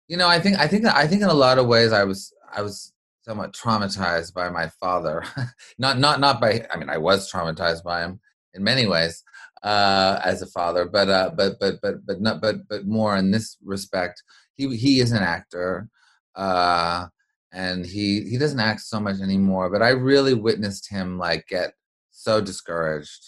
you 0.08 0.16
know, 0.16 0.28
I 0.28 0.40
think 0.40 0.58
I 0.58 0.66
think 0.66 0.86
I 0.86 1.06
think 1.06 1.22
in 1.22 1.28
a 1.28 1.34
lot 1.34 1.58
of 1.58 1.66
ways 1.66 1.92
I 1.92 2.04
was 2.04 2.32
I 2.52 2.62
was 2.62 2.92
somewhat 3.22 3.52
traumatized 3.52 4.34
by 4.34 4.48
my 4.48 4.68
father. 4.80 5.24
not 5.78 5.98
not 5.98 6.20
not 6.20 6.40
by 6.40 6.66
I 6.72 6.78
mean 6.78 6.90
I 6.90 6.98
was 6.98 7.30
traumatized 7.30 7.84
by 7.84 8.02
him 8.02 8.20
in 8.54 8.64
many 8.64 8.86
ways 8.86 9.22
uh, 9.62 10.20
as 10.24 10.42
a 10.42 10.46
father, 10.46 10.86
but 10.86 11.08
uh, 11.08 11.30
but 11.36 11.58
but 11.60 11.80
but 11.82 12.06
but 12.06 12.20
not 12.20 12.40
but 12.40 12.68
but 12.68 12.86
more 12.86 13.16
in 13.16 13.30
this 13.30 13.56
respect. 13.62 14.22
He 14.54 14.74
he 14.76 15.00
is 15.00 15.12
an 15.12 15.22
actor, 15.22 15.88
uh, 16.34 17.06
and 17.52 17.84
he 17.84 18.22
he 18.22 18.38
doesn't 18.38 18.60
act 18.60 18.80
so 18.82 19.00
much 19.00 19.20
anymore. 19.20 19.70
But 19.70 19.82
I 19.82 19.90
really 19.90 20.34
witnessed 20.34 20.90
him 20.90 21.18
like 21.18 21.46
get 21.48 21.74
so 22.10 22.40
discouraged, 22.40 23.24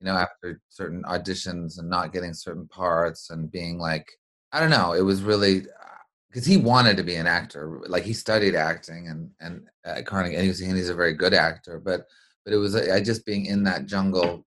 you 0.00 0.06
know, 0.06 0.16
after 0.16 0.60
certain 0.68 1.02
auditions 1.04 1.78
and 1.78 1.88
not 1.88 2.12
getting 2.12 2.34
certain 2.34 2.68
parts 2.68 3.30
and 3.30 3.50
being 3.50 3.78
like 3.78 4.10
I 4.52 4.60
don't 4.60 4.70
know. 4.70 4.92
It 4.92 5.02
was 5.02 5.22
really 5.22 5.60
uh, 5.60 6.00
because 6.28 6.46
he 6.46 6.56
wanted 6.56 6.96
to 6.96 7.02
be 7.02 7.16
an 7.16 7.26
actor. 7.26 7.80
Like 7.86 8.04
he 8.04 8.12
studied 8.12 8.54
acting 8.54 9.08
and 9.08 9.30
and 9.40 9.68
uh, 9.86 9.98
at 9.98 10.06
Carnegie, 10.06 10.34
and, 10.34 10.42
he 10.42 10.48
was, 10.48 10.60
and 10.60 10.76
he's 10.76 10.88
a 10.88 10.94
very 10.94 11.14
good 11.14 11.34
actor. 11.34 11.78
But 11.78 12.06
but 12.44 12.54
it 12.54 12.58
was 12.58 12.74
uh, 12.74 12.92
I 12.92 13.00
just 13.00 13.26
being 13.26 13.46
in 13.46 13.64
that 13.64 13.86
jungle. 13.86 14.44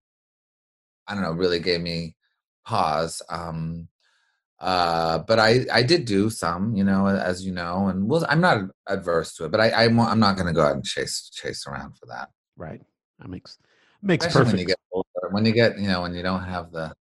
I 1.08 1.14
don't 1.14 1.24
know. 1.24 1.32
Really 1.34 1.60
gave 1.60 1.82
me 1.82 2.16
pause. 2.66 3.22
Um, 3.30 3.88
uh, 4.64 5.20
but 5.20 5.40
I 5.40 5.66
I 5.72 5.84
did 5.84 6.06
do 6.06 6.30
some, 6.30 6.74
you 6.74 6.86
know, 6.86 7.06
as 7.06 7.46
you 7.46 7.52
know, 7.52 7.88
and 7.90 8.08
was 8.08 8.24
I'm 8.30 8.40
not 8.40 8.62
adverse 8.88 9.36
to 9.36 9.46
it. 9.46 9.52
But 9.52 9.60
I, 9.60 9.70
I 9.72 9.84
I'm 9.84 10.20
not 10.20 10.38
going 10.38 10.48
to 10.48 10.54
go 10.54 10.64
out 10.64 10.76
and 10.76 10.86
chase 10.86 11.30
chase 11.34 11.68
around 11.68 11.98
for 11.98 12.06
that. 12.06 12.30
Right. 12.56 12.82
That 13.20 13.30
makes 13.30 13.58
makes 14.02 14.26
Especially 14.26 14.46
perfect. 14.46 14.54
When 14.54 14.60
you 14.62 14.68
get 14.68 14.80
older, 14.94 15.34
when 15.34 15.46
you 15.46 15.52
get 15.52 15.78
you 15.78 15.90
know 15.90 16.04
when 16.04 16.16
you 16.16 16.24
don't 16.24 16.46
have 16.46 16.72
the 16.72 16.94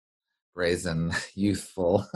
brazen 0.56 1.14
youthful 1.36 2.08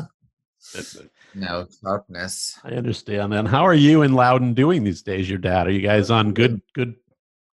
no 1.36 1.68
sharpness. 1.80 2.60
I 2.64 2.70
understand. 2.72 3.32
And 3.36 3.48
how 3.48 3.68
are 3.68 3.76
you 3.76 4.02
and 4.02 4.16
Loudon 4.16 4.56
doing 4.56 4.84
these 4.84 5.04
days? 5.04 5.30
Your 5.30 5.38
dad? 5.38 5.68
Are 5.68 5.72
you 5.72 5.82
guys 5.82 6.10
on 6.10 6.34
good, 6.34 6.60
good, 6.74 6.96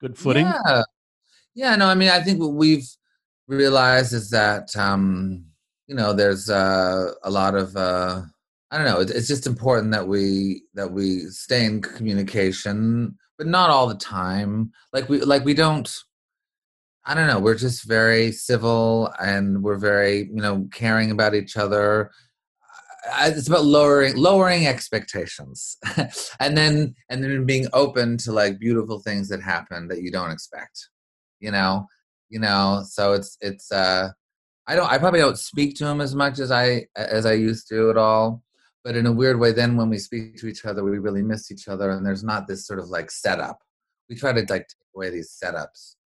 good 0.00 0.16
footing? 0.16 0.46
Yeah, 0.46 0.83
yeah. 1.55 1.76
No, 1.76 1.88
I 1.88 1.94
mean, 1.94 2.09
I 2.09 2.20
think 2.22 2.40
what 2.40 2.55
we've 2.55 2.88
realized 3.48 4.14
is 4.14 4.31
that 4.31 4.74
um, 4.78 5.44
you 5.87 5.95
know 5.95 6.12
there's 6.12 6.49
uh, 6.49 7.12
a 7.23 7.31
lot 7.31 7.55
of 7.55 7.77
uh, 7.77 8.23
I 8.71 8.79
don't 8.79 8.87
know. 8.87 9.01
It's 9.01 9.29
just 9.29 9.47
important 9.47 9.92
that 9.92 10.09
we 10.09 10.62
that 10.75 10.90
we 10.92 11.27
stay 11.27 11.64
in 11.64 11.83
communication, 11.83 13.16
but 13.38 13.47
not 13.47 13.71
all 13.71 13.87
the 13.87 13.97
time. 13.97 14.73
Like 14.92 15.09
we 15.09 15.21
like 15.21 15.45
we 15.45 15.55
don't. 15.55 15.92
I 17.05 17.14
don't 17.14 17.27
know. 17.27 17.40
We're 17.40 17.57
just 17.57 17.85
very 17.85 18.31
civil, 18.33 19.12
and 19.21 19.62
we're 19.62 19.79
very 19.79 20.21
you 20.21 20.40
know 20.40 20.68
caring 20.73 21.11
about 21.11 21.35
each 21.35 21.57
other 21.57 22.11
it's 23.21 23.49
about 23.49 23.64
lowering 23.64 24.16
lowering 24.16 24.66
expectations 24.66 25.77
and 26.40 26.57
then 26.57 26.95
and 27.09 27.23
then 27.23 27.45
being 27.45 27.66
open 27.73 28.16
to 28.16 28.33
like 28.33 28.59
beautiful 28.59 29.01
things 29.01 29.29
that 29.29 29.42
happen 29.42 29.88
that 29.88 30.03
you 30.03 30.11
don't 30.11 30.31
expect 30.31 30.88
you 31.40 31.51
know 31.51 31.87
you 32.29 32.38
know 32.38 32.83
so 32.88 33.12
it's 33.12 33.37
it's 33.40 33.73
uh 33.73 34.09
i 34.66 34.75
don't 34.75 34.90
i 34.90 34.98
probably 34.98 35.20
don't 35.20 35.38
speak 35.38 35.77
to 35.77 35.87
him 35.87 36.01
as 36.01 36.14
much 36.14 36.38
as 36.38 36.51
i 36.51 36.85
as 36.96 37.27
i 37.27 37.33
used 37.33 37.68
to 37.68 37.90
at 37.90 37.96
all 37.96 38.42
but 38.85 38.96
in 38.96 39.07
a 39.07 39.12
weird 39.12 39.38
way 39.38 39.53
then 39.53 39.77
when 39.77 39.88
we 39.88 39.98
speak 39.98 40.37
to 40.37 40.46
each 40.46 40.64
other 40.64 40.85
we 40.85 40.98
really 40.98 41.22
miss 41.22 41.51
each 41.51 41.68
other 41.68 41.90
and 41.90 42.05
there's 42.05 42.25
not 42.25 42.46
this 42.46 42.66
sort 42.66 42.79
of 42.79 42.88
like 42.88 43.11
setup 43.11 43.59
we 44.09 44.16
try 44.16 44.33
to 44.33 44.40
like 44.40 44.68
take 44.68 44.94
away 44.94 45.11
these 45.11 45.37
setups 45.42 45.96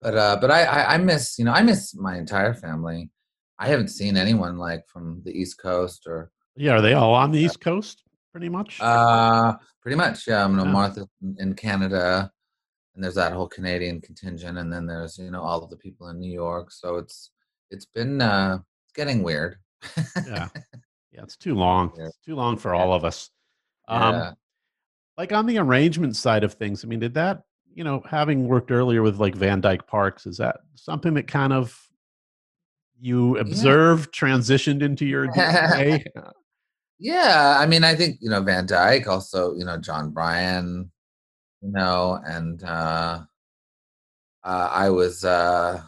but 0.00 0.16
uh 0.16 0.36
but 0.40 0.50
i 0.50 0.62
i, 0.64 0.94
I 0.94 0.98
miss 0.98 1.38
you 1.38 1.44
know 1.44 1.52
i 1.52 1.62
miss 1.62 1.94
my 1.94 2.16
entire 2.16 2.54
family 2.54 3.10
I 3.58 3.68
haven't 3.68 3.88
seen 3.88 4.16
anyone 4.16 4.58
like 4.58 4.86
from 4.86 5.22
the 5.24 5.32
East 5.32 5.58
Coast 5.58 6.06
or 6.06 6.30
yeah, 6.56 6.72
are 6.72 6.80
they 6.80 6.94
all 6.94 7.14
on 7.14 7.32
the 7.32 7.38
East 7.38 7.60
Coast, 7.60 8.02
pretty 8.32 8.48
much? 8.48 8.78
Uh, 8.80 9.56
pretty 9.82 9.96
much. 9.96 10.26
Yeah, 10.26 10.44
I'm 10.44 10.56
know 10.56 10.64
yeah. 10.64 10.70
Martha 10.70 11.08
in 11.38 11.54
Canada, 11.54 12.30
and 12.94 13.04
there's 13.04 13.14
that 13.16 13.32
whole 13.32 13.48
Canadian 13.48 14.00
contingent, 14.00 14.56
and 14.56 14.72
then 14.72 14.86
there's 14.86 15.18
you 15.18 15.30
know 15.30 15.42
all 15.42 15.62
of 15.62 15.70
the 15.70 15.76
people 15.76 16.08
in 16.08 16.18
New 16.18 16.32
York. 16.32 16.70
So 16.70 16.96
it's 16.96 17.30
it's 17.70 17.86
been 17.86 18.20
uh, 18.20 18.58
it's 18.84 18.92
getting 18.92 19.22
weird. 19.22 19.56
yeah, 20.26 20.48
yeah, 21.12 21.22
it's 21.22 21.36
too 21.36 21.54
long. 21.54 21.92
Yeah. 21.98 22.06
It's 22.06 22.18
too 22.24 22.34
long 22.34 22.56
for 22.56 22.74
yeah. 22.74 22.80
all 22.80 22.92
of 22.92 23.04
us. 23.04 23.30
Um, 23.88 24.14
yeah. 24.14 24.32
Like 25.16 25.32
on 25.32 25.46
the 25.46 25.58
arrangement 25.58 26.16
side 26.16 26.44
of 26.44 26.54
things, 26.54 26.84
I 26.84 26.88
mean, 26.88 27.00
did 27.00 27.14
that 27.14 27.42
you 27.74 27.84
know 27.84 28.02
having 28.08 28.48
worked 28.48 28.70
earlier 28.70 29.02
with 29.02 29.18
like 29.18 29.34
Van 29.34 29.60
Dyke 29.60 29.86
Parks, 29.86 30.26
is 30.26 30.38
that 30.38 30.60
something 30.74 31.14
that 31.14 31.26
kind 31.28 31.52
of 31.52 31.80
you 33.00 33.36
observed 33.38 34.14
transitioned 34.14 34.82
into 34.82 35.04
your 35.04 35.28
DNA? 35.32 36.04
yeah, 36.98 37.56
I 37.58 37.66
mean, 37.66 37.84
I 37.84 37.94
think 37.94 38.18
you 38.20 38.30
know 38.30 38.42
Van 38.42 38.66
Dyke, 38.66 39.06
also 39.06 39.54
you 39.54 39.64
know 39.64 39.78
Jon 39.78 40.10
Brion, 40.10 40.90
you 41.62 41.72
know, 41.72 42.20
and 42.24 42.62
uh, 42.64 43.20
uh, 44.44 44.68
I 44.72 44.90
was, 44.90 45.24
uh, 45.24 45.82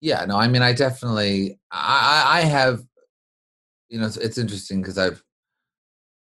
yeah, 0.00 0.24
no, 0.24 0.36
I 0.36 0.48
mean, 0.48 0.62
I 0.62 0.72
definitely, 0.72 1.58
I, 1.70 2.24
I 2.26 2.40
have, 2.42 2.80
you 3.88 3.98
know, 3.98 4.06
it's, 4.06 4.16
it's 4.16 4.38
interesting 4.38 4.80
because 4.80 4.98
I've, 4.98 5.22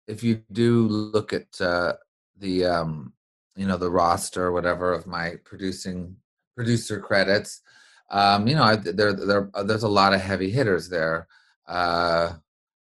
if 0.06 0.22
you 0.22 0.42
do 0.52 0.86
look 0.86 1.32
at 1.32 1.60
uh, 1.60 1.94
the, 2.38 2.66
um, 2.66 3.12
you 3.56 3.66
know, 3.66 3.76
the 3.76 3.90
roster 3.90 4.44
or 4.44 4.52
whatever 4.52 4.92
of 4.92 5.06
my 5.06 5.36
producing 5.44 6.16
producer 6.54 7.00
credits, 7.00 7.60
um, 8.10 8.46
you 8.46 8.54
know, 8.54 8.62
I, 8.62 8.76
there, 8.76 9.12
there, 9.12 9.50
there's 9.64 9.82
a 9.82 9.88
lot 9.88 10.12
of 10.12 10.20
heavy 10.20 10.50
hitters 10.50 10.88
there. 10.88 11.26
Uh, 11.66 12.34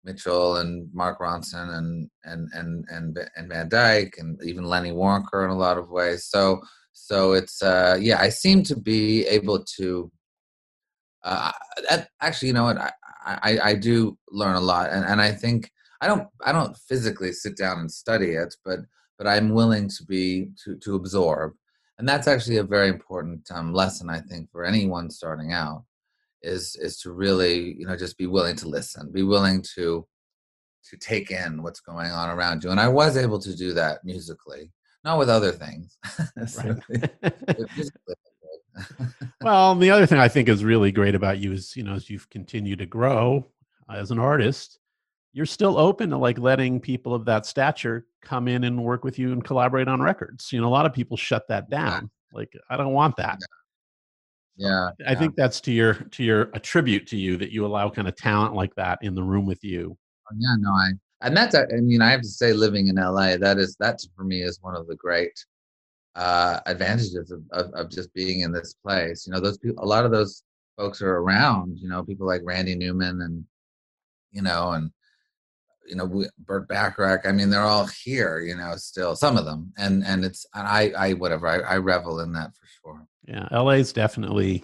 Mitchell 0.03 0.57
and 0.57 0.89
Mark 0.93 1.19
Ronson 1.19 1.77
and 1.77 2.09
and 2.23 2.49
and 2.53 2.85
and 2.89 3.19
and 3.35 3.49
Van 3.49 3.67
Dyke 3.69 4.15
and 4.17 4.41
even 4.43 4.63
Lenny 4.63 4.91
Waronker 4.91 5.43
in 5.43 5.49
a 5.49 5.57
lot 5.57 5.77
of 5.77 5.89
ways. 5.89 6.25
So 6.25 6.61
so 6.93 7.33
it's 7.33 7.61
uh, 7.61 7.97
yeah, 7.99 8.19
I 8.19 8.29
seem 8.29 8.63
to 8.63 8.75
be 8.75 9.25
able 9.27 9.63
to. 9.77 10.11
Uh, 11.23 11.51
actually, 12.21 12.49
you 12.49 12.53
know 12.53 12.63
what? 12.63 12.77
I, 12.77 12.91
I 13.25 13.59
I 13.63 13.75
do 13.75 14.17
learn 14.31 14.55
a 14.55 14.61
lot, 14.61 14.89
and 14.91 15.05
and 15.05 15.21
I 15.21 15.31
think 15.31 15.71
I 16.01 16.07
don't 16.07 16.27
I 16.45 16.51
don't 16.51 16.77
physically 16.77 17.31
sit 17.33 17.57
down 17.57 17.79
and 17.79 17.91
study 17.91 18.31
it, 18.31 18.55
but 18.63 18.79
but 19.17 19.27
I'm 19.27 19.49
willing 19.49 19.89
to 19.89 20.05
be 20.05 20.49
to 20.63 20.77
to 20.77 20.95
absorb, 20.95 21.53
and 21.97 22.07
that's 22.07 22.27
actually 22.27 22.57
a 22.57 22.63
very 22.63 22.87
important 22.87 23.49
um, 23.51 23.73
lesson 23.73 24.09
I 24.09 24.19
think 24.21 24.49
for 24.51 24.63
anyone 24.63 25.09
starting 25.09 25.53
out 25.53 25.83
is 26.41 26.75
is 26.77 26.99
to 27.01 27.11
really 27.11 27.75
you 27.77 27.85
know 27.85 27.97
just 27.97 28.17
be 28.17 28.27
willing 28.27 28.55
to 28.55 28.67
listen 28.67 29.11
be 29.11 29.23
willing 29.23 29.63
to 29.75 30.07
to 30.89 30.97
take 30.97 31.31
in 31.31 31.61
what's 31.61 31.81
going 31.81 32.11
on 32.11 32.29
around 32.29 32.63
you. 32.63 32.71
And 32.71 32.79
i 32.79 32.87
was 32.87 33.17
able 33.17 33.39
to 33.39 33.55
do 33.55 33.73
that 33.73 34.03
musically 34.05 34.71
not 35.03 35.17
with 35.17 35.29
other 35.29 35.51
things 35.51 35.97
well 39.41 39.75
the 39.75 39.89
other 39.89 40.05
thing 40.05 40.19
i 40.19 40.27
think 40.27 40.49
is 40.49 40.63
really 40.63 40.91
great 40.91 41.15
about 41.15 41.37
you 41.37 41.51
is 41.51 41.75
you 41.75 41.83
know 41.83 41.93
as 41.93 42.09
you've 42.09 42.29
continued 42.29 42.79
to 42.79 42.85
grow 42.85 43.45
as 43.89 44.11
an 44.11 44.19
artist 44.19 44.79
you're 45.33 45.45
still 45.45 45.77
open 45.77 46.09
to 46.09 46.17
like 46.17 46.39
letting 46.39 46.79
people 46.79 47.13
of 47.13 47.25
that 47.25 47.45
stature 47.45 48.05
come 48.21 48.47
in 48.47 48.63
and 48.63 48.83
work 48.83 49.03
with 49.03 49.19
you 49.19 49.31
and 49.31 49.43
collaborate 49.43 49.87
on 49.87 50.01
records. 50.01 50.51
You 50.51 50.61
know 50.61 50.67
a 50.67 50.69
lot 50.69 50.85
of 50.85 50.93
people 50.93 51.17
shut 51.17 51.47
that 51.49 51.69
down. 51.69 52.09
Like 52.33 52.51
i 52.69 52.77
don't 52.77 52.93
want 52.93 53.15
that. 53.17 53.37
Yeah. 54.57 54.89
Yeah 54.99 55.11
i 55.11 55.15
think 55.15 55.35
that's 55.35 55.61
to 55.61 55.71
your 55.71 55.93
to 55.93 56.23
your 56.23 56.49
a 56.53 56.59
tribute 56.59 57.07
to 57.07 57.17
you 57.17 57.37
that 57.37 57.51
you 57.51 57.65
allow 57.65 57.89
kind 57.89 58.07
of 58.07 58.15
talent 58.15 58.53
like 58.53 58.75
that 58.75 58.99
in 59.01 59.15
the 59.15 59.23
room 59.23 59.45
with 59.45 59.63
you. 59.63 59.97
Oh, 60.29 60.35
yeah 60.37 60.55
no 60.59 60.71
i 60.71 60.89
and 61.21 61.35
that's 61.35 61.55
i 61.55 61.65
mean 61.81 62.01
i 62.01 62.11
have 62.11 62.21
to 62.21 62.27
say 62.27 62.51
living 62.51 62.87
in 62.87 62.95
la 62.95 63.37
that 63.37 63.57
is 63.57 63.75
that 63.79 63.99
for 64.15 64.23
me 64.23 64.41
is 64.41 64.59
one 64.61 64.75
of 64.75 64.87
the 64.87 64.95
great 64.95 65.31
uh 66.15 66.59
advantages 66.65 67.31
of, 67.31 67.41
of, 67.51 67.71
of 67.73 67.89
just 67.89 68.13
being 68.13 68.41
in 68.41 68.51
this 68.51 68.73
place 68.85 69.25
you 69.25 69.33
know 69.33 69.39
those 69.39 69.57
people 69.57 69.83
a 69.83 69.85
lot 69.85 70.05
of 70.05 70.11
those 70.11 70.43
folks 70.77 71.01
are 71.01 71.17
around 71.17 71.77
you 71.79 71.87
know 71.87 72.03
people 72.03 72.25
like 72.25 72.41
randy 72.43 72.75
newman 72.75 73.21
and 73.21 73.43
you 74.31 74.41
know 74.41 74.71
and 74.71 74.91
you 75.89 75.95
know 75.95 76.25
Burt 76.45 76.67
Bacharach. 76.67 77.25
I 77.25 77.31
mean, 77.31 77.49
they're 77.49 77.61
all 77.61 77.87
here, 77.87 78.39
you 78.39 78.55
know, 78.55 78.75
still 78.77 79.15
some 79.15 79.37
of 79.37 79.45
them, 79.45 79.73
and 79.77 80.05
and 80.05 80.23
it's 80.23 80.45
and 80.53 80.67
I 80.67 80.91
I 80.97 81.13
whatever 81.13 81.47
I, 81.47 81.59
I 81.59 81.77
revel 81.77 82.19
in 82.19 82.31
that 82.33 82.51
for 82.55 82.67
sure. 82.67 83.07
Yeah, 83.27 83.47
LA 83.51 83.71
is 83.71 83.91
definitely 83.91 84.63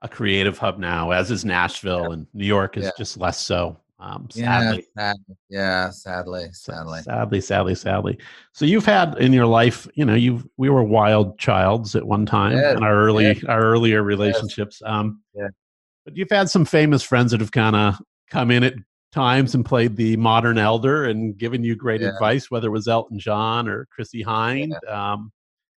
a 0.00 0.08
creative 0.08 0.58
hub 0.58 0.78
now, 0.78 1.10
as 1.10 1.30
is 1.30 1.44
Nashville, 1.44 2.06
yeah. 2.08 2.12
and 2.12 2.26
New 2.32 2.46
York 2.46 2.76
is 2.76 2.84
yeah. 2.84 2.90
just 2.96 3.18
less 3.18 3.40
so. 3.40 3.76
Um, 4.02 4.26
sadly. 4.30 4.84
Yeah, 4.96 5.02
sad, 5.02 5.16
yeah, 5.48 5.90
sadly, 5.90 6.48
sadly, 6.52 7.02
sadly, 7.02 7.40
sadly, 7.40 7.74
sadly. 7.76 8.18
So 8.52 8.64
you've 8.64 8.84
had 8.84 9.16
in 9.18 9.32
your 9.32 9.46
life, 9.46 9.86
you 9.94 10.04
know, 10.04 10.14
you 10.14 10.42
we 10.56 10.68
were 10.70 10.82
wild 10.82 11.38
childs 11.38 11.94
at 11.94 12.04
one 12.04 12.26
time 12.26 12.56
yes, 12.56 12.76
in 12.76 12.82
our 12.82 12.94
early 12.94 13.26
yes. 13.26 13.44
our 13.44 13.62
earlier 13.62 14.02
relationships. 14.02 14.82
Yes. 14.82 14.90
Um, 14.90 15.22
yeah. 15.34 15.48
But 16.04 16.16
you've 16.16 16.30
had 16.30 16.50
some 16.50 16.64
famous 16.64 17.04
friends 17.04 17.30
that 17.30 17.40
have 17.40 17.52
kind 17.52 17.76
of 17.76 17.94
come 18.28 18.50
in 18.50 18.64
at 18.64 18.74
times 19.12 19.54
and 19.54 19.64
played 19.64 19.94
the 19.94 20.16
modern 20.16 20.58
elder 20.58 21.04
and 21.04 21.38
given 21.38 21.62
you 21.62 21.76
great 21.76 22.00
yeah. 22.00 22.08
advice, 22.08 22.50
whether 22.50 22.66
it 22.66 22.72
was 22.72 22.88
Elton 22.88 23.20
John 23.20 23.68
or 23.68 23.86
Chrissie 23.92 24.24
Hynde. 24.24 24.72
Yeah. 24.84 25.12
Um, 25.12 25.30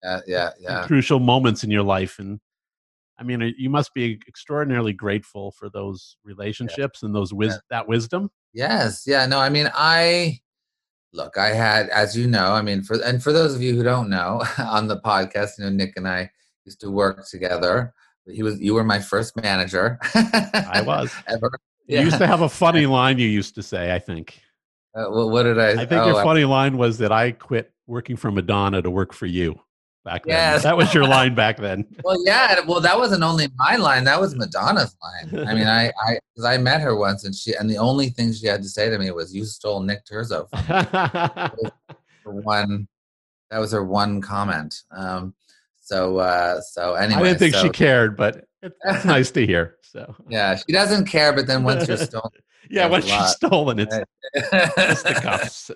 yeah, 0.04 0.20
yeah, 0.26 0.50
yeah. 0.60 0.88
Crucial 0.88 1.20
moments 1.20 1.64
in 1.64 1.70
your 1.70 1.84
life, 1.84 2.18
and 2.18 2.40
I 3.18 3.24
mean, 3.24 3.42
uh, 3.42 3.50
you 3.58 3.70
must 3.70 3.94
be 3.94 4.20
extraordinarily 4.28 4.94
grateful 4.94 5.52
for 5.52 5.70
those 5.70 6.18
relationships 6.24 7.00
yeah. 7.02 7.08
and 7.08 7.16
those 7.16 7.34
wis- 7.34 7.60
that 7.70 7.88
wisdom. 7.88 8.30
Yes, 8.54 9.04
yeah. 9.06 9.26
No, 9.26 9.40
I 9.40 9.50
mean, 9.50 9.70
I 9.74 10.40
look. 11.14 11.38
I 11.38 11.50
had, 11.50 11.90
as 11.90 12.18
you 12.18 12.28
know, 12.28 12.54
I 12.54 12.62
mean, 12.62 12.84
for 12.84 13.02
and 13.04 13.24
for 13.24 13.32
those 13.32 13.56
of 13.56 13.62
you 13.62 13.76
who 13.76 13.84
don't 13.84 14.10
know, 14.10 14.44
on 14.58 14.88
the 14.88 15.00
podcast, 15.00 15.52
you 15.58 15.66
know, 15.66 15.70
Nick 15.70 15.94
and 15.96 16.08
I 16.08 16.30
used 16.66 16.82
to 16.82 16.92
work 16.92 17.28
together. 17.28 17.94
He 18.28 18.42
was, 18.42 18.60
you 18.60 18.74
were 18.74 18.84
my 18.84 19.00
first 19.00 19.36
manager. 19.42 20.00
I 20.14 20.84
was 20.86 21.14
ever. 21.28 21.52
Yeah. 21.88 22.00
You 22.00 22.06
used 22.06 22.18
to 22.18 22.28
have 22.28 22.42
a 22.42 22.50
funny 22.50 22.86
line 22.88 23.20
you 23.20 23.28
used 23.28 23.54
to 23.56 23.64
say, 23.64 23.94
I 23.94 24.00
think. 24.00 24.42
Uh, 24.96 25.06
well, 25.10 25.30
what 25.30 25.44
did 25.44 25.60
I? 25.60 25.82
I 25.82 25.86
think 25.86 26.02
oh, 26.02 26.08
your 26.08 26.24
funny 26.24 26.44
I, 26.44 26.48
line 26.48 26.78
was 26.78 26.98
that 26.98 27.12
I 27.12 27.32
quit 27.32 27.72
working 27.86 28.16
for 28.16 28.32
Madonna 28.32 28.82
to 28.82 28.90
work 28.90 29.14
for 29.14 29.28
you 29.28 29.60
back 30.06 30.24
then. 30.24 30.32
Yes. 30.34 30.64
That 30.64 30.78
was 30.78 30.94
your 30.94 31.06
line 31.06 31.36
back 31.36 31.58
then. 31.58 31.86
well, 32.06 32.16
yeah. 32.26 32.62
Well, 32.66 32.80
that 32.80 32.98
wasn't 32.98 33.24
only 33.24 33.50
my 33.58 33.76
line. 33.76 34.06
That 34.06 34.22
was 34.22 34.36
Madonna's 34.36 34.96
line. 35.04 35.48
I 35.48 35.54
mean, 35.54 35.68
I, 35.68 35.88
I, 35.88 36.20
because 36.34 36.46
I 36.46 36.58
met 36.58 36.80
her 36.80 36.96
once, 36.96 37.26
and 37.26 37.36
she, 37.36 37.54
and 37.54 37.70
the 37.70 37.78
only 37.78 38.10
thing 38.10 38.32
she 38.32 38.48
had 38.48 38.62
to 38.62 38.70
say 38.70 38.90
to 38.90 38.98
me 38.98 39.12
was, 39.12 39.36
"You 39.36 39.44
stole 39.44 39.82
Nick 39.82 40.06
Terzo." 40.06 40.48
From 42.24 42.36
one, 42.44 42.88
that 43.50 43.58
was 43.58 43.74
her 43.74 43.84
one 43.84 44.22
comment. 44.22 44.84
Um, 44.92 45.34
so, 45.82 46.18
uh, 46.20 46.62
so 46.62 46.94
anyway, 46.94 47.20
I 47.20 47.24
didn't 47.24 47.40
think 47.40 47.56
so, 47.56 47.64
she 47.64 47.70
cared, 47.70 48.16
but 48.16 48.46
it's 48.62 49.06
nice 49.06 49.32
to 49.32 49.46
hear. 49.46 49.76
So 49.82 50.16
yeah, 50.30 50.56
she 50.56 50.72
doesn't 50.72 51.08
care, 51.08 51.34
but 51.34 51.48
then 51.48 51.64
once 51.64 51.88
you're 51.88 51.98
stolen, 51.98 52.32
yeah, 52.70 52.88
once 52.88 53.08
you're 53.08 53.28
stolen, 53.28 53.80
it's, 53.80 53.96
it's 54.34 55.04
the 55.04 55.20
cuffs. 55.22 55.72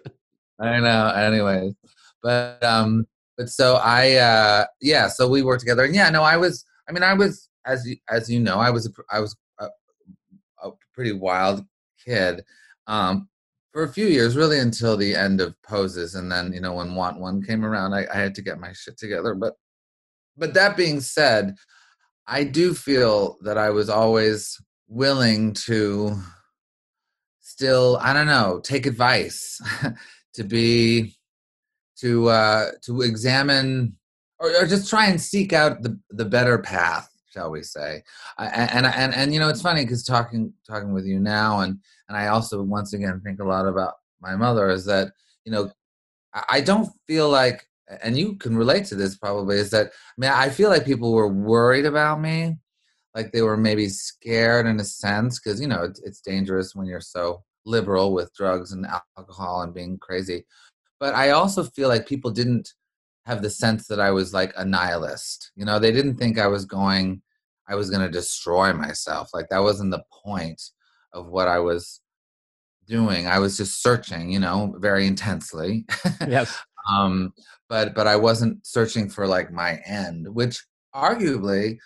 I 0.59 0.79
know. 0.79 1.07
Anyways, 1.09 1.73
but 2.21 2.63
um, 2.63 3.07
but 3.39 3.49
so 3.49 3.75
I 3.77 4.15
uh, 4.15 4.65
yeah, 4.81 5.07
so 5.07 5.29
we 5.29 5.43
worked 5.43 5.61
together, 5.61 5.85
and 5.85 5.95
yeah, 5.95 6.09
no, 6.09 6.23
I 6.23 6.35
was. 6.35 6.65
I 6.89 6.91
mean, 6.91 7.03
I 7.03 7.13
was 7.13 7.47
as 7.65 7.87
you, 7.87 7.95
as 8.09 8.29
you 8.29 8.41
know, 8.41 8.57
I 8.57 8.69
was 8.69 8.85
a, 8.85 8.89
I 9.09 9.21
was 9.21 9.33
a, 9.59 9.67
a 10.61 10.71
pretty 10.93 11.13
wild 11.13 11.63
kid. 12.03 12.43
Um, 12.85 13.29
for 13.71 13.83
a 13.83 13.93
few 13.93 14.07
years, 14.07 14.35
really 14.35 14.59
until 14.59 14.97
the 14.97 15.15
end 15.15 15.39
of 15.39 15.55
poses, 15.61 16.15
and 16.15 16.29
then 16.29 16.51
you 16.51 16.59
know 16.59 16.73
when 16.73 16.95
Want 16.95 17.17
One 17.17 17.41
came 17.41 17.63
around, 17.63 17.93
I, 17.93 18.05
I 18.13 18.17
had 18.17 18.35
to 18.35 18.41
get 18.41 18.59
my 18.59 18.73
shit 18.73 18.97
together. 18.97 19.33
But 19.33 19.53
but 20.35 20.53
that 20.55 20.75
being 20.75 20.99
said, 20.99 21.55
I 22.27 22.43
do 22.43 22.73
feel 22.73 23.37
that 23.43 23.57
I 23.57 23.69
was 23.69 23.89
always 23.89 24.61
willing 24.89 25.53
to 25.53 26.21
still, 27.39 27.97
I 28.01 28.11
don't 28.11 28.27
know, 28.27 28.59
take 28.61 28.85
advice, 28.85 29.61
to 30.33 30.43
be, 30.43 31.15
to 32.01 32.29
uh, 32.29 32.71
to 32.83 33.01
examine, 33.01 33.95
or, 34.39 34.49
or 34.55 34.65
just 34.65 34.89
try 34.89 35.07
and 35.07 35.19
seek 35.19 35.53
out 35.53 35.81
the 35.81 35.99
the 36.11 36.25
better 36.25 36.57
path, 36.57 37.09
shall 37.31 37.51
we 37.51 37.63
say? 37.63 38.03
and 38.37 38.71
and 38.71 38.85
and, 38.85 39.13
and 39.13 39.33
you 39.33 39.39
know, 39.39 39.49
it's 39.49 39.61
funny 39.61 39.83
because 39.83 40.03
talking 40.03 40.53
talking 40.67 40.93
with 40.93 41.05
you 41.05 41.19
now, 41.19 41.61
and 41.61 41.79
and 42.07 42.17
I 42.17 42.27
also 42.27 42.61
once 42.63 42.93
again 42.93 43.21
think 43.23 43.39
a 43.39 43.45
lot 43.45 43.67
about 43.67 43.95
my 44.21 44.35
mother 44.35 44.69
is 44.69 44.85
that 44.85 45.11
you 45.45 45.51
know 45.51 45.71
I 46.49 46.61
don't 46.61 46.89
feel 47.07 47.29
like 47.29 47.65
and 48.03 48.17
you 48.17 48.35
can 48.35 48.55
relate 48.55 48.85
to 48.85 48.95
this 48.95 49.17
probably 49.17 49.57
is 49.57 49.71
that 49.71 49.87
I 49.87 49.91
mean 50.17 50.31
I 50.31 50.49
feel 50.49 50.69
like 50.69 50.85
people 50.85 51.13
were 51.13 51.27
worried 51.27 51.85
about 51.85 52.21
me, 52.21 52.57
like 53.15 53.31
they 53.31 53.41
were 53.41 53.57
maybe 53.57 53.89
scared 53.89 54.67
in 54.67 54.79
a 54.79 54.83
sense 54.83 55.39
because 55.39 55.59
you 55.59 55.67
know 55.67 55.83
it's, 55.83 55.99
it's 56.01 56.21
dangerous 56.21 56.75
when 56.75 56.87
you're 56.87 57.01
so 57.01 57.43
liberal 57.65 58.13
with 58.13 58.33
drugs 58.35 58.71
and 58.71 58.87
alcohol 59.17 59.61
and 59.61 59.73
being 59.73 59.97
crazy. 59.97 60.45
But 60.99 61.15
I 61.15 61.31
also 61.31 61.63
feel 61.63 61.87
like 61.87 62.07
people 62.07 62.31
didn't 62.31 62.73
have 63.25 63.41
the 63.41 63.49
sense 63.49 63.87
that 63.87 63.99
I 63.99 64.11
was 64.11 64.33
like 64.33 64.53
a 64.57 64.65
nihilist. 64.65 65.51
You 65.55 65.65
know, 65.65 65.79
they 65.79 65.91
didn't 65.91 66.17
think 66.17 66.39
I 66.39 66.47
was 66.47 66.65
going, 66.65 67.21
I 67.67 67.75
was 67.75 67.89
going 67.89 68.01
to 68.01 68.11
destroy 68.11 68.73
myself. 68.73 69.29
Like 69.33 69.49
that 69.49 69.63
wasn't 69.63 69.91
the 69.91 70.03
point 70.11 70.61
of 71.13 71.27
what 71.27 71.47
I 71.47 71.59
was 71.59 72.01
doing. 72.87 73.27
I 73.27 73.39
was 73.39 73.55
just 73.55 73.81
searching, 73.81 74.31
you 74.31 74.39
know, 74.39 74.75
very 74.79 75.07
intensely. 75.07 75.85
Yes. 76.27 76.59
um, 76.91 77.33
but 77.69 77.93
but 77.93 78.07
I 78.07 78.15
wasn't 78.15 78.65
searching 78.65 79.09
for 79.09 79.27
like 79.27 79.51
my 79.51 79.79
end, 79.85 80.27
which 80.33 80.65
arguably 80.93 81.77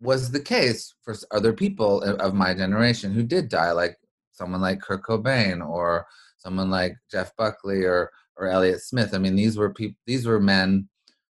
was 0.00 0.30
the 0.30 0.40
case 0.40 0.94
for 1.02 1.14
other 1.30 1.52
people 1.52 2.02
of 2.02 2.34
my 2.34 2.54
generation 2.54 3.12
who 3.12 3.22
did 3.22 3.50
die, 3.50 3.72
like 3.72 3.98
someone 4.32 4.62
like 4.62 4.80
Kurt 4.80 5.02
Cobain 5.02 5.66
or 5.66 6.06
someone 6.38 6.70
like 6.70 6.96
Jeff 7.10 7.36
Buckley 7.36 7.84
or 7.84 8.10
or 8.40 8.48
Elliott 8.48 8.82
Smith. 8.82 9.14
I 9.14 9.18
mean, 9.18 9.36
these 9.36 9.56
were 9.56 9.72
people, 9.72 9.96
these 10.06 10.26
were 10.26 10.40
men 10.40 10.88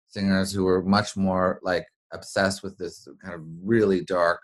singers 0.07 0.51
who 0.51 0.63
were 0.63 0.83
much 0.83 1.15
more 1.15 1.59
like 1.63 1.85
obsessed 2.13 2.63
with 2.63 2.77
this 2.77 3.07
kind 3.23 3.33
of 3.33 3.41
really 3.63 4.03
dark 4.03 4.41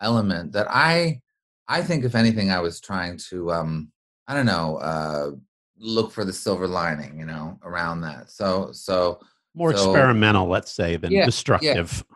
element 0.00 0.52
that 0.52 0.66
I 0.70 1.20
I 1.68 1.82
think 1.82 2.04
if 2.04 2.14
anything 2.14 2.50
I 2.50 2.60
was 2.60 2.80
trying 2.80 3.18
to 3.30 3.52
um 3.52 3.92
I 4.26 4.34
don't 4.34 4.46
know 4.46 4.76
uh 4.76 5.30
look 5.78 6.10
for 6.10 6.24
the 6.24 6.32
silver 6.32 6.66
lining, 6.66 7.18
you 7.18 7.26
know, 7.26 7.58
around 7.62 8.00
that. 8.02 8.30
So 8.30 8.70
so 8.72 9.20
more 9.54 9.74
so, 9.74 9.90
experimental, 9.90 10.48
let's 10.48 10.72
say, 10.72 10.96
than 10.96 11.12
yeah, 11.12 11.24
destructive. 11.24 12.04
Yeah. 12.08 12.14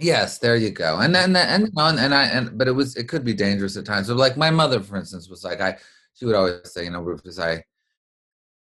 Yes, 0.00 0.38
there 0.38 0.56
you 0.56 0.70
go. 0.70 0.98
And 0.98 1.12
then 1.14 1.34
and, 1.34 1.70
and 1.76 1.98
and 1.98 2.14
I 2.14 2.24
and 2.26 2.56
but 2.56 2.68
it 2.68 2.72
was 2.72 2.96
it 2.96 3.08
could 3.08 3.24
be 3.24 3.34
dangerous 3.34 3.76
at 3.76 3.84
times. 3.84 4.06
So 4.06 4.14
like 4.14 4.36
my 4.36 4.50
mother, 4.50 4.80
for 4.80 4.96
instance, 4.96 5.28
was 5.28 5.42
like 5.42 5.60
I 5.60 5.76
she 6.14 6.24
would 6.24 6.36
always 6.36 6.72
say, 6.72 6.84
you 6.84 6.90
know, 6.90 7.00
Rufus, 7.02 7.38
I 7.38 7.64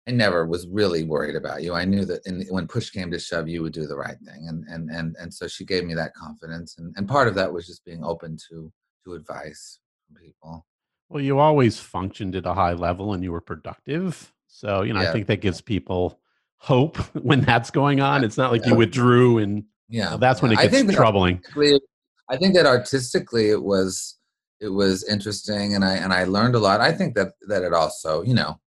I 0.06 0.10
never 0.10 0.46
was 0.46 0.66
really 0.68 1.02
worried 1.04 1.34
about 1.34 1.62
you. 1.62 1.74
I 1.74 1.86
knew 1.86 2.04
that 2.04 2.26
in, 2.26 2.44
when 2.50 2.66
push 2.66 2.90
came 2.90 3.10
to 3.10 3.18
shove, 3.18 3.48
you 3.48 3.62
would 3.62 3.72
do 3.72 3.86
the 3.86 3.96
right 3.96 4.18
thing, 4.26 4.48
and 4.48 4.64
and 4.68 4.90
and 4.90 5.16
and 5.18 5.32
so 5.32 5.48
she 5.48 5.64
gave 5.64 5.84
me 5.84 5.94
that 5.94 6.14
confidence, 6.14 6.76
and 6.78 6.94
and 6.96 7.08
part 7.08 7.26
of 7.26 7.34
that 7.36 7.52
was 7.52 7.66
just 7.66 7.84
being 7.86 8.04
open 8.04 8.36
to 8.50 8.70
to 9.04 9.14
advice 9.14 9.80
from 10.06 10.22
people. 10.22 10.66
Well, 11.08 11.22
you 11.22 11.38
always 11.38 11.78
functioned 11.78 12.36
at 12.36 12.44
a 12.44 12.52
high 12.52 12.74
level, 12.74 13.14
and 13.14 13.22
you 13.22 13.32
were 13.32 13.40
productive. 13.40 14.32
So 14.46 14.82
you 14.82 14.92
know, 14.92 15.00
yeah. 15.00 15.08
I 15.08 15.12
think 15.12 15.26
that 15.28 15.40
gives 15.40 15.62
people 15.62 16.20
hope 16.58 16.96
when 17.22 17.40
that's 17.40 17.70
going 17.70 18.00
on. 18.00 18.24
It's 18.24 18.36
not 18.36 18.52
like 18.52 18.62
yeah. 18.64 18.72
you 18.72 18.74
withdrew, 18.76 19.38
and 19.38 19.64
yeah, 19.88 20.18
that's 20.18 20.42
when 20.42 20.52
it 20.52 20.56
gets 20.56 20.68
I 20.68 20.70
think 20.70 20.92
troubling. 20.92 21.42
I 22.28 22.36
think 22.36 22.54
that 22.54 22.66
artistically, 22.66 23.48
it 23.48 23.62
was 23.62 24.18
it 24.60 24.68
was 24.68 25.02
interesting, 25.04 25.74
and 25.74 25.82
I 25.82 25.94
and 25.94 26.12
I 26.12 26.24
learned 26.24 26.56
a 26.56 26.58
lot. 26.58 26.82
I 26.82 26.92
think 26.92 27.14
that 27.14 27.32
that 27.48 27.62
it 27.62 27.72
also, 27.72 28.22
you 28.22 28.34
know 28.34 28.58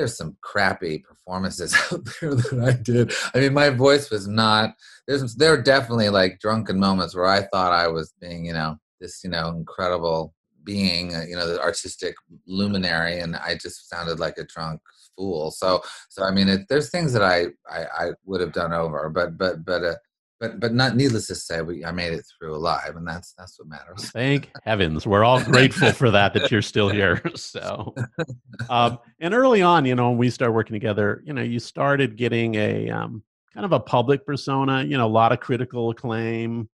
there's 0.00 0.16
some 0.16 0.34
crappy 0.40 0.98
performances 0.98 1.74
out 1.92 2.08
there 2.20 2.34
that 2.34 2.60
I 2.64 2.82
did. 2.82 3.12
I 3.34 3.40
mean, 3.40 3.52
my 3.52 3.68
voice 3.68 4.10
was 4.10 4.26
not. 4.26 4.74
There's 5.06 5.34
there 5.36 5.52
are 5.52 5.62
definitely 5.62 6.08
like 6.08 6.40
drunken 6.40 6.80
moments 6.80 7.14
where 7.14 7.26
I 7.26 7.42
thought 7.42 7.72
I 7.72 7.88
was 7.88 8.14
being, 8.18 8.46
you 8.46 8.54
know, 8.54 8.76
this, 8.98 9.22
you 9.22 9.28
know, 9.28 9.48
incredible 9.48 10.34
being, 10.64 11.14
uh, 11.14 11.24
you 11.28 11.36
know, 11.36 11.46
the 11.46 11.60
artistic 11.60 12.14
luminary, 12.46 13.20
and 13.20 13.36
I 13.36 13.54
just 13.54 13.90
sounded 13.90 14.18
like 14.18 14.38
a 14.38 14.44
drunk 14.44 14.80
fool. 15.16 15.50
So, 15.50 15.82
so 16.08 16.24
I 16.24 16.30
mean, 16.30 16.48
it, 16.48 16.60
there's 16.70 16.90
things 16.90 17.12
that 17.12 17.22
I, 17.22 17.48
I 17.70 17.84
I 17.98 18.10
would 18.24 18.40
have 18.40 18.52
done 18.52 18.72
over, 18.72 19.10
but 19.10 19.36
but 19.36 19.66
but 19.66 19.84
uh, 19.84 19.96
but 20.40 20.58
but 20.58 20.72
not 20.72 20.96
needless 20.96 21.26
to 21.26 21.34
say, 21.34 21.60
we 21.60 21.84
I 21.84 21.92
made 21.92 22.14
it 22.14 22.24
through 22.26 22.56
alive, 22.56 22.96
and 22.96 23.06
that's 23.06 23.34
that's 23.34 23.58
what 23.58 23.68
matters. 23.68 24.10
Thank 24.10 24.50
heavens, 24.64 25.06
we're 25.06 25.22
all 25.22 25.44
grateful 25.44 25.92
for 25.92 26.10
that 26.10 26.32
that 26.32 26.50
you're 26.50 26.62
still 26.62 26.88
here. 26.88 27.22
So, 27.36 27.94
um, 28.70 28.98
and 29.18 29.34
early 29.34 29.62
on, 29.62 29.84
you 29.84 29.94
know, 29.94 30.10
when 30.10 30.18
we 30.18 30.30
started 30.30 30.52
working 30.52 30.74
together, 30.74 31.22
you 31.24 31.32
know, 31.32 31.42
you 31.42 31.58
started 31.58 32.16
getting 32.16 32.54
a 32.54 32.90
um, 32.90 33.22
kind 33.52 33.66
of 33.66 33.72
a 33.72 33.80
public 33.80 34.24
persona. 34.24 34.82
You 34.82 34.96
know, 34.96 35.06
a 35.06 35.08
lot 35.08 35.32
of 35.32 35.40
critical 35.40 35.90
acclaim. 35.90 36.68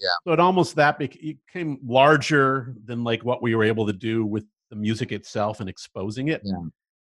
Yeah. 0.00 0.08
So 0.24 0.32
it 0.32 0.40
almost 0.40 0.76
that 0.76 0.98
became 0.98 1.78
larger 1.84 2.74
than 2.84 3.04
like 3.04 3.24
what 3.24 3.42
we 3.42 3.54
were 3.54 3.64
able 3.64 3.86
to 3.86 3.92
do 3.92 4.24
with 4.24 4.44
the 4.70 4.76
music 4.76 5.12
itself 5.12 5.60
and 5.60 5.68
exposing 5.68 6.28
it. 6.28 6.40
Yeah. 6.44 6.54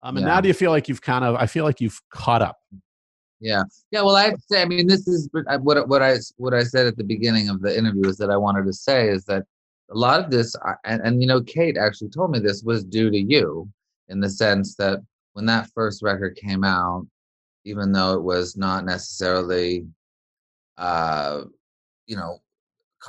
Um, 0.03 0.17
and 0.17 0.21
yeah. 0.21 0.35
now 0.35 0.41
do 0.41 0.49
you 0.49 0.55
feel 0.55 0.71
like 0.71 0.89
you've 0.89 1.03
kind 1.03 1.25
of? 1.25 1.37
I 1.37 1.47
feel 1.47 1.65
like 1.65 1.81
you've 1.81 2.01
caught 2.11 2.43
up 2.43 2.59
yeah, 3.45 3.63
yeah. 3.91 4.01
Well, 4.01 4.17
I 4.17 4.25
have 4.25 4.37
to 4.37 4.43
say, 4.51 4.63
I 4.63 4.65
mean, 4.65 4.87
this 4.87 5.07
is 5.07 5.29
what 5.33 5.87
what 5.87 6.03
I 6.03 6.17
what 6.39 6.55
I 6.55 6.63
said 6.63 6.87
at 6.87 6.97
the 6.97 7.05
beginning 7.05 7.51
of 7.51 7.61
the 7.61 7.77
interview 7.77 8.09
is 8.09 8.17
that 8.17 8.31
I 8.31 8.39
wanted 8.39 8.65
to 8.65 8.73
say 8.73 9.11
is 9.11 9.27
that 9.27 9.43
a 9.91 9.95
lot 9.95 10.25
of 10.25 10.31
this, 10.31 10.57
and, 10.85 11.03
and 11.03 11.21
you 11.21 11.29
know, 11.29 11.43
Kate 11.43 11.77
actually 11.77 12.09
told 12.09 12.31
me 12.31 12.39
this 12.39 12.63
was 12.63 12.85
due 12.85 13.11
to 13.11 13.19
you, 13.19 13.69
in 14.09 14.21
the 14.21 14.31
sense 14.31 14.77
that 14.77 15.01
when 15.35 15.45
that 15.45 15.69
first 15.75 16.03
record 16.03 16.37
came 16.37 16.65
out, 16.65 17.07
even 17.67 17.93
though 17.93 18.15
it 18.15 18.23
was 18.23 18.57
not 18.57 18.87
necessarily, 18.87 19.87
uh, 20.79 21.43
you 22.07 22.17
know, 22.17 22.39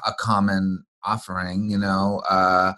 a 0.05 0.11
common 0.19 0.83
offering, 1.05 1.69
you 1.69 1.77
know, 1.77 2.21
uh, 2.29 2.73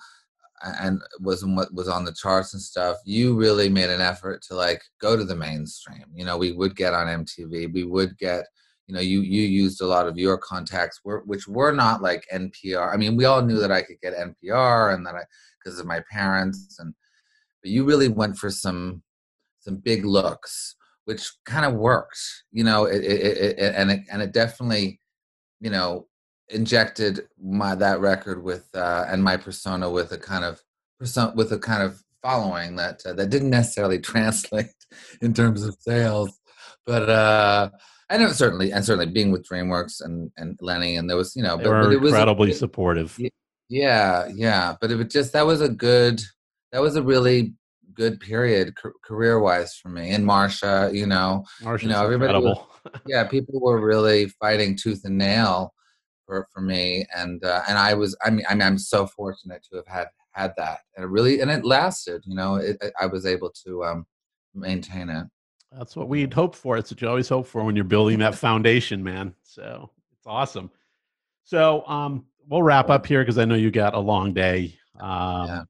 and 0.64 1.02
was 1.20 1.46
what 1.46 1.74
was 1.74 1.88
on 1.88 2.04
the 2.06 2.14
charts 2.14 2.54
and 2.54 2.62
stuff 2.62 2.98
you 3.06 3.36
really 3.36 3.70
made 3.70 3.90
an 3.90 4.02
effort 4.02 4.42
to 4.42 4.56
like 4.56 4.82
go 5.00 5.16
to 5.16 5.24
the 5.24 5.36
mainstream. 5.36 6.06
You 6.14 6.26
know 6.26 6.38
we 6.38 6.52
would 6.52 6.76
get 6.76 6.94
on 6.94 7.08
mtv 7.26 7.74
we 7.74 7.84
would 7.84 8.18
get 8.18 8.46
you 8.88 8.96
know 8.96 9.02
you 9.02 9.22
you 9.22 9.44
used 9.44 9.82
a 9.82 9.86
lot 9.86 10.08
of 10.08 10.18
your 10.18 10.38
contacts 10.38 11.02
which 11.04 11.48
were 11.48 11.72
not 11.72 12.02
like 12.02 12.26
npr 12.34 12.94
i 12.94 12.98
mean 12.98 13.16
we 13.16 13.26
all 13.26 13.42
knew 13.42 13.60
that 13.60 13.72
i 13.72 13.82
could 13.82 14.00
get 14.02 14.14
npr 14.16 14.94
and 14.94 15.06
that 15.06 15.16
i 15.16 15.22
because 15.60 15.80
of 15.80 15.86
my 15.86 16.02
parents 16.10 16.78
and 16.80 16.94
but 17.62 17.70
you 17.70 17.84
really 17.84 18.08
went 18.08 18.38
for 18.38 18.50
some 18.50 19.04
some 19.60 19.76
big 19.76 20.06
looks 20.06 20.76
which 21.06 21.32
kind 21.46 21.66
of 21.66 21.74
worked 21.74 22.20
you 22.52 22.64
know 22.64 22.86
it, 22.86 23.04
it, 23.04 23.58
it, 23.60 23.76
and 23.76 23.92
it 23.92 24.02
and 24.12 24.22
it 24.22 24.32
definitely 24.32 25.00
you 25.60 25.70
know 25.70 26.08
injected 26.50 27.28
my 27.42 27.76
that 27.76 28.00
record 28.00 28.44
with 28.44 28.68
uh, 28.74 29.06
and 29.08 29.24
my 29.24 29.38
persona 29.38 29.90
with 29.90 30.12
a 30.12 30.18
kind 30.18 30.46
of 30.46 30.62
persona 31.00 31.34
with 31.36 31.52
a 31.52 31.60
kind 31.60 31.84
of 31.84 32.02
following 32.22 32.76
that 32.76 33.02
uh, 33.06 33.14
that 33.14 33.30
didn't 33.30 33.50
necessarily 33.50 34.00
translate 34.12 34.68
in 35.22 35.34
terms 35.34 35.64
of 35.64 35.76
sales, 35.80 36.40
but 36.86 37.10
uh, 37.10 37.70
I 38.10 38.18
know 38.18 38.30
certainly 38.30 38.72
and 38.72 38.84
certainly 38.84 39.12
being 39.12 39.32
with 39.32 39.48
DreamWorks 39.48 40.02
and 40.04 40.32
and 40.38 40.58
Lenny 40.62 40.96
and 40.96 41.10
there 41.10 41.18
was 41.18 41.36
you 41.36 41.44
know 41.44 41.58
they 41.58 41.64
but, 41.64 41.70
were 41.70 41.84
but 41.84 41.94
it 41.94 42.04
incredibly 42.04 42.50
was, 42.50 42.60
supportive. 42.60 43.20
Yeah, 43.70 44.28
yeah, 44.34 44.76
but 44.80 44.92
it 44.92 44.96
was 44.96 45.08
just 45.08 45.34
that 45.34 45.46
was 45.46 45.62
a 45.62 45.70
good 45.70 46.22
that 46.72 46.82
was 46.82 46.96
a 46.96 47.04
really 47.04 47.54
good 47.94 48.20
period 48.20 48.76
career 49.04 49.40
wise 49.40 49.76
for 49.76 49.90
me 49.90 50.12
and 50.12 50.26
Marsha. 50.26 50.94
You 50.94 51.08
know, 51.08 51.44
Marsha's 51.62 51.84
you 51.84 51.90
know 51.90 52.04
everybody. 52.04 52.34
Was, 52.34 52.66
yeah, 53.06 53.26
people 53.26 53.60
were 53.60 53.82
really 53.82 54.30
fighting 54.40 54.78
tooth 54.78 55.02
and 55.04 55.18
nail 55.18 55.74
for, 56.28 56.48
for 56.54 56.62
me 56.62 57.08
and 57.16 57.44
uh, 57.44 57.64
and 57.68 57.78
I 57.78 57.96
was 57.96 58.16
I 58.24 58.30
mean 58.30 58.46
I 58.48 58.54
mean 58.54 58.68
I'm 58.68 58.78
so 58.78 59.08
fortunate 59.08 59.66
to 59.72 59.78
have 59.78 59.88
had 59.88 60.08
had 60.32 60.54
that 60.58 60.82
and 60.96 61.04
it 61.04 61.08
really 61.08 61.40
and 61.40 61.50
it 61.50 61.66
lasted 61.66 62.24
you 62.28 62.36
know 62.36 62.56
it, 62.58 62.78
I 63.02 63.08
was 63.08 63.26
able 63.26 63.50
to 63.66 63.84
um, 63.84 64.06
maintain 64.54 65.10
it. 65.10 65.26
That's 65.72 65.96
what 65.96 66.08
we'd 66.08 66.34
hope 66.34 66.56
for. 66.56 66.78
It's 66.78 66.92
what 66.92 67.02
you 67.02 67.10
always 67.10 67.30
hope 67.30 67.48
for 67.48 67.64
when 67.64 67.76
you're 67.76 67.86
building 67.86 68.20
that 68.20 68.36
foundation, 68.36 69.04
man. 69.04 69.34
So 69.44 69.90
it's 70.14 70.28
awesome. 70.28 70.70
So 71.44 71.86
um, 71.88 72.26
we'll 72.48 72.64
wrap 72.64 72.90
up 72.90 73.06
here 73.06 73.22
because 73.22 73.38
I 73.38 73.46
know 73.46 73.56
you 73.56 73.72
got 73.72 73.94
a 73.94 74.00
long 74.00 74.34
day. 74.34 74.78
Um, 75.00 75.48
yeah. 75.48 75.62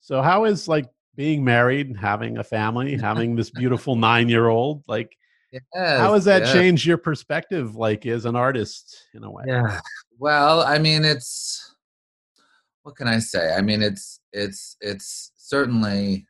So 0.00 0.22
how 0.22 0.44
is 0.44 0.68
like 0.68 0.86
being 1.14 1.44
married, 1.44 1.96
having 1.96 2.38
a 2.38 2.44
family, 2.44 2.96
having 2.96 3.36
this 3.36 3.50
beautiful 3.50 3.96
nine 3.96 4.28
year 4.28 4.48
old? 4.48 4.82
Like, 4.86 5.16
Yes, 5.54 6.00
How 6.00 6.14
has 6.14 6.24
that 6.24 6.42
yes. 6.42 6.52
changed 6.52 6.84
your 6.84 6.98
perspective, 6.98 7.76
like 7.76 8.06
as 8.06 8.24
an 8.24 8.34
artist, 8.34 9.04
in 9.14 9.22
a 9.22 9.30
way? 9.30 9.44
Yeah. 9.46 9.78
Well, 10.18 10.62
I 10.62 10.78
mean, 10.78 11.04
it's 11.04 11.76
what 12.82 12.96
can 12.96 13.06
I 13.06 13.20
say? 13.20 13.54
I 13.54 13.60
mean, 13.60 13.80
it's 13.80 14.18
it's 14.32 14.76
it's 14.80 15.30
certainly 15.36 16.26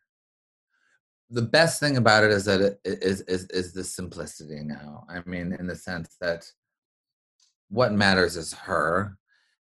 the 1.30 1.42
best 1.42 1.80
thing 1.80 1.96
about 1.96 2.22
it 2.24 2.32
is 2.32 2.44
that 2.44 2.60
it 2.60 2.78
is 2.84 3.22
is 3.22 3.46
is 3.46 3.72
the 3.72 3.82
simplicity 3.82 4.60
now. 4.62 5.04
I 5.08 5.22
mean, 5.24 5.56
in 5.58 5.66
the 5.66 5.76
sense 5.76 6.16
that 6.20 6.46
what 7.70 7.92
matters 7.92 8.36
is 8.36 8.52
her, 8.52 9.16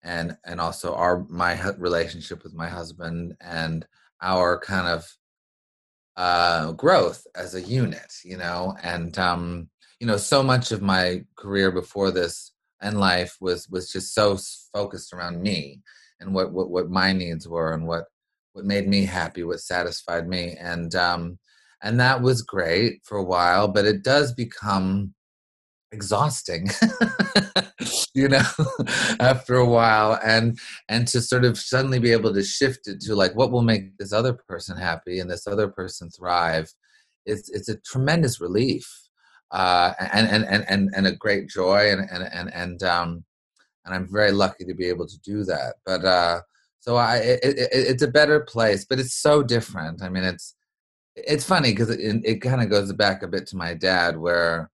and 0.04 0.38
and 0.46 0.62
also 0.62 0.96
our 0.96 1.26
my 1.28 1.62
relationship 1.78 2.44
with 2.44 2.54
my 2.54 2.70
husband 2.70 3.36
and 3.42 3.86
our 4.22 4.58
kind 4.58 4.88
of 4.88 5.06
uh, 6.20 6.74
growth 6.74 7.26
as 7.34 7.56
a 7.56 7.62
unit, 7.62 8.12
you 8.26 8.36
know, 8.36 8.76
and 8.84 9.18
um, 9.18 9.70
you 10.02 10.06
know, 10.06 10.18
so 10.18 10.44
much 10.44 10.74
of 10.74 10.82
my 10.82 11.24
career 11.38 11.72
before 11.72 12.12
this 12.12 12.52
and 12.82 13.00
life 13.00 13.38
was 13.40 13.70
was 13.70 13.90
just 13.90 14.14
so 14.14 14.38
focused 14.74 15.14
around 15.14 15.42
me 15.42 15.80
and 16.20 16.34
what 16.34 16.52
what 16.52 16.70
what 16.70 16.90
my 16.90 17.14
needs 17.14 17.48
were 17.48 17.74
and 17.74 17.88
what 17.88 18.04
what 18.52 18.66
made 18.66 18.86
me 18.86 19.06
happy, 19.06 19.44
what 19.46 19.62
satisfied 19.62 20.28
me, 20.28 20.58
and 20.60 20.94
um, 20.94 21.40
and 21.82 21.98
that 22.02 22.22
was 22.22 22.42
great 22.42 23.00
for 23.06 23.18
a 23.18 23.24
while, 23.24 23.70
but 23.70 23.86
it 23.86 24.04
does 24.04 24.34
become 24.34 25.14
exhausting 25.92 26.68
you 28.14 28.28
know 28.28 28.44
after 29.20 29.56
a 29.56 29.66
while 29.66 30.20
and 30.24 30.60
and 30.88 31.08
to 31.08 31.20
sort 31.20 31.44
of 31.44 31.58
suddenly 31.58 32.00
be 32.00 32.12
able 32.12 32.34
to 32.34 32.44
shift 32.44 32.88
it 32.88 33.00
to 33.02 33.16
like 33.16 33.36
what 33.36 33.52
will 33.52 33.64
make 33.64 33.98
this 33.98 34.14
other 34.14 34.34
person 34.34 34.78
happy 34.78 35.20
and 35.20 35.30
this 35.30 35.48
other 35.48 35.68
person 35.68 36.10
thrive 36.12 36.72
it's 37.26 37.50
it's 37.50 37.70
a 37.70 37.78
tremendous 37.80 38.40
relief 38.40 38.88
uh 39.52 39.94
and 40.14 40.28
and 40.28 40.46
and 40.46 40.66
and, 40.70 40.90
and 40.96 41.08
a 41.08 41.16
great 41.16 41.50
joy 41.50 41.92
and 41.92 42.08
and 42.12 42.24
and 42.32 42.54
and 42.54 42.84
um 42.84 43.24
and 43.86 43.96
i'm 43.96 44.08
very 44.12 44.32
lucky 44.32 44.64
to 44.66 44.76
be 44.76 44.86
able 44.86 45.08
to 45.08 45.20
do 45.22 45.44
that 45.44 45.76
but 45.86 46.06
uh 46.06 46.40
so 46.80 46.98
i 46.98 47.18
it, 47.18 47.40
it, 47.44 47.70
it's 47.72 48.04
a 48.04 48.08
better 48.08 48.42
place 48.42 48.86
but 48.86 49.00
it's 49.00 49.16
so 49.16 49.42
different. 49.44 50.04
I 50.04 50.10
mean 50.10 50.24
it's 50.24 50.56
it's 51.16 51.44
funny 51.44 51.72
because 51.72 51.90
it, 51.90 52.22
it 52.24 52.42
kind 52.42 52.62
of 52.62 52.70
goes 52.70 52.94
back 52.94 53.24
a 53.24 53.28
bit 53.28 53.48
to 53.48 53.58
my 53.58 53.74
dad 53.74 54.18
where 54.18 54.70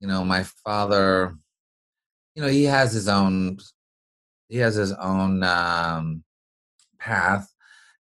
you 0.00 0.08
know 0.08 0.24
my 0.24 0.42
father 0.42 1.36
you 2.34 2.42
know 2.42 2.48
he 2.48 2.64
has 2.64 2.92
his 2.92 3.08
own 3.08 3.58
he 4.48 4.58
has 4.58 4.74
his 4.74 4.92
own 4.92 5.42
um 5.42 6.24
path 6.98 7.52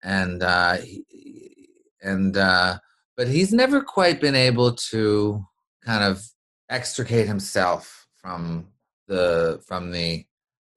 and 0.03 0.43
uh 0.43 0.77
he, 0.77 1.05
and 2.03 2.37
uh 2.37 2.79
but 3.17 3.29
he's 3.29 3.53
never 3.53 3.81
quite 3.81 4.21
been 4.21 4.35
able 4.35 4.73
to 4.73 5.45
kind 5.85 6.05
of 6.05 6.23
extricate 6.69 7.27
himself 7.27 8.07
from 8.15 8.67
the 9.09 9.63
from 9.67 9.91
the 9.91 10.25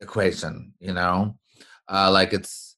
equation 0.02 0.74
you 0.80 0.94
know 0.94 1.36
uh 1.90 2.10
like 2.12 2.32
it's 2.34 2.70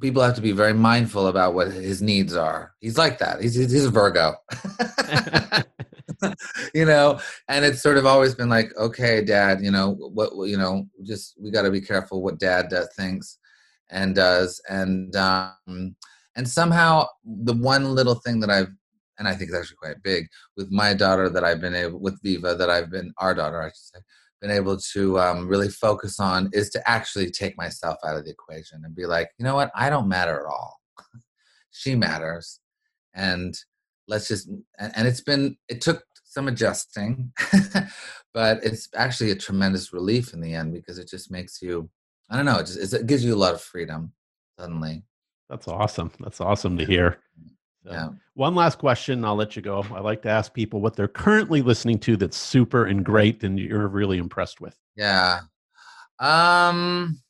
people 0.00 0.22
have 0.22 0.34
to 0.34 0.40
be 0.40 0.52
very 0.52 0.72
mindful 0.72 1.26
about 1.26 1.54
what 1.54 1.70
his 1.70 2.00
needs 2.00 2.34
are. 2.34 2.72
He's 2.80 2.98
like 2.98 3.18
that. 3.18 3.40
He's 3.40 3.54
he's 3.54 3.84
a 3.84 3.90
Virgo. 3.90 4.34
you 6.74 6.84
know, 6.84 7.20
and 7.48 7.64
it's 7.64 7.82
sort 7.82 7.96
of 7.96 8.06
always 8.06 8.34
been 8.34 8.48
like, 8.48 8.76
okay, 8.76 9.24
dad, 9.24 9.60
you 9.62 9.70
know, 9.70 9.92
what 9.92 10.32
you 10.48 10.56
know, 10.56 10.86
just 11.04 11.34
we 11.40 11.50
got 11.50 11.62
to 11.62 11.70
be 11.70 11.80
careful 11.80 12.22
what 12.22 12.38
dad 12.38 12.72
uh, 12.72 12.84
thinks 12.96 13.38
and 13.90 14.14
does 14.14 14.62
and 14.68 15.16
um 15.16 15.96
and 16.36 16.48
somehow 16.48 17.04
the 17.24 17.54
one 17.54 17.94
little 17.94 18.14
thing 18.14 18.38
that 18.40 18.50
I've 18.50 18.70
and 19.18 19.26
I 19.28 19.34
think 19.34 19.50
it's 19.50 19.58
actually 19.58 19.76
quite 19.76 20.02
big 20.02 20.28
with 20.56 20.70
my 20.70 20.94
daughter 20.94 21.28
that 21.28 21.44
I've 21.44 21.60
been 21.60 21.74
able 21.74 21.98
with 21.98 22.22
Viva 22.22 22.54
that 22.54 22.70
I've 22.70 22.90
been 22.90 23.12
our 23.18 23.34
daughter 23.34 23.60
I 23.60 23.68
should 23.68 23.76
say 23.76 24.00
been 24.40 24.50
able 24.50 24.78
to 24.94 25.18
um, 25.20 25.46
really 25.46 25.68
focus 25.68 26.18
on 26.18 26.48
is 26.52 26.70
to 26.70 26.90
actually 26.90 27.30
take 27.30 27.56
myself 27.56 27.98
out 28.04 28.16
of 28.16 28.24
the 28.24 28.30
equation 28.30 28.82
and 28.84 28.94
be 28.94 29.06
like, 29.06 29.30
you 29.38 29.44
know 29.44 29.54
what, 29.54 29.70
I 29.74 29.90
don't 29.90 30.08
matter 30.08 30.40
at 30.40 30.46
all. 30.46 30.80
she 31.70 31.94
matters, 31.94 32.60
and 33.14 33.54
let's 34.08 34.28
just. 34.28 34.48
And, 34.78 34.92
and 34.96 35.06
it's 35.06 35.20
been 35.20 35.56
it 35.68 35.80
took 35.80 36.02
some 36.30 36.46
adjusting, 36.46 37.32
but 38.32 38.64
it's 38.64 38.88
actually 38.94 39.32
a 39.32 39.36
tremendous 39.36 39.92
relief 39.92 40.32
in 40.32 40.40
the 40.40 40.54
end 40.54 40.72
because 40.72 40.98
it 40.98 41.08
just 41.08 41.30
makes 41.30 41.60
you. 41.60 41.90
I 42.30 42.36
don't 42.36 42.46
know. 42.46 42.58
It 42.58 42.66
just 42.66 42.94
it 42.94 43.06
gives 43.06 43.24
you 43.24 43.34
a 43.34 43.36
lot 43.36 43.54
of 43.54 43.60
freedom 43.60 44.12
suddenly. 44.58 45.02
That's 45.48 45.66
awesome. 45.66 46.12
That's 46.20 46.40
awesome 46.40 46.78
to 46.78 46.84
hear. 46.84 47.18
So, 47.84 47.90
yeah. 47.90 48.08
One 48.34 48.54
last 48.54 48.78
question, 48.78 49.24
I'll 49.24 49.34
let 49.34 49.56
you 49.56 49.62
go. 49.62 49.84
I 49.92 49.98
like 49.98 50.22
to 50.22 50.28
ask 50.28 50.54
people 50.54 50.80
what 50.80 50.94
they're 50.94 51.08
currently 51.08 51.62
listening 51.62 51.98
to 52.00 52.16
that's 52.16 52.36
super 52.36 52.86
and 52.86 53.04
great 53.04 53.42
and 53.42 53.58
you're 53.58 53.88
really 53.88 54.18
impressed 54.18 54.60
with. 54.60 54.76
Yeah. 54.96 55.40
Um 56.20 57.20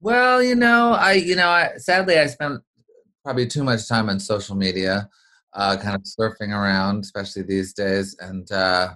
well, 0.00 0.42
you 0.42 0.56
know, 0.56 0.92
I 0.92 1.12
you 1.12 1.36
know, 1.36 1.48
I 1.48 1.76
sadly 1.76 2.18
I 2.18 2.26
spent 2.26 2.60
probably 3.22 3.46
too 3.46 3.62
much 3.62 3.86
time 3.86 4.08
on 4.08 4.18
social 4.18 4.56
media, 4.56 5.08
uh 5.54 5.76
kind 5.76 5.96
of 5.96 6.02
surfing 6.02 6.50
around, 6.50 7.04
especially 7.04 7.42
these 7.42 7.72
days 7.72 8.16
and 8.20 8.50
uh 8.52 8.90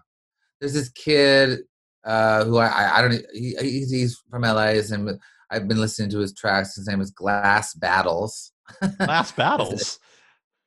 there's 0.61 0.75
this 0.75 0.91
kid 0.91 1.61
uh 2.05 2.45
who 2.45 2.59
I 2.59 2.99
I 2.99 3.03
don't 3.03 3.25
he, 3.33 3.55
he's 3.59 4.21
from 4.31 4.43
LA 4.43 4.81
and 4.91 5.19
I've 5.53 5.69
been 5.69 5.81
listening 5.81 6.09
to 6.11 6.19
his 6.19 6.33
tracks. 6.33 6.77
His 6.77 6.89
name 6.89 7.03
is 7.03 7.11
Glass 7.11 7.75
Battles. 7.75 8.53
Glass 8.97 9.33
Battles. 9.37 10.01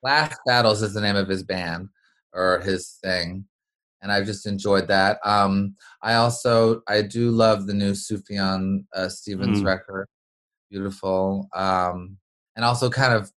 Glass 0.04 0.38
Battles 0.46 0.84
is 0.84 0.94
the 0.94 1.02
name 1.02 1.16
of 1.16 1.28
his 1.28 1.42
band 1.42 1.90
or 2.34 2.60
his 2.60 3.00
thing, 3.04 3.46
and 4.04 4.12
I've 4.12 4.28
just 4.28 4.46
enjoyed 4.46 4.88
that. 4.90 5.18
Um, 5.26 5.76
I 6.04 6.14
also 6.16 6.82
I 6.88 7.02
do 7.02 7.32
love 7.32 7.66
the 7.66 7.74
new 7.74 7.94
Sufjan 7.94 8.86
uh, 8.94 9.10
Stevens 9.10 9.62
mm. 9.62 9.66
record, 9.66 10.08
beautiful, 10.70 11.50
um, 11.56 12.18
and 12.56 12.64
also 12.64 12.88
kind 12.88 13.14
of 13.14 13.32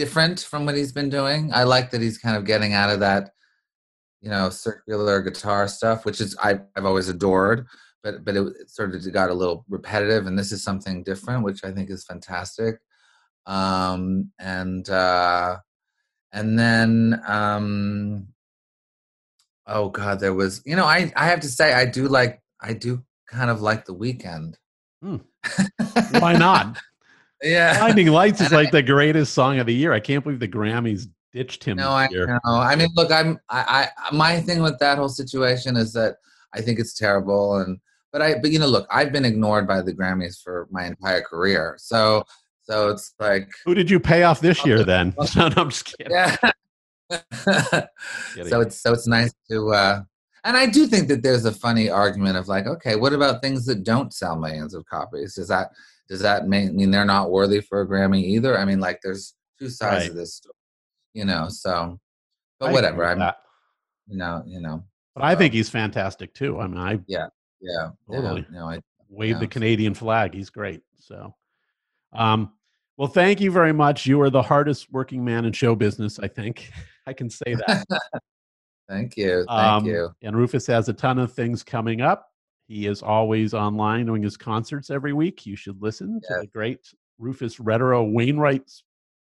different 0.00 0.40
from 0.40 0.64
what 0.64 0.76
he's 0.76 0.92
been 0.92 1.10
doing. 1.10 1.50
I 1.52 1.64
like 1.64 1.90
that 1.90 2.00
he's 2.00 2.16
kind 2.16 2.36
of 2.36 2.46
getting 2.46 2.72
out 2.72 2.88
of 2.88 3.00
that, 3.00 3.30
you 4.22 4.30
know, 4.30 4.48
circular 4.48 5.20
guitar 5.20 5.68
stuff, 5.68 6.06
which 6.06 6.20
is 6.20 6.36
I, 6.42 6.60
I've 6.74 6.86
always 6.86 7.08
adored. 7.08 7.66
But 8.02 8.24
but 8.24 8.34
it, 8.34 8.42
it 8.60 8.70
sort 8.70 8.94
of 8.94 9.12
got 9.12 9.28
a 9.28 9.34
little 9.34 9.66
repetitive, 9.68 10.26
and 10.26 10.38
this 10.38 10.52
is 10.52 10.64
something 10.64 11.02
different, 11.02 11.44
which 11.44 11.64
I 11.64 11.70
think 11.70 11.90
is 11.90 12.04
fantastic. 12.04 12.76
Um, 13.44 14.30
and 14.38 14.88
uh, 14.88 15.58
and 16.32 16.58
then 16.58 17.20
um 17.26 18.28
oh 19.66 19.88
god 19.88 20.20
there 20.20 20.34
was 20.34 20.62
you 20.64 20.76
know 20.76 20.84
i 20.84 21.12
i 21.16 21.26
have 21.26 21.40
to 21.40 21.48
say 21.48 21.72
i 21.72 21.84
do 21.84 22.08
like 22.08 22.40
i 22.60 22.72
do 22.72 23.02
kind 23.28 23.50
of 23.50 23.60
like 23.60 23.84
the 23.84 23.94
Weeknd. 23.94 24.54
hmm. 25.02 25.16
why 26.18 26.32
not 26.32 26.78
yeah 27.42 27.78
blinding 27.78 28.08
lights 28.08 28.40
is 28.40 28.52
like 28.52 28.70
the 28.70 28.82
greatest 28.94 29.32
song 29.32 29.58
of 29.58 29.66
the 29.66 29.74
year 29.74 29.92
i 29.92 30.00
can't 30.00 30.24
believe 30.24 30.40
the 30.40 30.48
grammys 30.48 31.06
ditched 31.32 31.62
him 31.64 31.76
no 31.76 31.90
i 31.90 32.08
year. 32.10 32.26
know 32.26 32.54
i 32.54 32.74
mean 32.74 32.88
look 32.94 33.10
i'm 33.12 33.38
I, 33.48 33.88
I 34.04 34.14
my 34.14 34.40
thing 34.40 34.62
with 34.62 34.78
that 34.80 34.98
whole 34.98 35.08
situation 35.08 35.76
is 35.76 35.92
that 35.92 36.16
i 36.54 36.60
think 36.60 36.78
it's 36.78 36.94
terrible 36.94 37.58
and 37.58 37.78
but 38.12 38.20
i 38.20 38.38
but 38.38 38.50
you 38.50 38.58
know 38.58 38.66
look 38.66 38.86
i've 38.90 39.12
been 39.12 39.24
ignored 39.24 39.66
by 39.68 39.80
the 39.80 39.92
grammys 39.92 40.42
for 40.42 40.66
my 40.70 40.86
entire 40.86 41.22
career 41.22 41.76
so 41.78 42.24
so 42.70 42.88
it's 42.88 43.14
like, 43.18 43.50
who 43.64 43.74
did 43.74 43.90
you 43.90 43.98
pay 43.98 44.22
off 44.22 44.38
this 44.38 44.64
year 44.64 44.84
then? 44.84 45.12
no, 45.36 45.48
no, 45.48 45.54
I'm 45.56 45.70
just 45.70 45.92
kidding. 45.98 46.12
Yeah. 46.12 46.36
so 48.44 48.60
it's 48.60 48.80
so 48.80 48.92
it's 48.92 49.08
nice 49.08 49.34
to, 49.50 49.72
uh, 49.72 50.02
and 50.44 50.56
I 50.56 50.66
do 50.66 50.86
think 50.86 51.08
that 51.08 51.24
there's 51.24 51.44
a 51.44 51.52
funny 51.52 51.90
argument 51.90 52.36
of 52.36 52.46
like, 52.46 52.66
okay, 52.66 52.94
what 52.94 53.12
about 53.12 53.42
things 53.42 53.66
that 53.66 53.82
don't 53.82 54.14
sell 54.14 54.36
millions 54.36 54.74
of 54.74 54.86
copies? 54.86 55.36
Is 55.36 55.48
that 55.48 55.70
does 56.10 56.20
that 56.20 56.48
mean 56.48 56.90
they're 56.90 57.04
not 57.04 57.30
worthy 57.30 57.60
for 57.60 57.82
a 57.82 57.86
Grammy 57.86 58.20
either? 58.24 58.58
I 58.58 58.64
mean, 58.64 58.80
like, 58.80 58.98
there's 59.00 59.34
two 59.60 59.68
sides 59.70 60.02
right. 60.02 60.10
of 60.10 60.16
this 60.16 60.34
story, 60.34 60.54
you 61.14 61.24
know. 61.24 61.48
So, 61.48 62.00
but 62.58 62.70
I 62.70 62.72
whatever. 62.72 63.06
I'm, 63.06 63.20
that. 63.20 63.36
you 64.08 64.18
know, 64.18 64.42
you 64.44 64.60
know. 64.60 64.82
But 65.14 65.22
I 65.22 65.36
think 65.36 65.54
he's 65.54 65.68
fantastic 65.68 66.34
too. 66.34 66.58
I 66.58 66.66
mean, 66.66 66.78
I 66.78 66.98
yeah, 67.06 67.28
yeah, 67.60 67.90
totally. 68.10 68.44
Yeah, 68.50 68.58
know, 68.58 68.68
I 68.68 68.80
wave 69.08 69.36
yeah. 69.36 69.38
the 69.38 69.46
Canadian 69.46 69.94
flag. 69.94 70.34
He's 70.34 70.50
great. 70.50 70.82
So, 70.98 71.32
um, 72.12 72.52
well, 72.96 73.08
thank 73.08 73.40
you 73.40 73.52
very 73.52 73.72
much. 73.72 74.04
You 74.04 74.20
are 74.20 74.30
the 74.30 74.42
hardest 74.42 74.90
working 74.90 75.24
man 75.24 75.44
in 75.44 75.52
show 75.52 75.76
business, 75.76 76.18
I 76.18 76.26
think. 76.26 76.72
I 77.06 77.12
can 77.12 77.30
say 77.30 77.54
that. 77.66 77.86
thank 78.88 79.16
you. 79.16 79.44
Thank 79.48 79.50
um, 79.50 79.86
you. 79.86 80.10
And 80.22 80.36
Rufus 80.36 80.66
has 80.66 80.88
a 80.88 80.92
ton 80.92 81.20
of 81.20 81.32
things 81.32 81.62
coming 81.62 82.00
up. 82.00 82.29
He 82.70 82.86
is 82.86 83.02
always 83.02 83.52
online 83.52 84.06
doing 84.06 84.22
his 84.22 84.36
concerts 84.36 84.90
every 84.90 85.12
week. 85.12 85.44
You 85.44 85.56
should 85.56 85.82
listen 85.82 86.20
to 86.28 86.38
the 86.42 86.46
great 86.46 86.78
Rufus 87.18 87.58
Retro 87.58 88.04
Wainwright 88.04 88.62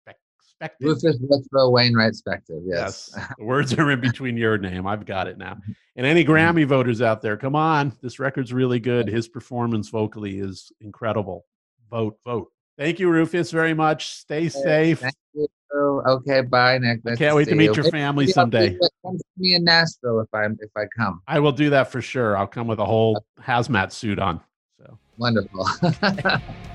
Spective. 0.08 0.70
Rufus 0.80 1.18
Retro 1.28 1.72
Wainwright 1.72 2.14
Spective, 2.14 2.62
yes. 2.64 3.12
yes. 3.18 3.28
The 3.40 3.44
words 3.44 3.74
are 3.74 3.90
in 3.90 4.00
between 4.00 4.38
your 4.38 4.60
name. 4.60 4.86
I've 4.86 5.08
got 5.08 5.28
it 5.28 5.40
now. 5.40 5.58
And 5.98 6.06
any 6.06 6.24
mm-hmm. 6.24 6.32
Grammy 6.32 6.66
voters 6.66 7.02
out 7.02 7.22
there, 7.22 7.36
come 7.36 7.54
on. 7.54 7.98
This 8.02 8.18
record's 8.18 8.54
really 8.54 8.80
good. 8.80 9.10
His 9.10 9.28
performance 9.28 9.90
vocally 9.90 10.40
is 10.40 10.72
incredible. 10.80 11.46
Vote, 11.90 12.18
vote. 12.24 12.48
Thank 12.78 13.00
you, 13.00 13.10
Rufus, 13.10 13.52
very 13.52 13.74
much. 13.74 14.08
Stay 14.08 14.50
safe. 14.50 15.00
Thank 15.00 15.16
you. 15.34 15.48
Okay, 15.74 16.42
bye, 16.42 16.78
Nick. 16.78 17.04
Nice 17.06 17.18
can't 17.18 17.36
wait 17.36 17.48
to 17.48 17.56
meet 17.56 17.76
you. 17.76 17.84
your 17.84 17.92
family 17.92 18.26
Maybe 18.26 18.34
someday. 18.34 18.78
Come 19.06 19.18
to 19.18 19.24
me 19.38 19.56
in 19.56 19.64
Nashville 19.64 20.20
if 20.20 20.28
I 20.34 20.46
if 20.46 20.72
I 20.76 20.86
come. 20.98 21.22
I 21.28 21.40
will 21.40 21.52
do 21.52 21.70
that 21.70 21.92
for 21.92 22.02
sure. 22.02 22.36
I'll 22.36 22.48
come 22.48 22.68
with 22.68 22.80
a 22.80 22.86
whole 22.86 23.24
hazmat 23.40 23.92
suit 23.92 24.20
on. 24.20 24.42
So 24.80 24.98
wonderful. 25.18 25.66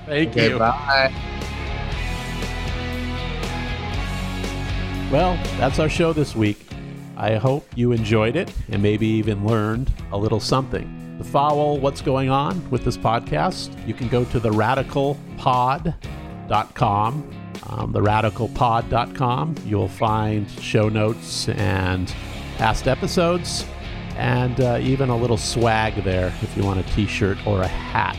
Thank 0.07 0.31
okay, 0.31 0.49
you. 0.49 0.59
Bye. 0.59 1.13
Well, 5.11 5.37
that's 5.57 5.79
our 5.79 5.89
show 5.89 6.13
this 6.13 6.35
week. 6.35 6.65
I 7.15 7.35
hope 7.35 7.67
you 7.75 7.91
enjoyed 7.91 8.35
it 8.35 8.51
and 8.69 8.81
maybe 8.81 9.07
even 9.07 9.45
learned 9.45 9.91
a 10.11 10.17
little 10.17 10.39
something. 10.39 10.96
To 11.17 11.23
follow 11.23 11.73
what's 11.73 12.01
going 12.01 12.29
on 12.29 12.69
with 12.69 12.83
this 12.83 12.95
podcast, 12.95 13.87
you 13.87 13.95
can 13.95 14.07
go 14.07 14.23
to 14.25 14.39
theradicalpod.com. 14.39 17.33
Um, 17.69 17.91
theradicalpod.com. 17.91 19.55
You'll 19.65 19.87
find 19.87 20.47
show 20.51 20.89
notes 20.89 21.49
and 21.49 22.13
past 22.57 22.87
episodes, 22.87 23.65
and 24.15 24.61
uh, 24.61 24.77
even 24.81 25.09
a 25.09 25.17
little 25.17 25.37
swag 25.37 26.03
there 26.03 26.27
if 26.41 26.55
you 26.55 26.63
want 26.63 26.79
a 26.79 26.83
t 26.93 27.07
shirt 27.07 27.39
or 27.47 27.61
a 27.61 27.67
hat. 27.67 28.15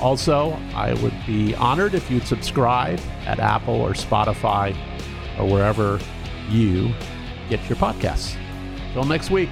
Also, 0.00 0.52
I 0.74 0.94
would 0.94 1.14
be 1.26 1.54
honored 1.56 1.94
if 1.94 2.10
you'd 2.10 2.26
subscribe 2.26 2.98
at 3.26 3.40
Apple 3.40 3.74
or 3.74 3.90
Spotify 3.90 4.74
or 5.38 5.46
wherever 5.46 6.00
you 6.48 6.94
get 7.50 7.68
your 7.68 7.76
podcasts. 7.76 8.36
Till 8.94 9.04
next 9.04 9.30
week. 9.30 9.50